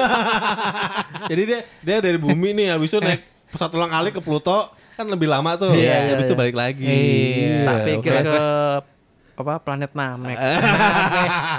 Jadi 1.29 1.41
dia 1.43 1.59
dia 1.79 1.97
dari 1.99 2.15
bumi 2.15 2.53
nih 2.53 2.67
Habis 2.71 2.89
itu 2.89 2.99
naik 2.99 3.21
pesawat 3.49 3.71
ulang 3.71 3.89
kali 3.89 4.09
ke 4.09 4.19
Pluto 4.19 4.69
Kan 4.93 5.07
lebih 5.07 5.25
lama 5.25 5.55
tuh 5.55 5.71
Iya, 5.71 5.95
iya, 5.95 6.12
Habis 6.12 6.25
itu 6.25 6.33
iya. 6.33 6.39
balik 6.39 6.55
lagi 6.55 6.83
Iya. 6.85 7.59
tak 7.63 7.77
pikir 7.83 8.13
ke 8.19 8.41
apa 9.33 9.53
planet 9.57 9.95
Namek. 9.95 10.35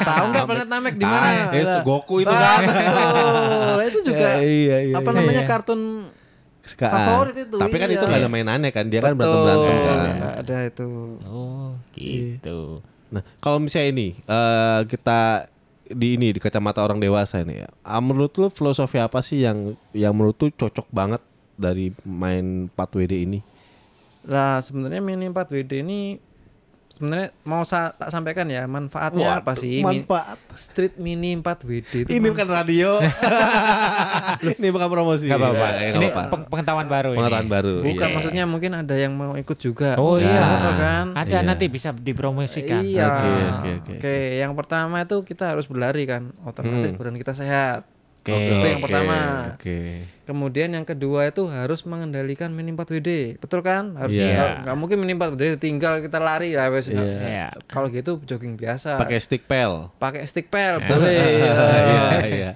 Tahu 0.02 0.24
nggak 0.30 0.44
planet 0.44 0.68
Namek 0.68 0.94
di 0.94 1.04
mana? 1.04 1.48
Ah, 1.48 1.56
Lah. 1.56 1.80
Goku 1.80 2.20
itu 2.20 2.28
kan 2.28 2.60
Betul. 2.60 3.78
itu 3.82 3.98
juga 4.04 4.28
Ya, 4.36 4.44
iya, 4.44 4.76
iya, 4.84 4.94
apa 4.94 5.08
iya. 5.08 5.16
namanya 5.16 5.42
Iya. 5.42 5.48
kartun 5.48 5.80
Suka- 6.60 6.92
favorit 6.92 7.36
itu, 7.40 7.56
Tapi 7.56 7.72
kan 7.74 7.88
iya. 7.88 7.96
itu 7.96 8.04
gak 8.04 8.20
ada 8.20 8.28
mainannya 8.28 8.68
kan 8.68 8.84
Dia 8.84 9.00
kan 9.00 9.16
Betul. 9.16 9.32
berantem-berantem 9.32 9.72
kan 9.80 9.98
Nggak 10.14 10.34
ada 10.36 10.56
itu. 10.62 10.88
Oh 11.24 11.72
gitu. 11.90 12.60
Nah, 13.08 13.22
kalau 13.38 13.58
misalnya 13.58 13.88
ini 13.90 14.08
eh, 14.20 14.80
kita 14.84 15.48
di 15.88 16.14
ini 16.14 16.30
di 16.30 16.38
kacamata 16.38 16.78
orang 16.78 17.00
dewasa 17.00 17.40
ini 17.40 17.58
ya. 17.58 17.68
ah, 17.82 17.98
menurut 17.98 18.30
lu 18.36 18.46
filosofi 18.46 18.94
apa 18.96 19.18
sih 19.20 19.40
yang 19.40 19.72
yang 19.90 20.12
menurut 20.12 20.38
lu 20.38 20.52
cocok 20.52 20.86
banget 20.86 21.18
dari 21.60 21.92
main 22.02 22.66
4WD 22.68 23.12
ini? 23.20 23.38
Lah 24.22 24.58
sebenarnya 24.58 24.98
mini 24.98 25.24
4 25.26 25.36
WD 25.46 25.72
ini 25.78 26.00
sebenarnya 26.90 27.32
mau 27.42 27.64
sa 27.64 27.88
tak 27.90 28.08
sampaikan 28.08 28.44
ya 28.44 28.64
manfaatnya 28.64 29.40
apa 29.40 29.52
sih? 29.54 29.80
Manfaat. 29.80 30.36
Street 30.52 30.96
Mini 30.96 31.32
4 31.34 31.40
WD 31.62 31.92
itu 31.98 32.10
Ini 32.10 32.28
bukan 32.28 32.44
radio. 32.46 33.00
ini 34.52 34.68
bukan 34.68 34.88
promosi. 34.88 35.24
Gak 35.24 35.36
apa-apa. 35.36 35.66
Ya, 35.70 35.80
ya, 35.80 35.90
Ini 35.96 36.06
peng- 36.10 36.46
pengetahuan 36.46 36.86
baru 36.86 37.10
Pengetahuan 37.14 37.46
ini. 37.46 37.50
baru. 37.50 37.74
Bukan 37.82 37.96
Iya. 38.02 38.14
maksudnya 38.14 38.44
mungkin 38.44 38.72
ada 38.74 38.94
yang 38.94 39.12
mau 39.14 39.32
ikut 39.34 39.56
juga. 39.56 39.96
Oh 39.96 40.16
iya. 40.16 40.28
apa-apa 40.38 40.70
kan? 40.74 41.04
Ada 41.16 41.38
Iya. 41.38 41.46
nanti 41.46 41.64
bisa 41.66 41.88
dipromosikan. 41.90 42.82
Iya. 42.82 43.06
Oke, 43.06 43.28
oke, 43.30 43.68
oke. 43.74 43.92
Oke, 43.96 44.14
yang 44.36 44.52
pertama 44.52 45.00
itu 45.00 45.16
kita 45.22 45.44
harus 45.48 45.64
berlari 45.64 46.04
kan. 46.04 46.28
Otomatis 46.42 46.90
Hmm. 46.90 46.98
badan 46.98 47.16
kita 47.16 47.32
sehat. 47.32 47.88
Oke. 48.30 48.50
Itu 48.52 48.66
yang 48.66 48.80
pertama. 48.80 49.16
Oke. 49.52 49.78
Kemudian 50.22 50.70
yang 50.70 50.82
kedua 50.82 51.26
itu 51.26 51.46
harus 51.46 51.82
mengendalikan 51.82 52.48
mini 52.48 52.70
4 52.70 52.86
WD. 52.88 53.10
Betul 53.36 53.60
kan? 53.60 53.94
Harus 53.94 54.14
Iya. 54.14 54.62
nggak- 54.62 54.76
mungkin 54.76 54.96
mini 54.98 55.12
4 55.12 55.32
WD 55.32 55.58
tinggal 55.58 55.98
kita 55.98 56.16
lari 56.16 56.54
ya 56.54 56.66
wes. 56.66 56.86
Iya. 56.86 57.50
Kalau 57.66 57.88
gitu 57.88 58.22
jogging 58.22 58.54
biasa. 58.54 58.94
Pakai 58.96 59.18
stick 59.18 59.44
pel. 59.44 59.90
Pakai 59.96 60.22
stick 60.24 60.46
pel 60.46 60.78
boleh. 60.80 61.18
Iya, 61.40 62.02
iya. 62.26 62.50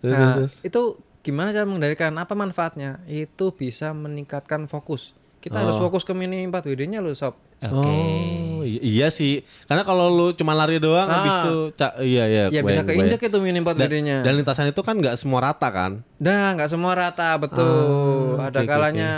Nah, 0.00 0.34
itu 0.44 0.80
gimana 1.20 1.50
cara 1.50 1.64
mengendalikan? 1.64 2.14
Apa 2.14 2.32
manfaatnya? 2.32 3.02
Itu 3.04 3.52
bisa 3.52 3.92
meningkatkan 3.92 4.64
fokus. 4.64 5.12
Kita 5.38 5.60
harus 5.60 5.76
fokus 5.76 6.02
ke 6.02 6.12
mini 6.12 6.42
4 6.42 6.64
WD-nya 6.64 6.98
loh, 6.98 7.12
sob. 7.12 7.36
Oke. 7.60 7.90
Oh, 7.90 8.62
iya 8.62 9.10
sih. 9.10 9.42
Karena 9.66 9.82
kalau 9.82 10.06
lu 10.08 10.26
cuma 10.32 10.54
lari 10.54 10.78
doang 10.78 11.04
habis 11.04 11.32
Ah. 11.32 11.42
itu 11.42 11.54
ca- 11.74 11.98
iya 11.98 12.24
iya. 12.24 12.42
Ya 12.48 12.62
bisa 12.62 12.82
keinjek 12.82 13.18
itu 13.20 13.38
mini 13.38 13.58
4 13.58 13.74
kebayang. 13.74 13.90
WD-nya. 13.90 14.16
Dan, 14.22 14.32
lintasan 14.36 14.66
itu 14.66 14.78
kan 14.78 14.94
nggak 14.94 15.16
semua 15.16 15.42
rata 15.42 15.66
kan? 15.68 16.06
Nah, 16.16 16.54
nggak 16.54 16.68
semua 16.68 16.94
rata, 16.94 17.34
betul. 17.36 18.38
Ah, 18.38 18.46
ada 18.46 18.62
oke, 18.62 18.68
kalanya 18.68 19.10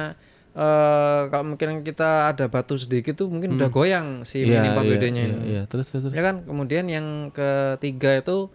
eh 0.51 1.21
kalau 1.29 1.55
mungkin 1.55 1.87
kita 1.87 2.27
ada 2.27 2.49
batu 2.49 2.75
sedikit 2.75 3.15
tuh 3.15 3.31
mungkin 3.31 3.55
udah 3.55 3.71
goyang 3.71 4.25
si 4.25 4.43
Iya, 4.43 4.59
mini 4.59 4.69
4 4.69 4.83
iya, 4.83 4.91
WD-nya 4.91 5.23
iya, 5.23 5.31
ini. 5.31 5.39
Iya, 5.47 5.63
terus 5.69 5.87
terus. 5.87 6.03
terus. 6.05 6.13
Ya 6.13 6.23
kan? 6.23 6.43
Kemudian 6.43 6.85
yang 6.87 7.07
ketiga 7.31 8.17
itu 8.17 8.51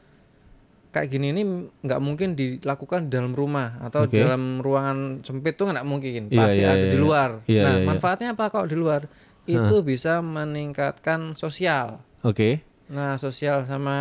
kayak 0.89 1.07
gini 1.09 1.29
ini 1.29 1.43
nggak 1.81 1.99
mungkin 1.99 2.33
dilakukan 2.33 3.07
di 3.07 3.11
dalam 3.11 3.31
rumah 3.31 3.79
atau 3.79 4.07
di 4.07 4.15
dalam 4.17 4.59
ruangan 4.59 5.19
sempit 5.21 5.55
tuh 5.55 5.67
nggak 5.67 5.83
mungkin. 5.83 6.27
Iya, 6.27 6.39
Pasti 6.41 6.61
iya, 6.61 6.69
ada 6.69 6.83
iya, 6.83 6.91
di 6.91 6.97
luar. 6.97 7.29
Iya, 7.45 7.63
nah, 7.63 7.73
iya. 7.75 7.85
manfaatnya 7.85 8.29
apa 8.31 8.47
kalau 8.47 8.63
di 8.65 8.75
luar? 8.75 9.07
Itu 9.45 9.81
bisa 9.81 10.19
meningkatkan 10.19 11.33
sosial. 11.33 12.01
Oke. 12.21 12.61
Nah, 12.85 13.17
sosial 13.17 13.65
sama 13.65 13.97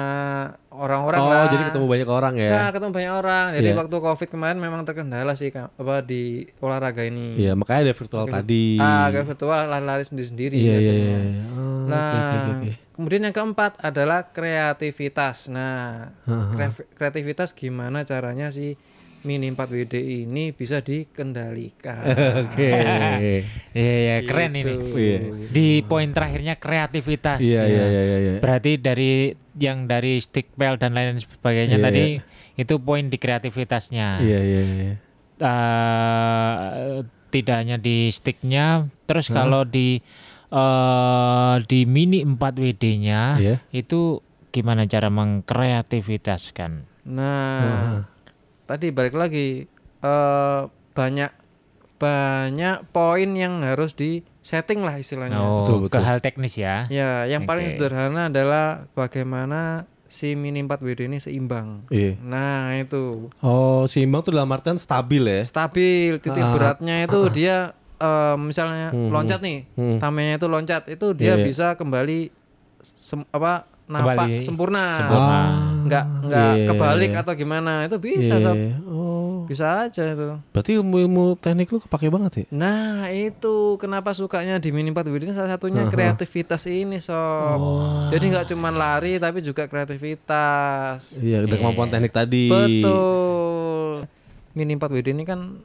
orang-orang 0.68 1.16
Oh, 1.18 1.28
lah. 1.30 1.48
jadi 1.48 1.64
ketemu 1.66 1.86
banyak 1.86 2.04
orang 2.06 2.34
ya. 2.36 2.52
Nah, 2.54 2.68
ketemu 2.68 2.92
banyak 2.92 3.12
orang. 3.14 3.46
Jadi 3.54 3.64
Iya. 3.66 3.78
waktu 3.78 3.96
Covid 3.98 4.28
kemarin 4.28 4.58
memang 4.58 4.84
terkendala 4.84 5.32
sih 5.32 5.48
apa 5.50 6.00
di 6.00 6.22
olahraga 6.58 7.00
ini. 7.02 7.36
Iya, 7.38 7.56
makanya 7.56 7.80
ada 7.82 7.94
virtual 7.94 8.24
tadi. 8.26 8.76
Ah, 8.76 9.08
kayak 9.08 9.24
virtual 9.26 9.56
lari-lari 9.64 10.04
sendiri-sendiri. 10.04 10.52
Iya, 10.54 10.74
iya, 10.74 10.92
jatuhnya. 10.92 11.16
iya. 11.16 11.42
Oh, 11.50 11.84
Nah, 11.84 12.04
oke, 12.04 12.36
oke, 12.36 12.52
oke. 12.60 12.72
kemudian 12.94 13.22
yang 13.22 13.32
keempat 13.34 13.72
adalah 13.80 14.28
kreativitas. 14.28 15.48
Nah, 15.48 16.12
kreatif- 16.52 16.88
kreativitas 16.92 17.48
gimana 17.50 18.02
caranya 18.02 18.48
sih 18.48 18.76
Mini 19.24 19.48
4 19.48 19.56
WD 19.56 19.94
ini 20.28 20.52
bisa 20.52 20.84
dikendalikan. 20.84 22.04
Oke. 22.44 22.70
Iya, 23.72 23.94
iya, 24.04 24.16
keren 24.22 24.52
ini. 24.52 24.74
Iya. 24.92 25.18
Di 25.48 25.80
poin 25.82 26.12
terakhirnya 26.12 26.60
kreativitas. 26.60 27.40
Iya, 27.40 27.64
iya, 27.64 27.84
iya, 27.88 28.02
iya. 28.20 28.34
Berarti 28.38 28.76
dari 28.76 29.32
yang 29.56 29.88
dari 29.88 30.20
stick 30.20 30.52
pel 30.54 30.76
dan 30.76 30.92
lain 30.92 31.16
sebagainya 31.16 31.80
Iya, 31.80 31.84
tadi 31.88 32.04
itu 32.60 32.74
poin 32.78 33.08
di 33.08 33.16
kreativitasnya. 33.16 34.20
Iya, 34.20 34.40
iya, 34.44 34.62
iya. 34.62 34.92
Eh, 35.40 37.02
tidak 37.32 37.56
hanya 37.58 37.76
di 37.80 38.12
sticknya, 38.14 38.86
terus 39.10 39.26
kalau 39.26 39.66
di 39.66 39.98
eh 40.54 41.56
di 41.66 41.82
mini 41.82 42.22
4 42.22 42.38
WD-nya 42.38 43.22
Iya. 43.42 43.56
itu 43.74 44.22
gimana 44.54 44.86
cara 44.86 45.10
mengkreativitaskan? 45.10 46.86
Nah, 47.10 48.06
tadi 48.64 48.88
balik 48.88 49.12
lagi 49.12 49.64
eh 50.00 50.60
banyak 50.92 51.30
banyak 51.94 52.90
poin 52.90 53.30
yang 53.32 53.62
harus 53.62 53.92
di 53.92 54.20
setting 54.40 54.82
lah 54.82 54.94
istilahnya. 54.94 55.38
Oh, 55.38 55.62
Betul, 55.62 55.76
betul. 55.82 55.94
ke 55.94 56.00
hal 56.00 56.18
teknis 56.18 56.54
ya. 56.54 56.84
Ya, 56.88 57.24
yang 57.24 57.44
paling 57.44 57.64
Oke. 57.66 57.72
sederhana 57.74 58.28
adalah 58.28 58.84
bagaimana 58.92 59.86
si 60.04 60.34
Mini 60.34 60.60
4 60.60 60.84
WD 60.84 61.00
ini 61.06 61.18
seimbang. 61.18 61.88
Iya. 61.88 62.20
Nah, 62.20 62.76
itu 62.76 63.32
Oh, 63.40 63.86
seimbang 63.86 64.20
tuh 64.20 64.32
dalam 64.32 64.50
artian 64.50 64.76
stabil 64.76 65.22
ya. 65.22 65.40
stabil 65.42 66.18
titik 66.18 66.38
Ah. 66.40 66.52
beratnya 66.52 67.04
itu 67.04 67.18
dia 67.38 67.72
eh, 67.96 68.36
misalnya 68.36 68.90
loncat 68.92 69.40
nih, 69.40 69.64
Hmm. 69.72 69.96
tamenya 69.96 70.36
itu 70.36 70.46
loncat, 70.46 70.82
itu 70.86 71.14
dia 71.14 71.24
Iya, 71.30 71.34
iya. 71.36 71.44
bisa 71.46 71.66
kembali 71.72 72.28
sem- 72.82 73.24
apa 73.30 73.64
napak 73.84 74.16
Kembali 74.16 74.40
sempurna. 74.40 74.84
sempurna. 74.96 75.40
Nggak 75.84 76.04
nggak 76.24 76.48
Iya, 76.48 76.56
iya, 76.56 76.68
kebalik 76.72 77.10
iya. 77.12 77.20
atau 77.20 77.32
gimana, 77.34 77.72
itu 77.84 77.96
bisa 77.98 78.34
Iya, 78.36 78.44
Sob. 78.44 78.56
iya. 78.56 78.74
Oh. 78.86 79.44
Bisa 79.44 79.84
aja 79.84 80.02
itu. 80.08 80.24
Berarti 80.50 80.70
ilmu-ilmu 80.74 81.36
teknik 81.36 81.68
lu 81.68 81.76
kepake 81.78 82.08
banget 82.08 82.32
ya? 82.32 82.44
Nah 82.48 83.12
itu 83.12 83.76
kenapa 83.76 84.16
sukanya 84.16 84.56
di 84.56 84.72
Mini 84.72 84.88
4 84.88 85.04
WD 85.04 85.22
ini 85.22 85.34
salah 85.36 85.52
satunya 85.52 85.84
kreativitas 85.84 86.64
ini 86.64 86.96
sob. 86.96 87.60
Jadi 88.08 88.24
nggak 88.24 88.48
cuma 88.48 88.72
lari 88.72 89.20
tapi 89.20 89.44
juga 89.44 89.68
kreativitas. 89.68 91.20
Iya, 91.20 91.44
ada 91.44 91.52
kemampuan 91.52 91.92
teknik 91.92 92.10
tadi. 92.10 92.48
Betul. 92.48 94.08
Mini 94.54 94.72
4 94.72 94.88
WD 94.88 95.12
ini 95.12 95.24
kan 95.26 95.60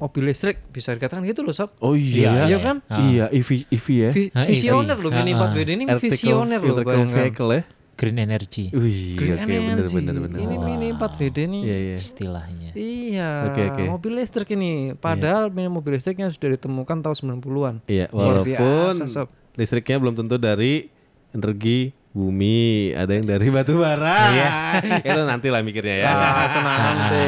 mobil 0.00 0.22
listrik 0.24 0.64
bisa 0.66 0.90
dikatakan 0.90 1.20
gitu 1.22 1.44
loh 1.44 1.52
sob. 1.52 1.76
Oh 1.78 1.92
iya, 1.92 2.48
Iya 2.48 2.56
ya. 2.56 2.58
kan? 2.58 2.76
Iya, 2.88 3.24
EV, 3.30 3.68
EV 3.68 3.86
ya. 3.92 4.10
Vi- 4.10 4.32
Ah, 4.32 4.44
visioner 4.44 4.96
EV. 4.96 5.04
loh 5.04 5.10
Mini 5.12 5.32
Ah, 5.32 5.44
4 5.44 5.54
WD 5.54 5.70
ini 5.70 5.84
visioner 5.94 6.58
loh 6.58 6.76
vehicle 7.06 7.50
ya. 7.52 7.62
Green 7.94 8.16
energy 8.16 8.72
Wih, 8.72 9.12
Green 9.12 9.36
bener 9.36 9.76
energy. 9.76 9.92
bener 9.92 10.16
bener. 10.18 10.38
Ini 10.40 10.56
Mini 10.56 10.88
4 10.90 11.20
WD 11.20 11.38
nih. 11.44 11.62
Iya, 11.62 11.76
iya. 11.76 11.96
istilahnya. 12.00 12.70
Iya, 12.72 13.30
Oke, 13.46 13.62
oke. 13.68 13.82
mobil 13.86 14.12
listrik 14.16 14.48
ini. 14.50 14.96
Padahal 14.96 15.52
mini 15.52 15.68
mobil 15.68 15.92
listriknya 15.94 16.32
sudah 16.32 16.48
ditemukan 16.50 16.96
tahun 16.98 17.16
90-an. 17.36 17.84
Iya, 17.84 18.08
Luar 18.08 18.40
walaupun 18.40 18.56
biasa, 18.96 19.04
Sob. 19.04 19.28
listriknya 19.52 20.00
belum 20.00 20.16
tentu 20.16 20.40
dari 20.40 20.88
energi 21.30 21.92
bumi, 22.10 22.90
ada 22.90 23.12
yang 23.12 23.22
dari 23.22 23.46
batu 23.48 23.78
bara. 23.78 24.18
Iya. 24.30 24.50
Itu 25.08 25.20
nanti 25.22 25.46
lah 25.46 25.62
mikirnya 25.62 25.96
ya. 25.96 26.10
Ah, 26.10 26.42
itu 26.42 26.58
nanti. 26.60 27.26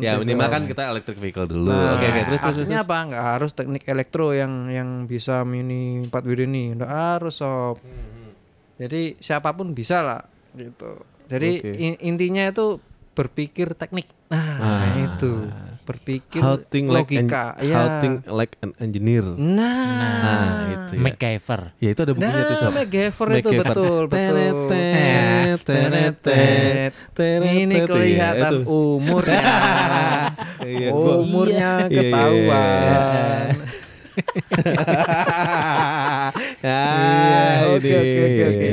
ya 0.00 0.16
minimal 0.16 0.48
kan 0.48 0.62
kita 0.64 0.82
electric 0.88 1.16
vehicle 1.16 1.46
dulu. 1.46 1.70
Nah, 1.70 1.94
Oke, 1.94 2.06
oke, 2.06 2.20
terus 2.26 2.40
terus 2.42 2.70
apa? 2.72 2.96
Nggak 3.06 3.24
harus 3.24 3.50
teknik 3.52 3.84
elektro 3.84 4.32
yang 4.32 4.66
yang 4.66 4.88
bisa 5.04 5.44
mini 5.44 6.02
4 6.02 6.10
WD 6.10 6.40
ini. 6.44 6.74
Nggak 6.74 6.90
harus 6.90 7.38
sob. 7.38 7.78
Jadi 8.76 9.14
siapa 9.18 9.52
pun 9.52 9.70
bisa 9.70 10.00
lah 10.00 10.22
gitu. 10.52 10.98
Jadi 11.28 11.50
Oke. 11.60 11.70
in- 11.76 12.00
intinya 12.02 12.42
itu 12.42 12.80
berpikir 13.12 13.74
teknik. 13.74 14.10
Nah, 14.26 14.56
Ah. 14.58 14.82
itu 14.96 15.46
berpikir 15.90 16.38
How 16.38 16.54
think 16.56 16.86
like 16.86 17.10
an, 17.10 17.26
logika. 17.26 17.44
how 17.58 17.66
ya. 17.66 17.98
think 17.98 18.22
like 18.24 18.54
an 18.60 18.70
engineer. 18.78 19.24
Nah, 19.26 19.66
Nah, 20.20 20.48
itu 20.70 20.92
ya. 20.94 21.00
MacGyver. 21.02 21.60
Ya 21.76 21.88
itu 21.90 22.00
ada 22.00 22.12
bukunya 22.12 22.40
tuh 22.40 22.48
Nah, 22.48 22.60
sob. 22.60 22.70
MacGyver 22.72 23.26
itu 23.28 23.34
MacGyver. 23.50 23.64
betul, 23.66 24.00
betul. 24.06 24.36
Tenet, 24.70 25.58
tenet, 25.66 26.14
tenet, 26.22 26.92
tenet, 27.12 27.52
Ini 27.60 27.76
kelihatan 27.84 28.38
ya, 28.38 28.62
itu. 28.62 28.70
umurnya. 28.70 29.42
Iya, 30.60 30.92
umurnya 30.92 31.70
Iya, 31.80 31.88
iya, 31.88 31.98
ketahuan. 31.98 33.48
ya, 36.60 36.84
oke 37.70 37.90
oke 37.90 38.42
oke. 38.46 38.70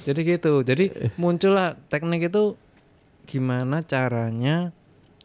Jadi 0.00 0.20
gitu. 0.24 0.52
Jadi 0.62 0.84
muncullah 1.16 1.76
teknik 1.88 2.28
itu 2.28 2.56
gimana 3.24 3.80
caranya 3.82 4.74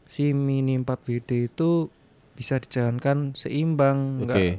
si 0.06 0.32
Mini 0.32 0.78
4 0.80 0.86
WD 0.86 1.52
itu 1.52 1.90
bisa 2.36 2.60
dijalankan 2.60 3.34
seimbang, 3.34 4.26
enggak 4.26 4.38
Oke. 4.38 4.50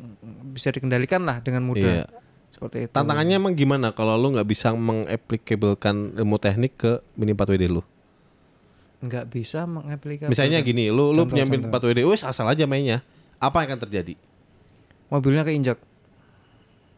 bisa 0.56 0.72
dikendalikan 0.72 1.22
lah 1.24 1.44
dengan 1.44 1.64
mudah. 1.64 2.04
Iya. 2.04 2.06
Seperti 2.50 2.88
itu. 2.88 2.92
Tantangannya 2.96 3.36
emang 3.36 3.52
gimana 3.52 3.92
kalau 3.92 4.16
lu 4.16 4.32
nggak 4.32 4.48
bisa 4.48 4.72
mengaplikabelkan 4.72 6.16
ilmu 6.16 6.36
teknik 6.40 6.72
ke 6.76 6.92
mini 7.18 7.36
4 7.36 7.52
WD 7.56 7.66
lu? 7.68 7.82
nggak 8.96 9.28
bisa 9.28 9.68
mengaplikasikan. 9.68 10.32
Misalnya 10.32 10.64
gini, 10.64 10.88
lu 10.88 11.12
lu 11.12 11.22
Contoh, 11.22 11.36
punya 11.36 11.44
mini 11.44 11.68
contoh. 11.68 11.84
4 11.84 11.92
WD, 11.92 12.00
wes 12.08 12.24
asal 12.24 12.48
aja 12.48 12.64
mainnya. 12.64 13.04
Apa 13.36 13.62
yang 13.62 13.76
akan 13.76 13.80
terjadi? 13.86 14.16
mobilnya 15.06 15.46
keinjak. 15.46 15.78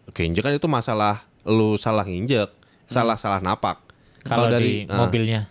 Oke, 0.09 0.25
injek 0.25 0.41
kan 0.41 0.57
itu 0.57 0.65
masalah 0.65 1.29
lu 1.45 1.77
salah 1.77 2.05
nginjek, 2.05 2.49
salah 2.89 3.21
salah 3.21 3.41
napak. 3.45 3.77
Kalau 4.25 4.49
di 4.57 4.89
ah, 4.89 5.05
mobilnya. 5.05 5.49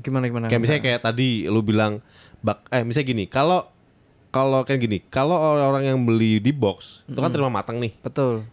Gimana 0.00 0.28
gimana? 0.28 0.46
kayak 0.48 0.60
misalnya 0.60 0.82
kayak 0.84 1.00
tadi 1.02 1.48
lu 1.48 1.64
bilang 1.64 2.04
bak 2.44 2.68
eh 2.68 2.84
misalnya 2.84 3.08
gini, 3.08 3.24
kalau 3.26 3.64
kalau 4.28 4.60
kayak 4.68 4.80
gini, 4.84 4.98
kalau 5.08 5.36
orang-orang 5.36 5.88
yang 5.88 5.98
beli 6.04 6.36
di 6.36 6.52
box 6.52 7.08
itu 7.08 7.16
kan 7.16 7.32
terima 7.32 7.48
matang 7.48 7.80
nih. 7.80 7.96
Betul. 8.04 8.44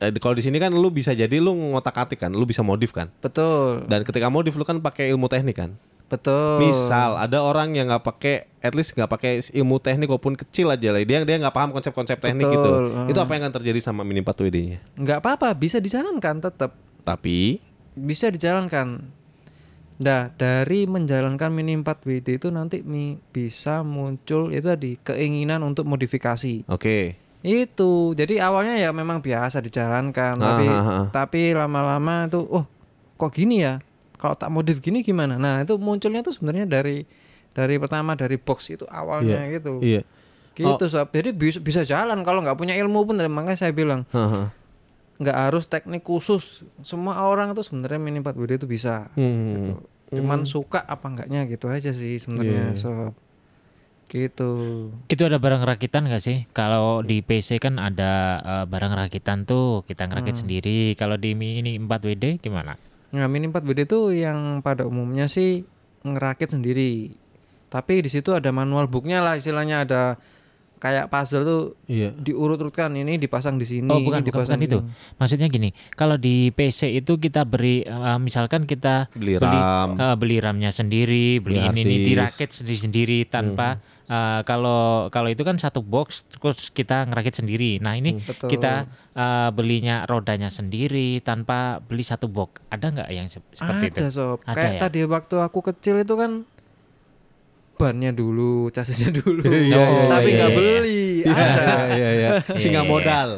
Eh, 0.00 0.10
kalau 0.16 0.34
di 0.34 0.42
sini 0.42 0.56
kan 0.56 0.72
lu 0.72 0.88
bisa 0.88 1.12
jadi 1.12 1.36
lu 1.38 1.52
ngotak-atik 1.52 2.24
kan, 2.24 2.32
lu 2.32 2.48
bisa 2.48 2.64
modif 2.64 2.90
kan. 2.96 3.12
Betul. 3.20 3.84
Dan 3.84 4.02
ketika 4.02 4.32
modif 4.32 4.56
lu 4.56 4.64
kan 4.64 4.80
pakai 4.80 5.12
ilmu 5.12 5.28
teknik 5.28 5.56
kan. 5.60 5.70
Betul. 6.08 6.60
Misal 6.60 7.16
ada 7.16 7.40
orang 7.40 7.72
yang 7.72 7.88
nggak 7.88 8.04
pakai, 8.04 8.48
at 8.60 8.76
least 8.76 8.92
nggak 8.92 9.08
pakai 9.08 9.40
ilmu 9.56 9.80
teknik 9.80 10.08
walaupun 10.08 10.36
kecil 10.36 10.68
aja 10.68 10.92
lah, 10.92 11.00
dia 11.00 11.24
dia 11.24 11.36
nggak 11.40 11.54
paham 11.54 11.72
konsep-konsep 11.72 12.20
teknik 12.20 12.44
Betul, 12.44 12.60
gitu. 12.60 12.72
ah. 12.96 13.06
Itu 13.08 13.18
apa 13.24 13.30
yang 13.36 13.42
akan 13.48 13.54
terjadi 13.60 13.80
sama 13.80 14.04
mini 14.04 14.20
4 14.20 14.44
WD-nya? 14.44 14.78
nggak 15.00 15.18
apa-apa, 15.24 15.52
bisa 15.56 15.80
dijalankan 15.80 16.44
tetap. 16.44 16.76
Tapi 17.04 17.60
bisa 17.96 18.28
dijalankan. 18.28 19.08
Nah, 20.04 20.28
dari 20.30 20.84
menjalankan 20.84 21.48
mini 21.48 21.72
4 21.74 22.04
WD 22.04 22.28
itu 22.36 22.48
nanti 22.48 22.84
mi 22.84 23.16
bisa 23.16 23.80
muncul 23.80 24.52
itu 24.52 24.68
tadi 24.68 25.00
keinginan 25.00 25.64
untuk 25.64 25.84
modifikasi. 25.84 26.68
oke, 26.68 26.98
Itu. 27.40 28.12
Jadi 28.12 28.36
awalnya 28.36 28.76
ya 28.76 28.88
memang 28.90 29.18
biasa 29.18 29.58
dijalankan, 29.58 30.34
Ah, 30.34 30.44
tapi 30.46 30.66
ah, 30.66 30.80
ah. 30.84 31.04
tapi 31.08 31.40
lama-lama 31.52 32.24
itu 32.24 32.40
oh 32.42 32.64
kok 33.14 33.32
gini 33.32 33.60
ya? 33.60 33.80
kalau 34.14 34.32
tak 34.34 34.48
modif 34.48 34.80
gini 34.80 35.00
gimana 35.00 35.36
nah 35.36 35.60
itu 35.60 35.76
munculnya 35.76 36.20
tuh 36.20 36.32
sebenarnya 36.32 36.64
dari 36.64 37.04
dari 37.52 37.76
pertama 37.76 38.16
dari 38.16 38.40
box 38.40 38.72
itu 38.72 38.88
awalnya 38.88 39.44
gitu 39.52 39.84
Iya. 39.84 40.00
gitu 40.54 40.84
sob 40.88 41.12
jadi 41.12 41.28
bisa 41.30 41.60
bisa 41.60 41.84
jalan 41.84 42.24
kalau 42.24 42.40
nggak 42.40 42.56
punya 42.56 42.72
ilmu 42.72 43.04
pun 43.04 43.20
makanya 43.20 43.58
saya 43.58 43.76
bilang 43.76 44.08
nggak 45.14 45.36
harus 45.36 45.68
teknik 45.68 46.00
khusus 46.00 46.64
semua 46.80 47.20
orang 47.20 47.52
itu 47.52 47.60
sebenarnya 47.62 48.00
mini 48.00 48.18
4 48.18 48.32
WD 48.32 48.52
itu 48.56 48.66
bisa 48.66 49.12
Hmm. 49.12 49.60
gitu 49.60 49.72
cuman 50.14 50.40
suka 50.44 50.80
apa 50.80 51.06
enggaknya 51.06 51.46
gitu 51.46 51.66
aja 51.66 51.90
sih 51.90 52.16
sebenarnya 52.16 52.72
Iya. 52.72 52.78
sob 52.78 53.12
gitu 54.04 54.52
Itu 55.08 55.26
ada 55.26 55.40
barang 55.40 55.64
rakitan 55.64 56.06
gak 56.06 56.22
sih? 56.22 56.44
Kalau 56.52 57.00
di 57.00 57.18
PC 57.18 57.58
kan 57.58 57.80
ada 57.80 58.12
eh, 58.38 58.64
barang 58.68 58.94
rakitan 58.94 59.42
tuh 59.42 59.82
kita 59.84 60.06
ngerakit 60.06 60.44
sendiri. 60.44 60.92
Kalau 60.94 61.16
di 61.16 61.32
mini 61.32 61.80
4WD 61.80 62.38
gimana? 62.38 62.76
Nah, 63.14 63.26
mini 63.30 63.46
4 63.46 63.62
WD 63.62 63.86
itu 63.86 64.10
yang 64.10 64.58
pada 64.60 64.84
umumnya 64.84 65.30
sih 65.30 65.62
ngerakit 66.02 66.50
sendiri. 66.50 67.14
Tapi 67.70 68.02
di 68.02 68.10
situ 68.10 68.34
ada 68.34 68.50
manual 68.50 68.86
booknya 68.90 69.22
lah 69.22 69.34
istilahnya 69.34 69.86
ada 69.86 70.02
kayak 70.84 71.08
puzzle 71.08 71.42
tuh 71.42 71.62
Iya. 71.86 72.12
diurut-urutkan 72.12 72.92
ini 72.92 73.16
dipasang 73.16 73.56
di 73.56 73.64
sini, 73.64 73.88
Oh 73.88 73.96
ini 73.96 74.04
bukan, 74.04 74.20
bukan, 74.20 74.28
dipasang 74.28 74.44
bukan 74.52 74.60
di 74.60 74.68
itu. 74.68 74.78
sini. 74.78 75.16
Maksudnya 75.16 75.48
gini, 75.48 75.68
kalau 75.90 76.16
di 76.16 76.34
PC 76.50 76.92
itu 76.92 77.16
kita 77.16 77.42
beri, 77.42 77.80
eh, 77.80 78.18
misalkan 78.18 78.64
kita 78.64 79.08
Beli 79.10 79.40
RAM. 79.40 79.96
eh, 79.96 80.14
beli 80.14 80.36
RAM-nya 80.38 80.68
sendiri, 80.70 81.40
beli 81.40 81.56
Beli 81.56 81.64
ini, 81.64 81.80
hard 81.80 81.88
ini 81.88 81.96
dirakit 82.04 82.50
sendiri-sendiri 82.52 83.24
tanpa 83.26 83.80
eh, 84.04 84.40
kalau 84.44 85.08
kalau 85.08 85.26
itu 85.26 85.40
kan 85.40 85.56
satu 85.56 85.80
box 85.80 86.28
terus 86.28 86.68
kita 86.68 87.08
ngerakit 87.08 87.32
sendiri. 87.34 87.80
Nah 87.80 87.96
ini 87.96 88.20
Betul. 88.20 88.52
kita 88.52 88.84
eh, 89.10 89.48
belinya 89.50 90.04
rodanya 90.04 90.48
sendiri 90.48 91.16
tanpa 91.18 91.80
beli 91.80 92.02
satu 92.02 92.26
box. 92.26 92.60
Ada 92.68 92.86
nggak 92.90 93.08
yang 93.08 93.24
se- 93.26 93.40
seperti 93.50 93.88
ada 93.88 94.00
itu? 94.02 94.04
sob. 94.12 94.38
Ada 94.42 94.52
Kayak 94.54 94.68
ya? 94.70 94.80
tadi 94.82 95.00
waktu 95.06 95.36
aku 95.40 95.58
kecil 95.64 95.96
itu 95.98 96.14
kan 96.14 96.44
bannya 97.74 98.10
dulu, 98.10 98.68
chasisnya 98.68 99.10
dulu. 99.20 99.44
iya, 99.44 99.78
iya, 99.80 100.06
Tapi 100.06 100.28
iya, 100.28 100.36
nggak 100.36 100.50
iya. 100.50 100.56
beli. 100.56 101.04
Iya, 101.20 101.32
Ada. 101.32 101.64
iya, 101.90 102.08
iya. 102.10 102.28
Nggak 102.48 102.54
Iya, 102.60 102.70
iya. 102.70 102.82
modal. 102.84 103.28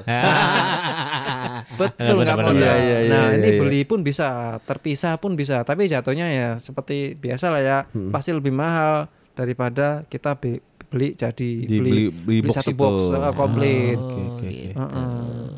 Betul 1.77 2.17
nggak 2.19 2.39
modal. 2.39 2.55
Iya, 2.57 2.75
iya, 2.77 2.97
Nah 3.07 3.25
iya, 3.27 3.37
ini 3.37 3.49
iya. 3.49 3.59
beli 3.59 3.81
pun 3.83 4.01
bisa, 4.01 4.27
terpisah 4.63 5.17
pun 5.17 5.35
bisa. 5.35 5.63
Tapi 5.63 5.87
jatuhnya 5.87 6.27
ya 6.29 6.49
seperti 6.57 7.15
biasa 7.15 7.47
lah 7.49 7.61
ya, 7.61 7.79
Hmm. 7.89 8.11
pasti 8.11 8.31
lebih 8.31 8.53
mahal 8.53 9.07
daripada 9.33 10.05
kita 10.05 10.35
be- 10.35 10.61
beli 10.87 11.13
jadi 11.13 11.51
Dibeli- 11.63 12.09
beli, 12.15 12.39
beli 12.39 12.39
box 12.45 12.55
satu 12.57 12.71
itu. 12.71 12.79
box 12.79 12.97
uh, 13.11 13.33
komplit. 13.33 13.97
Oke, 13.97 14.07
Oh, 14.13 14.27
oke, 14.31 14.37
oke. 14.37 14.49
gitu. 14.49 14.77
Heeh. 14.77 15.49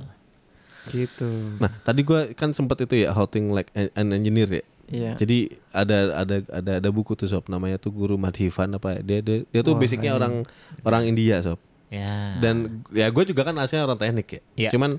Gitu. 0.88 1.30
Nah, 1.58 1.70
tadi 1.78 2.00
gua 2.00 2.32
kan 2.32 2.50
sempat 2.50 2.80
itu 2.80 2.96
ya 2.98 3.12
how 3.12 3.24
think 3.24 3.52
like 3.52 3.68
an 3.74 4.08
engineer 4.10 4.48
ya. 4.48 4.64
Iya. 4.88 5.12
Jadi 5.20 5.52
ada 5.70 6.24
ada 6.24 6.36
ada 6.48 6.72
ada 6.80 6.88
buku 6.88 7.12
tuh 7.12 7.28
sob 7.28 7.44
namanya 7.52 7.76
tuh 7.76 7.92
Guru 7.92 8.16
Madhivan 8.16 8.72
apa 8.76 8.96
ya. 8.96 9.00
Dia 9.04 9.18
dia, 9.20 9.36
dia 9.44 9.60
tuh 9.60 9.76
Wah, 9.76 9.80
basicnya 9.84 10.12
iya. 10.12 10.18
orang 10.18 10.34
orang 10.82 11.02
India 11.04 11.36
sob. 11.44 11.60
Ya. 11.88 12.36
Dan 12.40 12.84
ya 12.92 13.08
gue 13.08 13.24
juga 13.28 13.48
kan 13.48 13.56
aslinya 13.60 13.84
orang 13.88 14.00
teknik 14.00 14.28
ya. 14.28 14.40
Iya. 14.56 14.70
Cuman 14.72 14.90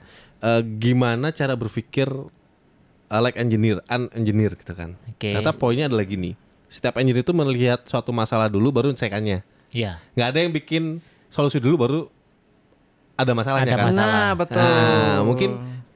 eh, 0.46 0.62
gimana 0.78 1.34
cara 1.34 1.54
berpikir 1.58 2.10
uh, 3.10 3.22
like 3.22 3.38
engineer, 3.38 3.82
an 3.90 4.08
engineer 4.14 4.54
gitu 4.54 4.74
kan. 4.78 4.94
Oke. 5.10 5.34
Ternyata 5.34 5.54
poinnya 5.58 5.90
adalah 5.90 6.06
gini. 6.06 6.38
Setiap 6.70 7.02
engineer 7.02 7.26
itu 7.26 7.34
melihat 7.34 7.82
suatu 7.90 8.14
masalah 8.14 8.48
dulu 8.48 8.70
baru 8.70 8.94
menyelesaikannya. 8.94 9.42
ya. 9.70 10.02
nggak 10.18 10.28
ada 10.34 10.40
yang 10.42 10.54
bikin 10.54 10.84
solusi 11.30 11.62
dulu 11.62 11.78
baru 11.78 12.00
ada 13.20 13.32
masalahnya 13.36 13.74
Ada 13.76 13.78
kan. 13.78 13.88
masalah. 13.92 14.16
Nah, 14.16 14.32
betul. 14.34 14.58
Nah, 14.64 15.18
mungkin 15.28 15.50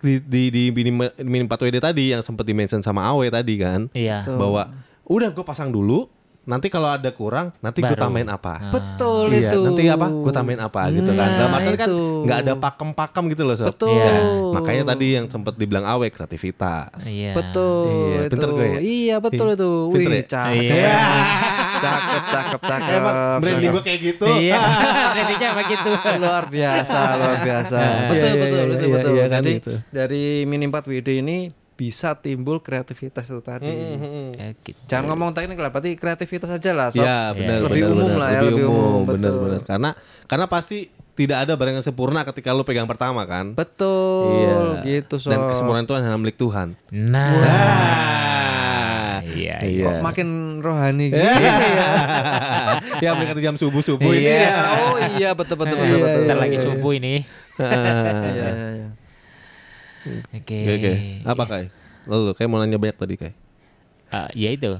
di 0.03 0.19
di 0.19 0.43
di 0.49 0.63
minim, 0.69 0.99
minim 1.17 1.45
4 1.47 1.55
WD 1.63 1.77
tadi 1.79 2.11
yang 2.11 2.19
sempat 2.19 2.43
dimention 2.43 2.83
sama 2.83 3.07
Awe 3.07 3.31
tadi 3.31 3.55
kan 3.55 3.87
Iya. 3.89 4.27
Bahwa 4.27 4.67
udah 5.03 5.29
gue 5.29 5.41
pasang 5.41 5.71
dulu 5.71 6.11
nanti 6.43 6.67
kalau 6.67 6.91
ada 6.91 7.07
kurang 7.09 7.55
nanti 7.57 7.79
gue 7.79 7.95
tambahin 7.95 8.27
apa. 8.27 8.67
Betul 8.67 9.31
Iya, 9.31 9.47
itu. 9.49 9.63
nanti 9.63 9.87
apa? 9.87 10.11
Gue 10.11 10.27
tambahin 10.29 10.59
apa 10.59 10.91
gitu 10.91 11.07
kan. 11.09 11.23
Nah, 11.25 11.37
Dalam 11.39 11.53
artian 11.55 11.77
kan 11.77 11.87
itu. 11.87 12.03
nggak 12.21 12.37
ada 12.37 12.53
pakem-pakem 12.59 13.23
gitu 13.31 13.43
loh, 13.43 13.55
Sob. 13.55 13.71
Betul. 13.71 13.95
Iya. 13.95 14.13
Makanya 14.51 14.83
tadi 14.85 15.07
yang 15.15 15.25
sempat 15.25 15.55
dibilang 15.55 15.87
Awe 15.87 16.11
kreativitas. 16.11 16.99
Iya. 17.01 17.31
Betul 17.31 17.87
Iya, 18.11 18.19
itu. 18.19 18.31
pinter 18.35 18.49
gue 18.51 18.65
ya? 18.67 18.79
Iya, 18.83 19.15
betul 19.17 19.47
itu. 19.55 19.71
Pinter 19.89 20.11
Wih, 20.11 20.19
ya? 20.19 20.25
cakep. 20.27 20.63
Iya. 20.67 20.99
cakep, 21.83 22.23
cakep, 22.25 22.61
cakep. 22.63 22.95
Emang 22.95 23.15
branding 23.37 23.71
gue 23.71 23.83
kayak 23.83 23.99
gitu. 24.01 24.25
Iya. 24.25 24.59
Jadinya 25.17 25.49
begitu. 25.55 25.89
luar 26.17 26.43
biasa, 26.47 26.99
luar 27.15 27.35
biasa. 27.39 27.77
Iya, 27.77 27.93
betul, 28.07 28.27
iya, 28.27 28.39
betul, 28.39 28.57
iya, 28.57 28.63
iya, 28.63 28.87
betul. 28.89 29.11
iya 29.13 29.25
kan, 29.25 29.39
Jadi 29.39 29.51
gitu. 29.57 29.73
dari 29.89 30.23
mini 30.43 30.65
4 30.65 30.79
WD 30.83 31.09
ini 31.19 31.37
bisa 31.73 32.13
timbul 32.15 32.61
kreativitas 32.61 33.25
itu 33.25 33.41
tadi. 33.41 33.65
Ya, 34.37 34.53
gitu. 34.55 34.77
Jangan 34.85 35.09
ngomong 35.09 35.33
teknik 35.33 35.57
lah, 35.57 35.69
berarti 35.69 35.97
kreativitas 35.97 36.49
aja 36.49 36.71
lah. 36.71 36.87
Sob. 36.89 37.01
Ya 37.01 37.33
benar 37.33 37.65
Lebih 37.65 37.81
benar, 37.81 37.91
umum 37.91 38.07
benar. 38.07 38.19
lah 38.19 38.29
ya, 38.29 38.39
lebih 38.39 38.51
lebih 38.53 38.65
umum, 38.69 38.85
umum, 38.85 39.03
benar 39.09 39.31
betul. 39.31 39.43
benar 39.43 39.61
karena 39.63 39.89
karena 40.25 40.45
pasti 40.47 40.77
tidak 41.13 41.45
ada 41.45 41.53
barang 41.53 41.75
yang 41.75 41.85
sempurna 41.85 42.21
ketika 42.23 42.49
lu 42.49 42.61
pegang 42.61 42.85
pertama 42.85 43.21
kan 43.23 43.53
Betul, 43.53 44.81
Iya. 44.81 44.81
gitu 44.81 45.17
so. 45.17 45.29
dan 45.29 45.45
kesempurnaan 45.45 45.85
itu 45.85 45.93
hanya 45.93 46.13
milik 46.13 46.37
Tuhan 46.37 46.73
Nah. 46.89 47.37
Ah. 47.37 48.72
Iya. 49.21 49.55
Iya. 49.61 49.85
Kok 49.85 49.95
makin 50.01 50.27
rohani 50.63 51.13
gitu 51.13 51.21
ya? 51.21 51.35
ya 53.03 53.09
mendekati 53.13 53.41
jam 53.43 53.55
subuh 53.59 53.85
subuh 53.85 54.09
ini 54.09 54.25
Iya, 54.25 54.41
ya. 54.41 54.55
oh 54.89 54.97
iya 55.19 55.29
betul 55.37 55.55
betul 55.61 55.77
betul 55.77 55.97
betul. 56.01 56.21
Ntar 56.25 56.37
lagi 56.41 56.57
subuh 56.57 56.91
ini. 56.97 57.15
Iya, 57.53 58.25
iya, 58.33 58.47
iya. 58.73 58.89
Oke. 60.33 60.59
Apa 61.23 61.43
kai? 61.45 61.65
Lalu 62.09 62.33
kayak 62.35 62.49
mau 62.49 62.59
nanya 62.59 62.75
banyak 62.75 62.97
tadi 62.97 63.15
kai. 63.15 63.33
Ah, 64.09 64.27
ya 64.33 64.49
itu. 64.51 64.77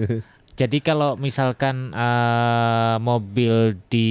Jadi 0.60 0.78
kalau 0.84 1.16
misalkan 1.16 1.88
eh, 1.90 2.96
mobil 3.00 3.80
di 3.88 4.10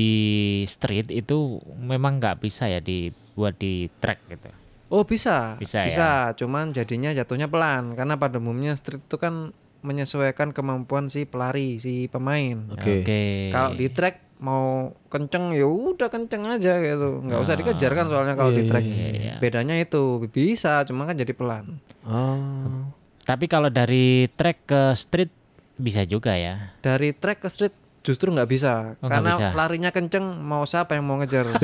street 0.66 1.14
itu 1.14 1.62
memang 1.78 2.18
nggak 2.18 2.42
bisa 2.42 2.66
ya 2.66 2.82
dibuat 2.82 3.56
di 3.62 3.86
track 4.02 4.20
gitu. 4.28 4.50
Oh 4.90 5.06
bisa, 5.06 5.54
Bisa 5.62 5.86
ya? 5.86 6.34
Cuman 6.34 6.74
jadinya 6.74 7.14
jatuhnya 7.14 7.46
pelan 7.46 7.94
karena 7.94 8.18
pada 8.18 8.42
umumnya 8.42 8.74
street 8.74 9.06
itu 9.06 9.18
kan 9.22 9.54
menyesuaikan 9.86 10.52
kemampuan 10.52 11.08
si 11.08 11.24
pelari, 11.30 11.78
si 11.80 12.10
pemain. 12.10 12.68
Oke. 12.74 13.06
Kalau 13.54 13.78
di 13.78 13.88
track 13.94 14.42
mau 14.42 14.96
kenceng 15.12 15.52
ya 15.52 15.68
udah 15.68 16.08
kenceng 16.08 16.48
aja 16.48 16.80
gitu, 16.80 17.20
nggak 17.28 17.40
usah 17.44 17.56
dikejar 17.60 17.92
kan 17.92 18.08
soalnya 18.08 18.36
kalau 18.40 18.52
di 18.56 18.64
track. 18.66 18.84
iya. 18.84 19.36
Bedanya 19.38 19.76
itu 19.76 20.26
bisa, 20.32 20.84
cuma 20.88 21.04
kan 21.04 21.16
jadi 21.16 21.32
pelan. 21.36 21.80
Oh. 22.08 22.92
Tapi 23.28 23.46
kalau 23.46 23.70
dari 23.70 24.26
track 24.32 24.58
ke 24.66 24.82
street 24.98 25.32
bisa 25.80 26.04
juga 26.04 26.36
ya. 26.36 26.76
Dari 26.84 27.16
track 27.16 27.46
ke 27.46 27.50
street 27.52 27.76
justru 28.02 28.30
nggak 28.30 28.48
bisa 28.48 28.96
Oh, 28.96 29.06
nggak 29.06 29.12
karena 29.12 29.32
bisa. 29.34 29.48
larinya 29.54 29.90
kenceng 29.90 30.26
mau 30.40 30.64
siapa 30.64 30.94
yang 30.94 31.04
mau 31.04 31.18
ngejar 31.18 31.46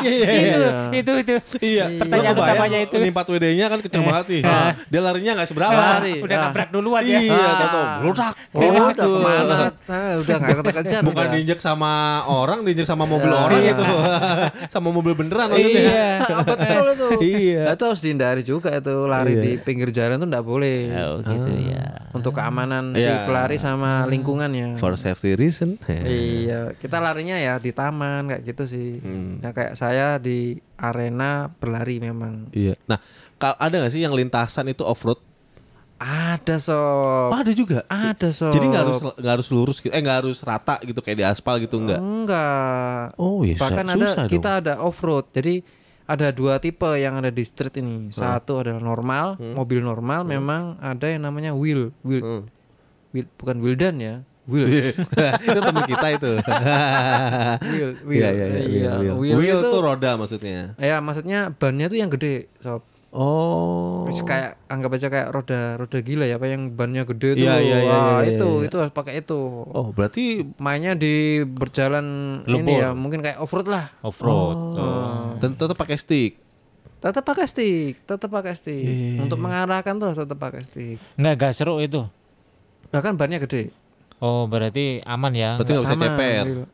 Iya 0.00 0.10
iya 0.10 0.28
iya. 0.30 0.68
itu, 0.92 1.12
itu 1.14 1.32
itu 1.36 1.56
Iya, 1.60 1.84
Pertanyaan 1.98 2.32
Lo 2.32 2.40
kebayang 2.40 2.56
utamanya 2.56 2.78
itu. 2.80 2.94
Ini 2.96 3.08
4 3.10 3.32
WD-nya 3.32 3.66
kan 3.66 3.78
kenceng 3.80 4.02
banget 4.02 4.26
nih. 4.28 4.42
Dia 4.86 5.00
larinya 5.00 5.32
nggak 5.36 5.48
seberapa. 5.48 5.72
Lari. 5.72 6.14
Udah 6.20 6.36
Ah. 6.36 6.42
nabrak 6.46 6.68
duluan 6.70 7.02
ya. 7.02 7.20
Iya, 7.20 7.32
oh 7.32 7.86
meludak 8.00 8.32
udah 8.50 8.94
tuh. 8.96 9.12
ke 9.12 9.20
mana 9.20 9.56
Ah, 9.86 10.12
udah 10.16 10.34
nggak 10.36 10.74
kejar 10.74 11.00
Bukan 11.02 11.26
diinjek 11.30 11.58
sama 11.58 11.92
orang, 12.24 12.62
diinjek 12.62 12.84
sama 12.84 13.04
mobil 13.04 13.28
Iya. 13.28 13.40
orang 13.40 13.60
Iya. 13.60 13.72
itu. 13.72 13.84
sama 14.68 14.88
mobil 14.90 15.12
beneran 15.14 15.46
maksudnya. 15.48 15.82
Iya, 15.82 16.10
betul 16.48 16.84
itu. 16.88 17.06
Iya. 17.20 17.60
Nah, 17.62 17.72
itu 17.74 17.84
harus 17.84 18.00
dihindari 18.00 18.42
juga 18.42 18.70
itu 18.72 18.94
lari 19.04 19.32
Iya. 19.32 19.42
di 19.42 19.52
pinggir 19.58 19.88
jalan 19.90 20.16
tuh 20.16 20.26
enggak 20.26 20.44
boleh. 20.44 20.80
Oh 20.90 21.16
gitu 21.20 21.50
ya. 21.66 21.84
Untuk 22.10 22.32
keamanan 22.32 22.92
si 22.92 23.02
Iya. 23.02 23.26
pelari 23.26 23.56
sama 23.56 24.06
lingkungannya. 24.06 24.74
For 24.76 24.94
safety 25.10 25.34
reason. 25.34 25.74
Iya, 25.86 26.78
kita 26.78 27.02
larinya 27.02 27.34
ya 27.34 27.58
di 27.58 27.74
taman 27.74 28.30
kayak 28.30 28.42
gitu 28.46 28.64
sih. 28.64 29.02
Hmm. 29.02 29.42
Ya 29.42 29.50
kayak 29.50 29.74
saya 29.74 30.22
di 30.22 30.62
arena 30.78 31.50
berlari 31.58 31.98
memang. 31.98 32.48
Iya. 32.54 32.78
Nah, 32.86 33.02
ada 33.38 33.74
nggak 33.74 33.90
sih 33.90 34.00
yang 34.00 34.14
lintasan 34.14 34.70
itu 34.70 34.86
off 34.86 35.02
road? 35.02 35.18
Ada 36.00 36.56
sob. 36.56 37.28
Oh, 37.28 37.36
ada 37.36 37.52
juga. 37.52 37.84
Ada 37.84 38.32
sob. 38.32 38.56
Jadi 38.56 38.72
nggak 38.72 38.82
harus 38.88 38.98
nggak 39.04 39.34
harus 39.36 39.48
lurus 39.52 39.84
gitu, 39.84 39.92
eh 39.92 40.00
nggak 40.00 40.24
harus 40.24 40.40
rata 40.40 40.80
gitu 40.80 41.04
kayak 41.04 41.18
di 41.20 41.26
aspal 41.28 41.60
gitu 41.60 41.76
nggak? 41.76 42.00
Enggak. 42.00 43.04
Oh 43.20 43.44
iya. 43.44 43.60
Bahkan 43.60 43.84
susah 43.92 44.16
ada 44.16 44.24
dong. 44.24 44.30
kita 44.32 44.50
ada 44.64 44.72
off 44.80 44.96
road. 45.04 45.28
Jadi 45.28 45.60
ada 46.08 46.32
dua 46.32 46.56
tipe 46.56 46.88
yang 46.96 47.20
ada 47.20 47.28
di 47.28 47.44
street 47.44 47.84
ini. 47.84 48.08
Satu 48.08 48.64
adalah 48.64 48.80
normal, 48.80 49.36
mobil 49.38 49.84
normal. 49.84 50.24
Memang 50.24 50.80
ada 50.80 51.04
yang 51.04 51.20
namanya 51.28 51.52
wheel, 51.52 51.92
wheel, 52.00 52.22
Hmm. 52.24 52.42
wheel 53.12 53.28
bukan 53.36 53.56
wheeldan 53.60 53.96
ya, 54.00 54.14
wheel. 54.46 54.66
itu 55.46 55.60
teman 55.60 55.84
kita 55.84 56.06
itu. 56.14 56.30
wheel, 57.70 57.90
Iya 58.06 58.28
iya 58.30 58.46
iya. 58.46 58.60
Iya, 58.60 58.92
Wheel, 58.96 59.14
wheel 59.16 59.36
Wheel 59.36 59.58
itu- 59.60 59.70
tuh 59.70 59.80
roda 59.80 60.10
maksudnya. 60.14 60.74
Ya 60.76 60.98
maksudnya 60.98 61.52
bannya 61.52 61.86
tuh 61.88 61.98
yang 61.98 62.08
gede, 62.08 62.48
sob. 62.60 62.80
Oh. 63.10 64.06
Terus 64.06 64.22
kayak 64.22 64.54
anggap 64.70 64.94
aja 64.94 65.10
kayak 65.10 65.28
roda 65.34 65.74
roda 65.74 65.98
gila 65.98 66.22
ya, 66.24 66.38
apa 66.38 66.46
yang 66.46 66.70
bannya 66.70 67.02
gede 67.02 67.34
tuh. 67.34 67.42
Iya, 67.42 67.58
iya, 67.58 67.78
iya, 67.82 67.90
Wah, 67.90 68.22
iya, 68.22 68.38
itu 68.38 68.48
iya. 68.62 68.66
itu 68.70 68.76
harus 68.78 68.94
pakai 68.94 69.18
itu. 69.18 69.40
Oh, 69.66 69.90
berarti 69.90 70.46
Mainnya 70.62 70.94
di 70.94 71.42
berjalan 71.42 72.06
ini 72.46 72.54
Lumpur. 72.54 72.78
ya, 72.78 72.88
mungkin 72.94 73.18
kayak 73.18 73.42
off 73.42 73.50
road 73.50 73.66
lah. 73.66 73.90
Off 74.00 74.22
road. 74.22 74.58
oh. 74.78 75.34
dan 75.42 75.58
tetap 75.58 75.74
pakai 75.74 75.98
stick. 75.98 76.38
Tetap 77.02 77.26
pakai 77.26 77.50
stick, 77.50 77.98
tetap 77.98 78.30
pakai 78.30 78.54
stick. 78.54 78.78
Iya, 78.78 79.26
Untuk 79.26 79.42
mengarahkan 79.42 79.98
tuh 79.98 80.14
tetap 80.14 80.38
pakai 80.38 80.62
stick. 80.62 81.02
Enggak 81.18 81.34
enggak 81.34 81.52
seru 81.58 81.82
itu. 81.82 82.06
Bahkan 82.94 83.18
bannya 83.18 83.42
gede. 83.42 83.74
Oh, 84.20 84.44
berarti 84.44 85.00
aman 85.02 85.32
ya. 85.32 85.56
Berarti 85.56 85.72
nggak 85.72 85.84
bisa 85.84 85.96
Aman, 85.96 86.04
ceper. 86.06 86.44
gitu. 86.44 86.64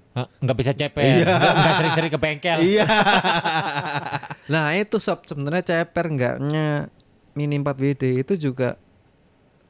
Nggak- 0.43 0.59
bisa 0.59 0.73
ceper. 0.73 1.03
Nggak 1.23 1.53
nggak 1.55 1.75
sering-sering 1.77 2.11
ke 2.11 2.19
bengkel. 2.19 2.59
Iya. 2.61 2.85
Nah 4.47 4.71
itu 4.73 4.97
sob 4.99 5.27
sebenarnya 5.27 5.63
ceper 5.65 6.07
enggaknya 6.07 6.87
mini 7.33 7.59
4 7.59 7.67
WD 7.67 8.03
itu 8.21 8.35
juga 8.41 8.79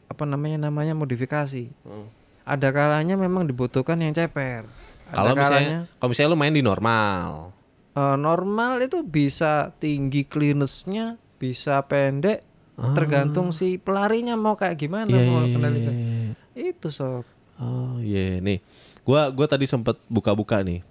apa 0.07 0.23
namanya 0.23 0.69
namanya 0.69 0.93
modifikasi. 0.93 1.73
Hmm. 1.83 2.09
Ada 2.45 2.71
kalanya 2.71 3.17
memang 3.17 3.45
dibutuhkan 3.45 3.99
yang 3.99 4.13
ceper. 4.13 4.69
Kalau 5.09 5.33
misalnya 5.33 5.89
kalau 5.97 6.09
misalnya 6.11 6.31
lu 6.31 6.39
main 6.39 6.53
di 6.53 6.61
normal. 6.61 7.53
eh, 7.93 8.17
normal 8.17 8.77
itu 8.79 9.01
bisa 9.01 9.73
tinggi 9.75 10.25
clearness-nya, 10.25 11.17
bisa 11.37 11.81
pendek, 11.83 12.45
tergantung 12.93 13.51
si 13.51 13.77
pelarinya 13.77 14.37
mau 14.37 14.53
kayak 14.53 14.77
gimana 14.77 15.09
Ah. 15.09 15.17
Iya, 15.17 15.25
mau 15.27 15.41
iya, 15.41 15.53
kendalikan. 15.57 15.95
iya, 15.95 16.07
iya. 16.53 16.71
Itu 16.77 16.89
sob. 16.91 17.25
Oh 17.57 17.99
iya 17.99 18.39
nih. 18.39 18.59
Gua 19.03 19.31
gua 19.31 19.47
tadi 19.47 19.65
sempet 19.65 19.97
buka-buka 20.07 20.61
nih 20.61 20.83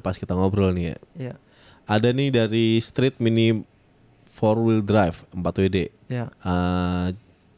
pas 0.00 0.16
kita 0.16 0.32
ngobrol 0.32 0.72
nih 0.72 0.84
ya. 0.84 0.96
Ya, 1.16 1.34
Ada 1.84 2.08
nih 2.10 2.28
dari 2.30 2.78
Street 2.78 3.18
Mini 3.18 3.60
four 4.32 4.56
wheel 4.58 4.80
drive 4.80 5.22
4 5.30 5.42
WD. 5.42 5.76
ya. 6.08 6.26
Eh, 6.32 7.06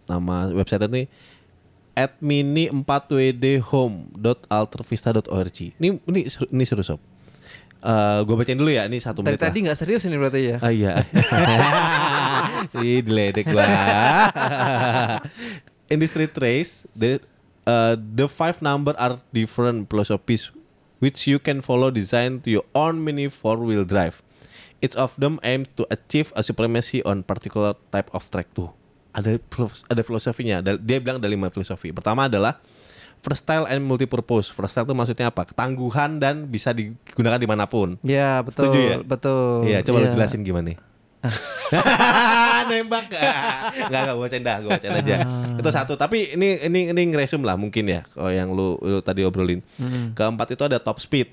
nama 0.04 0.50
website 0.50 0.84
ini 0.90 1.06
at 1.94 2.18
mini 2.18 2.66
4 2.66 2.82
wd 2.84 3.44
home.altervista.org. 3.62 5.58
Ini 5.78 5.88
ini 6.02 6.20
seru, 6.26 6.46
ini 6.50 6.64
seru 6.66 6.82
sob. 6.82 6.98
Eh 7.78 8.18
gue 8.24 8.34
bacain 8.34 8.56
dulu 8.56 8.68
ya, 8.68 8.88
ini 8.88 8.98
satu 8.98 9.20
Dari 9.20 9.36
menit 9.36 9.40
lah. 9.40 9.46
tadi 9.52 9.58
nggak 9.62 9.78
serius 9.78 10.02
ini 10.04 10.16
berarti 10.18 10.40
ya. 10.42 10.56
Ah 10.58 10.72
iya. 10.72 10.92
Ih, 12.82 12.98
diledek 12.98 13.46
gua. 13.46 13.62
In 15.92 16.00
the 16.00 16.08
street 16.08 16.34
race, 16.34 16.88
the 16.96 17.20
uh, 17.64 17.94
the 17.96 18.26
five 18.26 18.60
number 18.60 18.92
are 18.96 19.20
different 19.30 19.88
philosophies 19.88 20.50
which 20.98 21.28
you 21.28 21.36
can 21.36 21.60
follow 21.60 21.92
design 21.92 22.40
to 22.40 22.48
your 22.48 22.64
own 22.72 23.02
mini 23.02 23.28
four 23.28 23.60
wheel 23.60 23.84
drive. 23.84 24.24
Each 24.80 24.96
of 24.96 25.16
them 25.16 25.40
aim 25.40 25.64
to 25.76 25.84
achieve 25.88 26.32
a 26.32 26.40
supremacy 26.40 27.00
on 27.04 27.24
particular 27.24 27.72
type 27.88 28.08
of 28.12 28.24
track 28.28 28.52
tuh. 28.52 28.68
Ada 29.12 29.40
ada 29.88 30.02
filosofinya. 30.04 30.60
Dia 30.60 30.98
bilang 31.00 31.20
ada 31.20 31.28
lima 31.28 31.48
filosofi. 31.48 31.92
Pertama 31.92 32.28
adalah 32.28 32.60
versatile 33.24 33.64
and 33.68 33.80
multipurpose. 33.80 34.52
Versatile 34.52 34.84
itu 34.84 34.94
maksudnya 34.96 35.32
apa? 35.32 35.48
Ketangguhan 35.48 36.20
dan 36.20 36.44
bisa 36.48 36.76
digunakan 36.76 37.40
di 37.40 37.48
mana 37.48 37.64
pun. 37.64 37.96
Ya 38.04 38.44
betul, 38.44 38.68
Setuju 38.68 38.78
ya? 38.80 38.96
betul. 39.00 39.64
Iya, 39.64 39.78
coba 39.86 39.96
lu 40.04 40.06
Iya. 40.08 40.14
jelasin 40.18 40.40
gimana 40.44 40.72
nih. 40.72 40.78
Nembak 42.64 43.04
Enggak, 43.08 43.90
enggak 43.90 44.14
gue 44.14 44.28
canda, 44.30 44.52
gue 44.58 44.70
canda 44.78 44.98
aja. 44.98 45.16
Itu 45.54 45.68
satu, 45.70 45.92
tapi 45.94 46.32
ini 46.32 46.60
ini 46.62 46.90
ini 46.90 47.02
ngeresum 47.06 47.40
lah 47.40 47.54
mungkin 47.54 47.84
ya 47.86 48.04
kalau 48.08 48.30
yang 48.30 48.48
lu, 48.50 48.76
lu 48.78 49.00
tadi 49.00 49.22
obrolin. 49.22 49.60
Keempat 50.12 50.52
itu 50.52 50.62
ada 50.62 50.78
top 50.78 50.98
speed. 50.98 51.28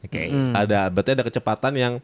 Oke. 0.00 0.32
Ada 0.52 0.88
berarti 0.88 1.10
ada 1.12 1.22
kecepatan 1.22 1.72
yang 1.74 1.94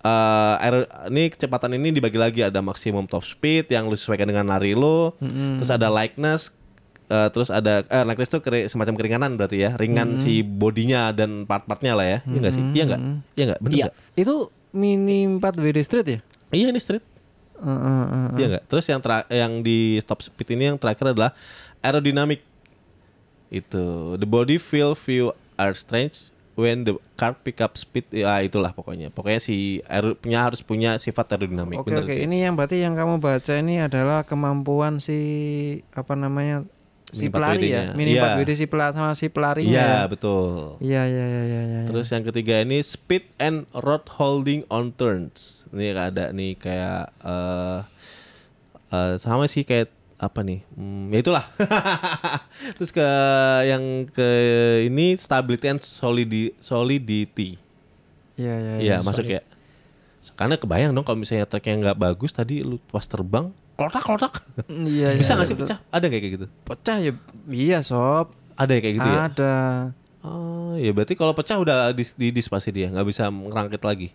eh 0.00 0.54
aero- 0.58 0.88
ini 1.06 1.30
kecepatan 1.30 1.72
ini 1.72 1.92
dibagi 1.92 2.16
lagi 2.16 2.40
ada 2.40 2.58
maksimum 2.58 3.06
top 3.06 3.22
speed 3.22 3.68
yang 3.68 3.86
lu 3.86 3.94
sesuaikan 3.94 4.24
dengan 4.24 4.46
lari 4.46 4.72
lu. 4.72 5.12
Terus 5.58 5.70
ada 5.70 5.88
likeness 5.88 6.50
eh, 7.04 7.28
terus 7.28 7.48
ada 7.48 7.82
eh, 7.82 8.04
likeness 8.04 8.28
itu 8.28 8.40
keri- 8.40 8.66
semacam 8.66 8.94
keringanan 8.94 9.30
berarti 9.34 9.60
ya, 9.60 9.76
ringan 9.76 10.16
si 10.16 10.40
bodinya 10.40 11.10
dan 11.10 11.44
part-partnya 11.44 11.92
lah 11.92 12.06
ya. 12.06 12.18
Iya 12.24 12.36
enggak 12.36 12.52
sih? 12.52 12.64
Iya 12.70 12.82
enggak? 12.84 13.00
Iya 13.32 13.44
enggak? 13.44 13.60
Bener 13.60 13.72
Iya. 13.72 13.84
nggak? 13.84 13.94
Itu 14.18 14.34
mini 14.72 15.18
4 15.30 15.38
WD 15.54 15.78
street 15.82 16.08
ya? 16.08 16.18
Iya 16.52 16.68
ini 16.68 16.80
street. 16.80 17.04
Eh, 17.62 17.68
eh, 17.68 18.04
eh, 18.04 18.28
Iya 18.36 18.46
enggak? 18.52 18.64
Terus 18.68 18.84
yang 18.86 19.00
yang 19.32 19.52
di 19.64 19.98
top 20.04 20.20
speed 20.20 20.48
ini 20.54 20.68
yang 20.72 20.78
terakhir 20.78 21.16
adalah 21.16 21.32
aerodynamic. 21.80 22.44
Itu 23.48 24.16
the 24.20 24.28
body 24.28 24.60
feel 24.60 24.92
view 24.92 25.32
are 25.56 25.72
strange 25.72 26.32
when 26.52 26.84
the 26.84 26.94
car 27.16 27.32
pick 27.32 27.64
up 27.64 27.76
speed 27.80 28.04
ya 28.12 28.44
itulah 28.44 28.76
pokoknya. 28.76 29.08
Pokoknya 29.08 29.40
si 29.40 29.80
aero, 29.88 30.12
punya 30.12 30.44
harus 30.44 30.60
punya 30.60 31.00
sifat 31.00 31.36
aerodinamik. 31.36 31.80
Oke 31.80 31.96
oke, 31.96 32.12
tuh. 32.12 32.20
ini 32.20 32.44
yang 32.44 32.52
berarti 32.52 32.84
yang 32.84 32.92
kamu 32.92 33.16
baca 33.20 33.52
ini 33.56 33.80
adalah 33.80 34.28
kemampuan 34.28 35.00
si 35.00 35.18
apa 35.96 36.12
namanya 36.12 36.68
si 37.12 37.28
Mini 37.28 37.30
4 37.30 37.36
pelari 37.36 37.66
ya, 37.68 37.82
mini 37.92 38.10
Iya. 38.16 38.40
4 38.40 38.40
WD 38.40 38.50
si 38.56 38.66
pelari 38.66 38.92
sama 38.96 39.12
si 39.12 39.26
pelarinya. 39.28 39.68
Iya, 39.68 39.84
ya? 39.84 40.00
betul. 40.08 40.80
Iya 40.80 41.02
iya 41.04 41.24
iya 41.28 41.42
iya. 41.44 41.62
iya. 41.68 41.80
Terus 41.84 42.08
yang 42.08 42.24
ketiga 42.24 42.64
ini 42.64 42.80
speed 42.80 43.28
and 43.36 43.68
road 43.76 44.08
holding 44.16 44.64
on 44.72 44.96
turns. 44.96 45.68
Ini 45.76 45.92
ada 45.92 46.32
nih 46.32 46.56
kayak 46.56 47.12
eh 47.20 47.78
eh, 48.96 49.14
sama 49.20 49.44
sih 49.44 49.62
kayak 49.68 49.92
apa 50.16 50.40
nih? 50.40 50.64
Hmm, 50.72 51.12
ya 51.12 51.18
itulah. 51.20 51.44
Terus 52.80 52.90
ke 52.94 53.08
yang 53.68 54.08
ke 54.08 54.28
ini 54.88 55.18
stability 55.20 55.66
and 55.68 55.84
solidi, 55.84 56.56
solidity. 56.62 57.60
Iya 58.40 58.54
iya. 58.56 58.74
Iya, 58.80 58.96
masuk 59.04 59.28
ya. 59.28 59.44
Karena 60.38 60.54
kebayang 60.54 60.94
dong 60.94 61.02
kalau 61.02 61.18
misalnya 61.18 61.44
tracknya 61.44 61.90
nggak 61.90 61.98
bagus 61.98 62.30
tadi 62.30 62.62
lu 62.62 62.78
pas 62.88 63.02
terbang, 63.04 63.50
kotak-kotak. 63.74 64.32
Iya. 64.68 65.16
Bisa 65.16 65.32
iya, 65.32 65.36
nggak 65.36 65.46
sih 65.46 65.56
betul. 65.56 65.66
pecah? 65.68 65.78
Ada 65.88 66.04
nggak 66.06 66.20
kayak 66.20 66.34
gitu? 66.34 66.46
Pecah 66.62 66.96
ya. 66.98 67.12
Iya 67.46 67.78
sob. 67.80 68.26
Ada 68.52 68.72
ya 68.72 68.80
kayak 68.80 68.94
gitu 68.96 69.08
ya? 69.08 69.18
Ada. 69.26 69.54
Oh, 70.22 70.78
ya 70.78 70.90
berarti 70.90 71.14
kalau 71.14 71.32
pecah 71.32 71.58
udah 71.58 71.90
dis, 71.90 72.14
didis 72.14 72.46
pasti 72.46 72.70
dia, 72.70 72.86
nggak 72.88 73.02
bisa 73.04 73.26
ngerangkit 73.26 73.82
lagi. 73.82 74.08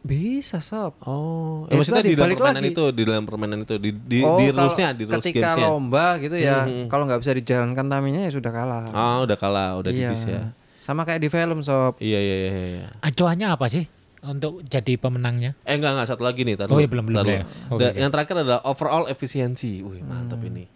Bisa 0.00 0.58
sob. 0.58 0.96
Oh, 1.04 1.68
Ya, 1.68 1.76
ya, 1.76 1.78
maksudnya 1.78 2.02
di 2.02 2.16
dalam 2.16 2.34
permainan 2.34 2.58
lagi. 2.58 2.72
itu, 2.72 2.84
di 2.90 3.02
dalam 3.04 3.22
permainan 3.22 3.58
itu, 3.62 3.74
di 3.76 3.90
di, 3.92 4.18
Oh, 4.24 4.34
di 4.34 4.48
rulesnya, 4.48 4.90
di 4.90 5.04
rules 5.04 5.20
ketika 5.20 5.54
gamesnya. 5.54 5.66
lomba 5.68 6.06
gitu 6.18 6.34
ya, 6.34 6.66
Hmm. 6.66 6.90
kalau 6.90 7.04
nggak 7.06 7.20
bisa 7.20 7.32
dijalankan 7.36 7.86
taminya 7.86 8.20
ya 8.24 8.30
sudah 8.32 8.50
kalah. 8.50 8.90
Ah, 8.90 9.22
udah 9.22 9.36
kalah, 9.36 9.78
udah 9.78 9.92
iya. 9.92 10.10
didis 10.10 10.26
ya. 10.26 10.50
Sama 10.80 11.06
kayak 11.06 11.20
di 11.20 11.28
film 11.28 11.62
sob. 11.62 11.94
Iya 12.00 12.18
iya 12.18 12.36
iya. 12.40 12.50
iya. 12.50 12.86
Acuannya 12.98 13.46
apa 13.46 13.70
sih 13.70 13.86
untuk 14.22 14.62
jadi 14.62 14.94
pemenangnya? 14.94 15.58
Eh 15.62 15.74
enggak 15.74 15.92
enggak 15.92 16.08
satu 16.08 16.22
lagi 16.22 16.42
nih, 16.42 16.54
tar 16.54 16.66
Oh, 16.66 16.78
iya, 16.78 16.86
belum, 16.86 17.04
belum, 17.04 17.24
ya. 17.24 17.42
Oke, 17.68 17.76
Da- 17.76 17.90
oke. 17.90 17.98
Yang 17.98 18.10
terakhir 18.10 18.34
adalah 18.38 18.60
overall 18.62 19.04
efficiency. 19.06 19.80
Wih, 19.80 20.00
mantap 20.00 20.38
ini. 20.40 20.70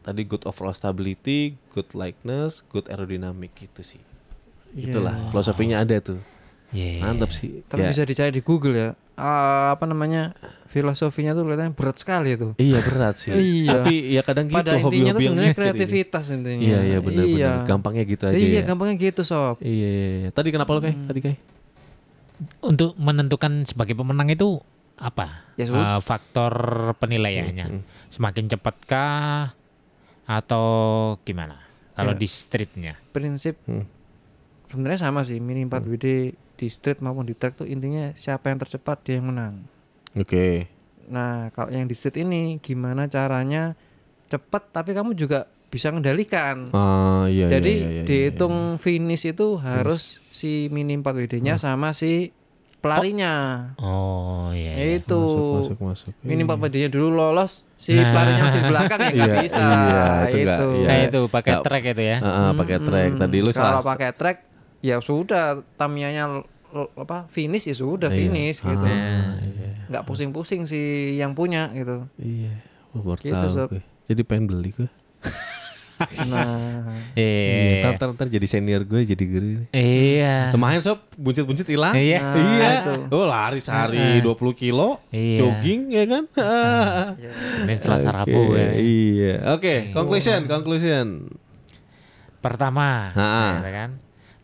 Tadi 0.00 0.22
good 0.22 0.42
overall 0.42 0.72
stability, 0.72 1.40
good 1.68 1.90
likeness, 1.92 2.62
good 2.64 2.86
aerodynamic 2.86 3.52
gitu 3.52 3.82
sih. 3.82 4.00
Iya. 4.70 4.90
Itulah 4.90 5.14
filosofinya 5.28 5.78
ada 5.78 5.98
tuh. 5.98 6.22
Iya. 6.68 7.00
Mantap 7.02 7.28
sih. 7.30 7.60
Tapi 7.62 7.82
Ya. 7.82 7.88
bisa 7.90 8.04
dicari 8.04 8.30
di 8.30 8.40
Google 8.40 8.72
ya. 8.72 8.90
Ah, 9.14 9.74
apa 9.74 9.82
namanya? 9.82 10.36
Filosofinya 10.66 11.32
tuh 11.32 11.42
kelihatannya 11.42 11.72
berat 11.72 11.96
sekali 11.96 12.30
itu. 12.30 12.54
Iya 12.54 12.78
berat 12.78 13.18
sih. 13.18 13.32
Iya. 13.34 13.70
Tapi 13.74 13.94
ya 14.12 14.22
kadang 14.22 14.46
gitu 14.46 14.54
Pada 14.54 14.72
intinya 14.72 14.84
tuh 14.84 14.86
hobi-hobi 14.86 15.02
yang 15.02 15.16
sebenarnya 15.18 15.50
ini. 15.50 15.58
kreativitas 15.58 16.24
intinya. 16.28 16.60
Iya 16.62 16.78
iya 16.84 16.98
benar 17.00 17.24
Iya. 17.26 17.50
Gampangnya 17.64 18.04
gitu 18.04 18.22
aja 18.24 18.36
Iya, 18.36 18.52
ya. 18.54 18.62
gampangnya 18.62 18.96
gitu 18.96 19.22
sob. 19.24 19.56
Iya, 19.58 19.74
iya, 19.88 20.08
iya. 20.20 20.30
Tadi 20.30 20.48
kenapa 20.48 20.70
lo 20.70 20.80
kayak? 20.80 20.96
Tadi 21.04 21.20
kayak? 21.20 21.38
Untuk 22.60 22.94
menentukan 22.94 23.66
sebagai 23.66 23.94
pemenang 23.94 24.30
itu 24.30 24.62
apa? 24.94 25.46
Ya, 25.54 25.66
sebut. 25.66 25.78
Eh, 25.78 26.00
faktor 26.00 26.52
penilaiannya. 26.96 27.66
Hmm. 27.66 27.82
Semakin 28.08 28.46
cepatkah 28.46 29.54
atau 30.24 30.66
gimana? 31.22 31.58
Kalau 31.94 32.14
Ya. 32.14 32.18
di 32.18 32.28
streetnya. 32.30 32.94
Prinsip 33.10 33.58
Hmm. 33.64 33.86
sebenarnya 34.66 35.08
sama 35.08 35.26
sih. 35.26 35.42
Mini 35.42 35.66
4 35.66 35.82
WD 35.82 36.06
di 36.54 36.66
street 36.66 36.98
maupun 37.00 37.26
di 37.26 37.34
track 37.34 37.62
tuh 37.62 37.66
intinya 37.66 38.10
siapa 38.14 38.50
yang 38.50 38.58
tercepat 38.58 39.02
dia 39.02 39.18
yang 39.18 39.30
menang. 39.30 39.66
Oke. 40.14 40.66
Nah, 41.08 41.48
kalau 41.50 41.70
yang 41.70 41.86
di 41.86 41.94
street 41.94 42.20
ini 42.20 42.58
gimana 42.58 43.06
caranya 43.06 43.74
cepat 44.28 44.70
tapi 44.70 44.92
kamu 44.92 45.16
juga 45.16 45.48
bisa 45.68 45.88
mengendalikan. 45.88 46.72
Ah 46.72 47.24
iya. 47.26 47.44
Jadi 47.46 47.72
iya, 47.74 47.84
iya, 47.84 47.94
iya, 47.94 48.02
dihitung 48.04 48.54
finish 48.76 49.24
itu 49.26 49.56
harus 49.56 50.24
si 50.30 50.66
mini 50.68 50.94
4 50.94 51.12
WD-nya 51.14 51.54
Hmm. 51.54 51.62
sama 51.62 51.88
si 51.92 52.32
pelarinya. 52.78 53.34
Oh 53.76 54.48
iya. 54.50 54.72
iya. 54.74 54.96
Itu. 54.96 55.18
Masuk 55.60 55.76
masuk 55.76 55.78
masuk. 56.08 56.12
Mini 56.22 56.42
4 56.42 56.56
WD-nya 56.58 56.88
dulu 56.88 57.08
lolos, 57.12 57.68
si 57.74 57.92
Nah. 57.92 58.12
pelarinya 58.12 58.42
masih 58.44 58.62
belakang 58.62 58.98
ya 58.98 59.10
nggak 59.12 59.28
Iya, 59.28 59.42
bisa. 59.42 59.58
iya, 59.58 60.02
itu 60.24 60.36
nggak, 60.38 60.58
iya. 60.74 60.86
Nah 60.86 60.96
itu 61.02 61.20
pakai 61.28 61.52
Nggak- 61.52 61.64
track 61.64 61.84
itu 61.86 62.02
ya. 62.02 62.16
Ah, 62.18 62.28
ah, 62.30 62.50
pakai 62.54 62.78
track 62.80 63.10
Hmm, 63.10 63.20
tadi 63.20 63.36
lu 63.38 63.50
Kalau 63.50 63.56
salah. 63.74 63.82
pakai 63.84 64.10
track 64.12 64.38
ya 64.78 64.96
sudah 64.98 65.44
Tamianya 65.74 66.24
apa 66.94 67.26
finish 67.28 67.66
ya 67.66 67.74
sudah 67.74 68.08
Iya. 68.08 68.18
finish 68.18 68.58
gitu. 68.62 68.86
Ah, 68.86 69.36
iya. 69.38 69.70
Nggak 69.88 70.04
pusing-pusing 70.04 70.64
si 70.64 70.80
yang 71.16 71.32
punya 71.32 71.68
gitu. 71.72 72.06
Iya. 72.16 72.62
Baru 72.90 73.16
Gitu. 73.16 73.82
Jadi 74.06 74.22
pengen 74.22 74.46
beli 74.46 74.72
gue. 74.72 74.88
Nah, 75.98 76.94
Iya. 77.18 77.82
Ntar, 77.82 77.92
ntar, 77.98 78.08
ntar 78.14 78.26
jadi 78.30 78.46
senior 78.46 78.86
gue 78.86 79.02
jadi 79.02 79.18
guru. 79.18 79.66
Iya. 79.74 80.54
Kemarin 80.54 80.78
sob 80.78 81.02
buncit-buncit 81.18 81.66
hilang. 81.66 81.90
Iya. 81.90 82.22
Nah, 82.22 82.38
Iya. 82.38 82.68
itu. 82.78 82.94
Oh 83.10 83.26
lari 83.26 83.58
sehari 83.58 84.22
20 84.22 84.30
kilo. 84.54 85.02
Iya. 85.10 85.42
Jogging 85.42 85.90
ya 85.90 86.04
kan. 86.06 86.24
ya. 87.18 87.30
Senin 87.58 87.78
Selasa 87.82 88.14
Rabu 88.14 88.54
ya. 88.54 88.78
Iya. 88.78 89.34
Oke, 89.58 89.90
conclusion, 89.90 90.46
conclusion. 90.46 91.34
Pertama, 92.38 93.10
Ha-ha. 93.10 93.58
gitu 93.58 93.70
kan, 93.74 93.90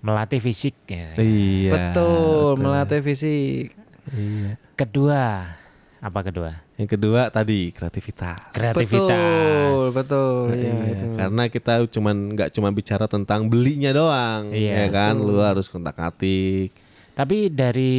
melatih 0.03 0.43
fisik. 0.43 0.75
ya. 0.91 1.15
Iya. 1.15 1.71
betul, 1.71 2.59
melatih 2.59 2.99
fisik. 2.99 3.71
Iya. 4.11 4.59
Kedua, 4.75 5.55
apa 6.03 6.21
kedua? 6.27 6.64
Yang 6.75 6.99
kedua 6.99 7.31
tadi 7.31 7.71
kreativitas. 7.71 8.51
Kreativitas. 8.51 9.15
Betul, 9.15 9.85
betul. 9.95 10.39
ya 10.51 10.59
Iya, 10.59 10.75
itu. 10.91 11.05
Karena 11.15 11.43
kita 11.47 11.73
cuman 11.87 12.17
nggak 12.35 12.51
cuma 12.51 12.69
bicara 12.75 13.07
tentang 13.07 13.47
belinya 13.47 13.95
doang, 13.95 14.51
Iya, 14.51 14.73
ya 14.75 14.87
kan? 14.91 15.15
Lu 15.15 15.39
harus 15.39 15.71
kontak-atik. 15.71 16.75
Tapi 17.15 17.47
dari 17.47 17.95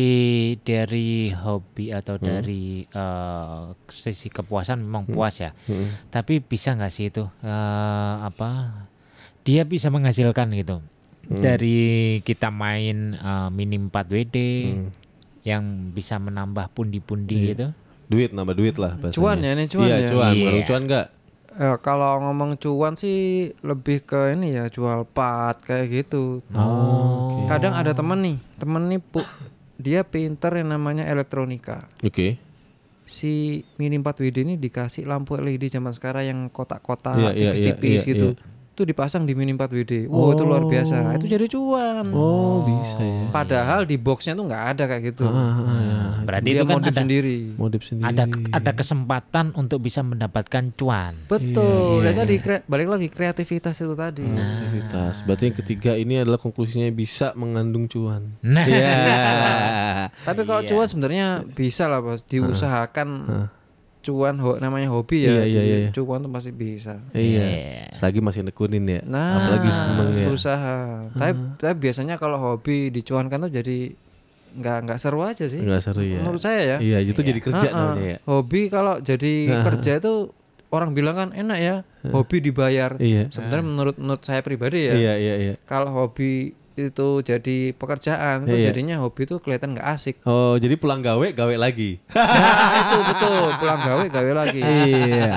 dari 0.59 1.31
hobi 1.31 1.87
atau 1.87 2.19
Hmm. 2.19 2.27
dari 2.27 2.83
eh, 2.83 3.61
sisi 3.87 4.27
kepuasan 4.27 4.83
memang 4.83 5.07
puas 5.07 5.39
ya. 5.39 5.55
Hmm. 5.65 5.95
Tapi 6.11 6.43
bisa 6.43 6.75
nggak 6.75 6.91
sih 6.91 7.07
itu 7.07 7.23
eh, 7.41 8.15
apa? 8.21 8.83
Dia 9.41 9.63
bisa 9.63 9.87
menghasilkan 9.87 10.51
gitu. 10.51 10.83
Hmm. 11.25 11.39
Dari 11.39 11.79
kita 12.21 12.51
main 12.51 13.15
eh, 13.15 13.49
minim 13.49 13.87
4 13.87 14.03
WD 14.11 14.37
Hmm. 14.67 14.91
yang 15.47 15.63
bisa 15.95 16.19
menambah 16.19 16.75
pundi-pundi 16.75 17.39
Iya. 17.39 17.47
gitu. 17.55 17.67
Duit 18.05 18.29
nambah 18.31 18.55
duit 18.55 18.75
lah 18.77 18.93
bahasanya. 18.97 19.17
Cuan 19.17 19.37
ya, 19.41 19.51
ini 19.57 19.65
cuan 19.65 19.87
iya, 19.87 19.97
ya? 20.05 20.09
cuan. 20.13 20.33
Baru 20.37 20.59
cuan 20.65 20.81
nggak? 20.85 21.05
Eh, 21.55 21.77
kalau 21.79 22.19
ngomong 22.19 22.59
cuan 22.59 22.99
sih 22.99 23.47
lebih 23.63 24.03
ke 24.03 24.35
ini 24.35 24.59
ya 24.59 24.67
jual 24.67 25.07
part 25.07 25.63
kayak 25.63 25.87
gitu. 26.03 26.43
Oh. 26.51 27.47
Kadang 27.47 27.71
ada 27.71 27.95
temen 27.95 28.19
nih, 28.19 28.37
temen 28.59 28.91
nih 28.91 28.99
pu, 28.99 29.23
dia 29.79 30.03
pinter 30.03 30.51
yang 30.59 30.75
namanya 30.75 31.07
elektronika. 31.07 31.79
Oke. 32.03 32.35
Si 33.05 33.61
Mini 33.77 34.01
4 34.01 34.17
WD 34.17 34.37
ini 34.43 34.55
dikasih 34.57 35.05
lampu 35.05 35.37
LED 35.37 35.69
zaman 35.69 35.93
sekarang 35.93 36.25
yang 36.25 36.39
kotak-kotak 36.49 37.13
Iya, 37.13 37.31
iya, 37.37 37.53
tipis-tipis 37.53 38.01
iya, 38.01 38.09
gitu. 38.11 38.29
iya. 38.33 38.54
Itu 38.75 38.83
dipasang 38.83 39.23
di 39.23 39.31
Mini 39.31 39.55
4 39.55 39.71
WD. 39.71 39.93
Wow, 40.05 40.35
itu 40.35 40.43
luar 40.43 40.67
biasa. 40.67 41.15
Itu 41.15 41.25
jadi 41.25 41.47
cuan. 41.47 42.11
Oh, 42.11 42.59
bisa 42.61 42.99
ya. 42.99 43.31
Padahal 43.31 43.87
di 43.87 43.95
boxnya 43.95 44.35
tuh 44.35 44.43
nggak 44.43 44.63
ada 44.69 44.83
kayak 44.85 45.03
gitu. 45.09 45.23
Ah, 45.25 46.19
Berarti 46.21 46.43
dia 46.45 46.59
itu 46.59 46.65
kan 46.65 46.75
modif 46.75 46.91
ada 46.91 46.99
sendiri. 46.99 47.37
modif 47.55 47.81
sendiri. 47.81 48.03
ada 48.05 48.23
ada 48.51 48.71
kesempatan 48.73 49.55
untuk 49.55 49.79
bisa 49.79 50.01
mendapatkan 50.01 50.75
cuan. 50.75 51.15
Betul. 51.23 52.03
Iya, 52.03 52.11
Dan 52.11 52.13
tadi 52.19 52.35
kre- 52.37 52.63
balik 52.65 52.87
lagi 52.89 53.07
kreativitas 53.07 53.79
itu 53.79 53.95
tadi. 53.95 54.27
aktivitas. 54.27 55.23
Berarti 55.23 55.43
yang 55.45 55.55
ketiga 55.55 55.91
ini 55.95 56.19
adalah 56.19 56.35
konklusinya 56.37 56.91
bisa 56.91 57.31
mengandung 57.33 57.87
cuan. 57.87 58.35
Nah, 58.41 58.67
Iya. 58.67 60.11
Tapi 60.19 60.43
kalau 60.43 60.59
Iya. 60.59 60.69
cuan 60.69 60.87
sebenarnya 60.89 61.27
bisa 61.47 61.87
lah 61.87 62.03
bos, 62.03 62.27
diusahakan 62.27 63.07
cuan 64.05 64.37
ho- 64.37 64.55
namanya 64.55 64.87
hobi 64.87 65.25
Iya, 65.25 65.33
ya. 65.33 65.43
iya, 65.43 65.59
di- 65.59 65.69
iya. 65.81 65.89
Cuan 65.89 66.21
tuh 66.21 66.29
pasti 66.29 66.53
bisa. 66.53 67.01
Iya. 67.09 67.89
Selagi 67.89 68.21
masih 68.21 68.45
nekunin 68.45 68.85
ya. 68.85 69.01
Nah, 69.01 69.41
Apalagi 69.41 69.69
seneng 69.69 70.09
ya. 70.13 70.25
berusaha. 70.25 70.77
Tapi, 71.11 71.33
tapi 71.57 71.75
biasanya 71.81 72.15
kalau 72.15 72.37
hobi 72.37 72.89
dicuankan 72.89 73.41
tuh 73.41 73.51
jadi 73.51 73.77
nggak 74.55 74.77
nggak 74.85 74.99
seru 74.99 75.19
aja 75.19 75.45
sih. 75.45 75.59
Enggak 75.59 75.81
seru 75.81 75.99
ya. 75.99 76.21
Menurut 76.21 76.39
saya 76.39 76.61
ya. 76.61 76.77
Iya, 76.77 76.97
itu 77.03 77.19
jadi 77.19 77.39
kerja 77.39 77.67
Ha-ha. 77.67 77.79
namanya 77.91 78.05
ya. 78.07 78.17
Hobi 78.23 78.61
kalau 78.69 79.01
jadi 79.01 79.33
kerja 79.59 79.91
itu 79.97 80.13
orang 80.69 80.91
bilang 80.91 81.15
kan 81.17 81.29
enak 81.31 81.59
ya. 81.59 81.75
Hobi 82.05 82.37
dibayar. 82.39 82.95
Iya. 82.95 83.27
Sebenarnya 83.27 83.65
menurut 83.65 83.95
menurut 83.97 84.21
saya 84.21 84.39
pribadi 84.39 84.85
ya. 84.85 84.93
Iya, 84.93 85.13
iya, 85.17 85.35
iya. 85.35 85.53
Kalau 85.63 85.89
hobi 85.89 86.53
itu 86.75 87.07
jadi 87.19 87.57
pekerjaan 87.71 88.43
itu 88.43 88.53
Iya. 88.53 88.67
jadinya 88.69 88.95
hobi 88.99 89.23
itu 89.23 89.39
kelihatan 89.39 89.73
nggak 89.73 89.87
asik. 89.89 90.15
Oh, 90.23 90.55
jadi 90.55 90.75
pulang 90.75 90.99
gawe, 90.99 91.23
gawe 91.25 91.55
lagi. 91.55 92.03
Nah, 92.09 92.75
itu 92.83 92.99
betul 93.07 93.35
pulang 93.57 93.79
gawe 93.81 94.03
gawe 94.05 94.31
lagi. 94.35 94.59
Iya. 94.59 95.33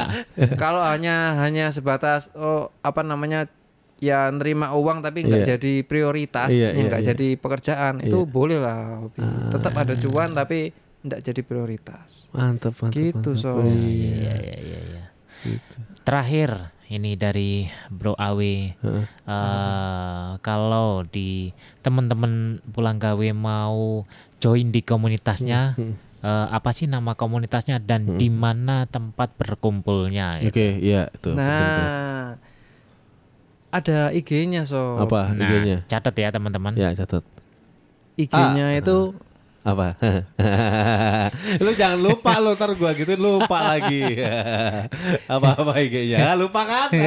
Kalau 0.55 0.83
hanya 0.83 1.39
hanya 1.39 1.71
sebatas 1.71 2.35
oh 2.35 2.75
apa 2.81 3.01
namanya 3.01 3.47
ya 3.99 4.27
nerima 4.29 4.71
uang 4.73 4.99
tapi 5.01 5.23
nggak 5.25 5.43
Iya. 5.43 5.51
jadi 5.55 5.75
prioritas, 5.83 6.51
Iya, 6.51 6.71
yang 6.71 6.87
iya, 6.87 6.89
nggak 6.91 7.03
iya. 7.03 7.09
jadi 7.15 7.29
pekerjaan 7.35 7.95
itu 8.01 8.19
boleh 8.25 8.59
lah 8.59 9.03
hobi. 9.03 9.23
Tetap 9.49 9.73
ada 9.73 9.95
cuan 9.95 10.31
tapi 10.33 10.71
nggak 10.99 11.21
jadi 11.21 11.41
prioritas. 11.41 12.27
Mantap, 12.31 12.75
mantap. 12.77 12.95
Gitu 12.95 13.31
mantap. 13.31 13.43
so. 13.57 13.63
Iya, 13.63 14.35
iya, 14.35 14.57
iya, 14.59 14.81
iya. 14.85 15.05
Gitu. 15.41 15.77
Terakhir 16.03 16.75
ini 16.89 17.15
dari 17.15 17.65
Bro 17.89 18.15
Awe. 18.15 18.55
Heeh. 18.75 19.05
eh, 19.05 20.29
kalau 20.41 21.03
di 21.03 21.53
teman-teman 21.79 22.33
pulang 22.67 22.97
gawe 22.97 23.29
mau 23.31 24.09
join 24.39 24.69
di 24.69 24.81
komunitasnya, 24.81 25.75
Hmm. 25.75 25.95
eh, 26.19 26.47
apa 26.49 26.71
sih 26.71 26.85
nama 26.85 27.13
komunitasnya 27.13 27.77
dan 27.79 28.17
di 28.17 28.29
mana 28.29 28.85
tempat 28.85 29.35
berkumpulnya? 29.35 30.33
gitu. 30.39 30.49
Oke, 30.51 30.69
iya 30.81 31.09
itu. 31.11 31.31
Nah, 31.31 32.41
ada 33.69 34.09
IG-nya 34.11 34.65
so. 34.65 34.97
Apa 34.99 35.31
Nah, 35.31 35.45
IG-nya? 35.45 35.79
catat 35.87 36.15
ya 36.15 36.29
teman-teman. 36.31 36.73
Ya, 36.73 36.89
catat. 36.95 37.21
IG-nya 38.17 38.73
Ah. 38.73 38.81
itu 38.81 39.13
Apa? 39.67 39.99
lu 41.65 41.71
jangan 41.75 41.99
lupa 41.99 42.39
lu 42.39 42.55
ntar 42.55 42.73
gua 42.79 42.95
gitu 42.95 43.19
lupa 43.19 43.75
lagi. 43.77 44.23
Apa-apa 45.35 45.73
IG-nya? 45.83 46.33
Ah, 46.33 46.35
lupa 46.39 46.63
kan? 46.63 46.89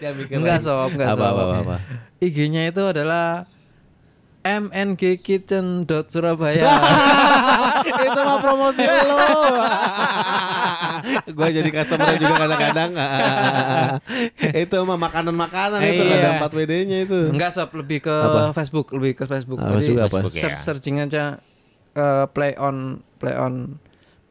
Dia 0.00 0.10
mikir 0.12 0.36
enggak 0.36 0.60
sob, 0.60 0.92
enggak 0.92 1.16
apa, 1.16 1.24
sob. 1.24 1.32
apa, 1.32 1.42
apa, 1.42 1.54
apa. 1.64 1.76
IG-nya 2.20 2.68
itu 2.68 2.82
adalah 2.84 3.48
mngkitchen.surabaya. 4.42 6.62
itu 7.86 8.20
mah 8.20 8.38
promosi 8.38 8.82
lo. 8.82 9.16
gua 11.36 11.48
jadi 11.48 11.70
customer 11.70 12.14
juga 12.18 12.34
kadang-kadang. 12.36 12.90
itu 14.66 14.76
mah 14.82 14.98
makanan-makanan 14.98 15.80
itu 15.80 16.02
Iya. 16.02 16.18
ada 16.18 16.30
4 16.42 16.52
WD-nya 16.52 16.98
itu. 17.06 17.18
Enggak 17.30 17.54
sob, 17.54 17.70
lebih 17.72 18.02
ke 18.02 18.12
Apa? 18.12 18.52
Facebook, 18.52 18.90
lebih 18.92 19.12
ke 19.14 19.24
Facebook. 19.24 19.58
Ah, 19.58 19.78
Jadi 19.78 19.94
Facebook 20.02 20.34
ya. 20.34 20.42
search- 20.42 20.60
searching 20.60 20.98
aja 20.98 21.38
eh, 21.94 22.24
play 22.30 22.52
on 22.58 23.00
play 23.16 23.34
on 23.34 23.78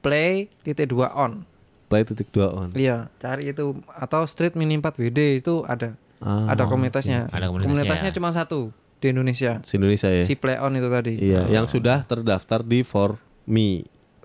play 0.01 0.51
titik 0.61 0.91
dua 0.91 1.07
on. 1.15 1.47
Play 1.87 2.03
titik 2.03 2.27
dua 2.31 2.51
on. 2.51 2.69
Iya, 2.75 3.07
cari 3.15 3.47
itu 3.47 3.79
atau 3.87 4.23
street 4.23 4.55
mini 4.55 4.75
4 4.75 4.97
WD 4.97 5.19
itu 5.39 5.63
ada. 5.63 5.95
Ah, 6.21 6.51
ada 6.51 6.67
komunitasnya. 6.67 7.31
Ada 7.31 7.47
komunitasnya. 7.49 8.11
cuma 8.11 8.29
satu 8.29 8.69
di 9.01 9.09
Indonesia. 9.09 9.57
Si 9.61 9.75
Indonesia 9.75 10.07
ya. 10.07 10.21
Si 10.21 10.37
play 10.37 10.55
on 10.55 10.71
itu 10.71 10.87
tadi. 10.87 11.17
Iya, 11.17 11.49
yang 11.49 11.65
sudah 11.65 12.05
terdaftar 12.05 12.61
di 12.61 12.85
For 12.85 13.17
Me. 13.43 13.81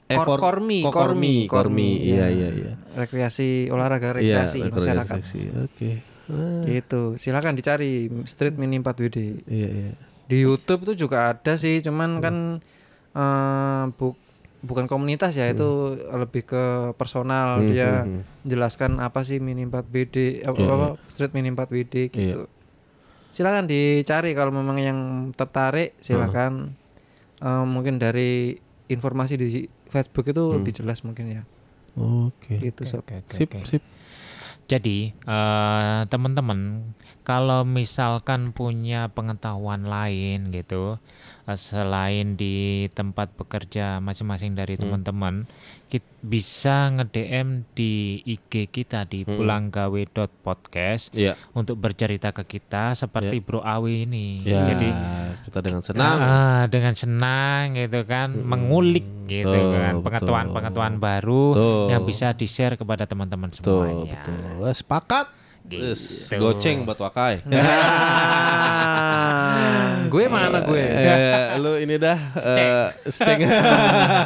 Eh, 0.06 0.14
Kor- 0.14 0.28
for 0.28 0.38
Kormi, 0.38 0.80
Ko- 0.80 0.94
Kormi, 0.94 1.50
Kormi, 1.50 1.50
Kormi, 1.50 1.90
Iya, 2.06 2.14
ya. 2.14 2.26
iya, 2.30 2.48
iya. 2.52 2.72
Rekreasi 2.94 3.66
olahraga 3.66 4.14
Iya, 4.14 4.46
rekreasi 4.46 4.58
rekreasi 4.62 4.70
masyarakat. 4.70 5.18
Oke. 5.66 5.90
Ah, 6.26 6.62
Gitu. 6.62 7.02
Silakan 7.16 7.54
dicari 7.54 7.92
street 8.22 8.54
mini 8.54 8.78
4 8.78 9.02
WD. 9.02 9.18
Iya, 9.44 9.68
iya. 9.68 9.92
Di 10.22 10.36
YouTube 10.38 10.84
tuh 10.84 10.94
juga 10.94 11.32
ada 11.32 11.56
sih, 11.56 11.80
cuman 11.80 12.20
kan 12.20 12.36
eh, 13.12 13.84
bu- 13.92 14.14
bukan 14.60 14.84
komunitas 14.84 15.32
ya, 15.32 15.48
itu 15.48 15.70
lebih 15.96 16.42
ke 16.44 16.64
personal 16.94 17.58
Hmm, 17.58 17.66
dia 17.66 17.90
hmm, 17.98 18.10
hmm. 18.12 18.22
jelaskan 18.44 18.98
apa 18.98 19.22
sih 19.22 19.38
mini 19.38 19.64
4 19.64 19.86
WD 19.86 20.16
apa, 20.42 20.54
Iya, 20.54 20.70
apa, 20.70 20.86
street 21.06 21.32
mini 21.32 21.48
4 21.48 21.66
WD 21.66 21.94
gitu. 22.10 22.46
Silakan 23.36 23.68
dicari 23.68 24.32
kalau 24.32 24.48
memang 24.48 24.80
yang 24.80 24.98
tertarik 25.36 25.92
silakan 26.00 26.72
Eh, 27.36 27.64
mungkin 27.68 28.00
dari 28.00 28.56
informasi 28.88 29.36
di 29.36 29.68
Facebook 29.92 30.24
itu 30.24 30.40
Hmm. 30.40 30.56
lebih 30.56 30.72
jelas 30.72 31.04
mungkin 31.04 31.28
ya. 31.28 31.42
Oke. 31.92 32.56
Gitu 32.56 32.88
sob. 32.88 33.04
Oke, 33.04 33.20
oke, 33.20 33.28
Sip, 33.28 33.50
sip. 33.68 33.82
Jadi 34.64 35.12
eh, 35.12 36.00
teman-teman 36.08 36.90
kalau 37.22 37.62
misalkan 37.62 38.56
punya 38.56 39.12
pengetahuan 39.12 39.84
lain 39.84 40.48
gitu 40.48 40.96
eh, 41.46 41.54
selain 41.54 42.34
di 42.34 42.56
tempat 42.90 43.30
bekerja 43.32 43.98
masing-masing 43.98 44.52
dari 44.52 44.74
teman-teman 44.74 45.46
kit- 45.86 46.02
bisa 46.18 46.90
nge-DM 46.90 47.62
di 47.72 47.92
IG 48.20 48.66
kita 48.66 49.04
di 49.04 49.22
pulanggawe.podcast 49.22 51.12
Iya. 51.12 51.38
untuk 51.52 51.78
bercerita 51.78 52.30
ke 52.30 52.42
kita 52.44 52.92
seperti 52.92 53.38
Bro 53.38 53.60
Awi 53.60 54.02
ini. 54.02 54.42
Ya, 54.42 54.66
Jadi 54.66 54.88
kita 55.44 55.58
dengan 55.60 55.82
senang. 55.82 56.18
ah, 56.18 56.64
dengan 56.66 56.92
senang 56.92 57.74
gitu 57.74 58.02
kan 58.02 58.34
mengulik 58.34 59.06
gitu 59.24 59.46
Betul, 59.46 59.70
kan 59.72 59.92
betul. 59.92 60.04
pengetahuan-pengetahuan 60.04 60.96
baru 60.98 61.44
Betul. 61.52 61.86
yang 61.88 62.02
bisa 62.02 62.26
di-share 62.32 62.74
kepada 62.74 63.04
teman-teman 63.04 63.48
Betul, 63.48 63.62
semuanya. 63.86 64.18
betul. 64.18 64.38
Wah, 64.58 64.74
Sepakat. 64.74 65.26
Gitu. 65.66 65.82
Yes, 65.82 66.30
Goceng 66.30 66.86
buat 66.86 66.98
Wakai. 66.98 67.42
Nah, 69.56 70.06
gue 70.12 70.24
mana 70.30 70.62
gue? 70.62 70.78
Eh, 70.78 71.58
lu 71.58 71.74
ini 71.80 71.98
dah 71.98 72.18
eh, 72.38 72.88
Steng. 73.10 73.42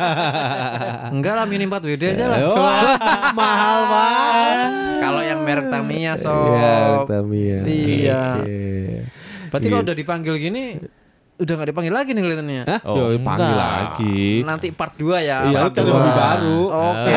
Enggak 1.16 1.34
lah 1.40 1.44
mini 1.48 1.64
4 1.64 1.80
WD 1.80 2.04
aja 2.16 2.26
lah. 2.28 2.38
Wah, 2.52 2.94
mahal 3.38 3.78
banget. 3.88 4.68
Kalau 5.00 5.22
yang 5.24 5.40
merek 5.40 5.66
Tamiya 5.72 6.12
so. 6.20 6.34
Iya, 6.34 6.76
Tamiya. 7.08 7.58
Iya. 7.64 8.22
Oke. 8.36 8.60
Berarti 9.50 9.66
kalau 9.72 9.82
udah 9.86 9.96
dipanggil 9.96 10.34
gini 10.36 10.64
udah 11.40 11.54
nggak 11.56 11.68
dipanggil 11.72 11.94
lagi 11.96 12.10
nih 12.12 12.22
kelihatannya. 12.22 12.62
Hah? 12.68 12.80
Oh, 12.84 12.96
Yo, 13.00 13.16
panggil 13.24 13.56
lagi. 13.56 14.44
Nanti 14.44 14.66
part 14.76 14.92
2 15.00 15.24
ya. 15.24 15.48
Iya, 15.48 15.56
lu 15.64 15.70
cari 15.72 15.90
baru. 15.90 16.60
Oke. 16.68 17.12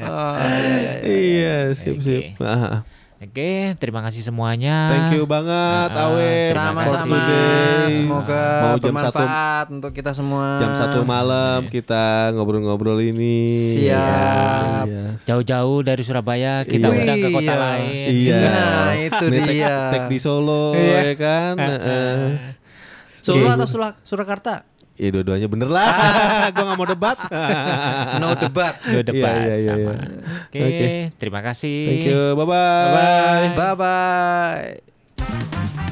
Oh, 0.00 0.34
iya, 0.36 0.58
iya, 0.60 0.92
iya. 0.92 0.92
Iya, 1.02 1.56
sip 1.72 1.94
Oke. 1.94 2.02
sip. 2.02 2.22
Ah, 2.38 2.82
Oke, 3.18 3.74
terima 3.74 3.98
kasih 4.00 4.22
semuanya. 4.22 4.86
Thank 4.86 5.18
you 5.18 5.26
banget 5.26 5.90
Ah, 5.90 6.06
Awe. 6.06 6.54
Sama-sama. 6.54 7.18
Semoga 7.88 8.44
mau 8.62 8.76
jam 8.76 8.94
satu 8.94 9.18
bermanfaat 9.18 9.66
untuk 9.68 9.90
kita 9.90 10.10
semua. 10.12 10.54
jam 10.56 10.70
satu 10.72 11.02
malam 11.02 11.66
kita 11.66 12.30
ngobrol-ngobrol 12.30 12.94
ini. 12.96 13.50
Siap. 13.74 14.86
Iya. 14.86 15.04
Jauh-jauh 15.24 15.82
dari 15.82 15.98
Surabaya 16.00 16.62
kita 16.62 16.86
Iya. 16.86 16.94
undang 16.94 17.18
ke 17.18 17.28
kota 17.32 17.42
Iya. 17.48 17.58
lain. 17.58 18.06
Iya. 18.08 18.38
Nah, 18.40 18.90
itu 18.94 19.24
Ini 19.26 19.40
dia. 19.50 19.76
tek 19.90 20.04
di 20.06 20.18
Solo 20.18 20.64
Iya. 20.72 20.98
ya 21.02 21.14
kan. 21.16 21.54
Heeh. 21.74 22.14
Solo 23.18 23.48
atau 23.50 23.66
Sula- 23.66 23.98
Surakarta? 24.00 24.62
Ya 24.98 25.14
dua-duanya 25.14 25.46
bener 25.46 25.70
lah. 25.70 25.86
Gua 26.54 26.62
nggak 26.66 26.76
mau 26.76 26.84
debat. 26.84 27.14
No 28.20 28.34
debat. 28.34 28.74
Debat 28.82 29.14
Iya, 29.14 29.30
iya, 29.38 29.54
iya, 29.54 29.70
sama. 29.70 29.94
iya. 29.94 30.02
Oke, 30.50 30.60
Oke. 30.60 31.14
terima 31.16 31.40
kasih. 31.40 31.86
Thank 31.86 32.10
you. 32.10 32.34
Bye 32.34 32.44
bye. 32.44 33.54
Bye 33.54 33.74
bye. 33.78 35.86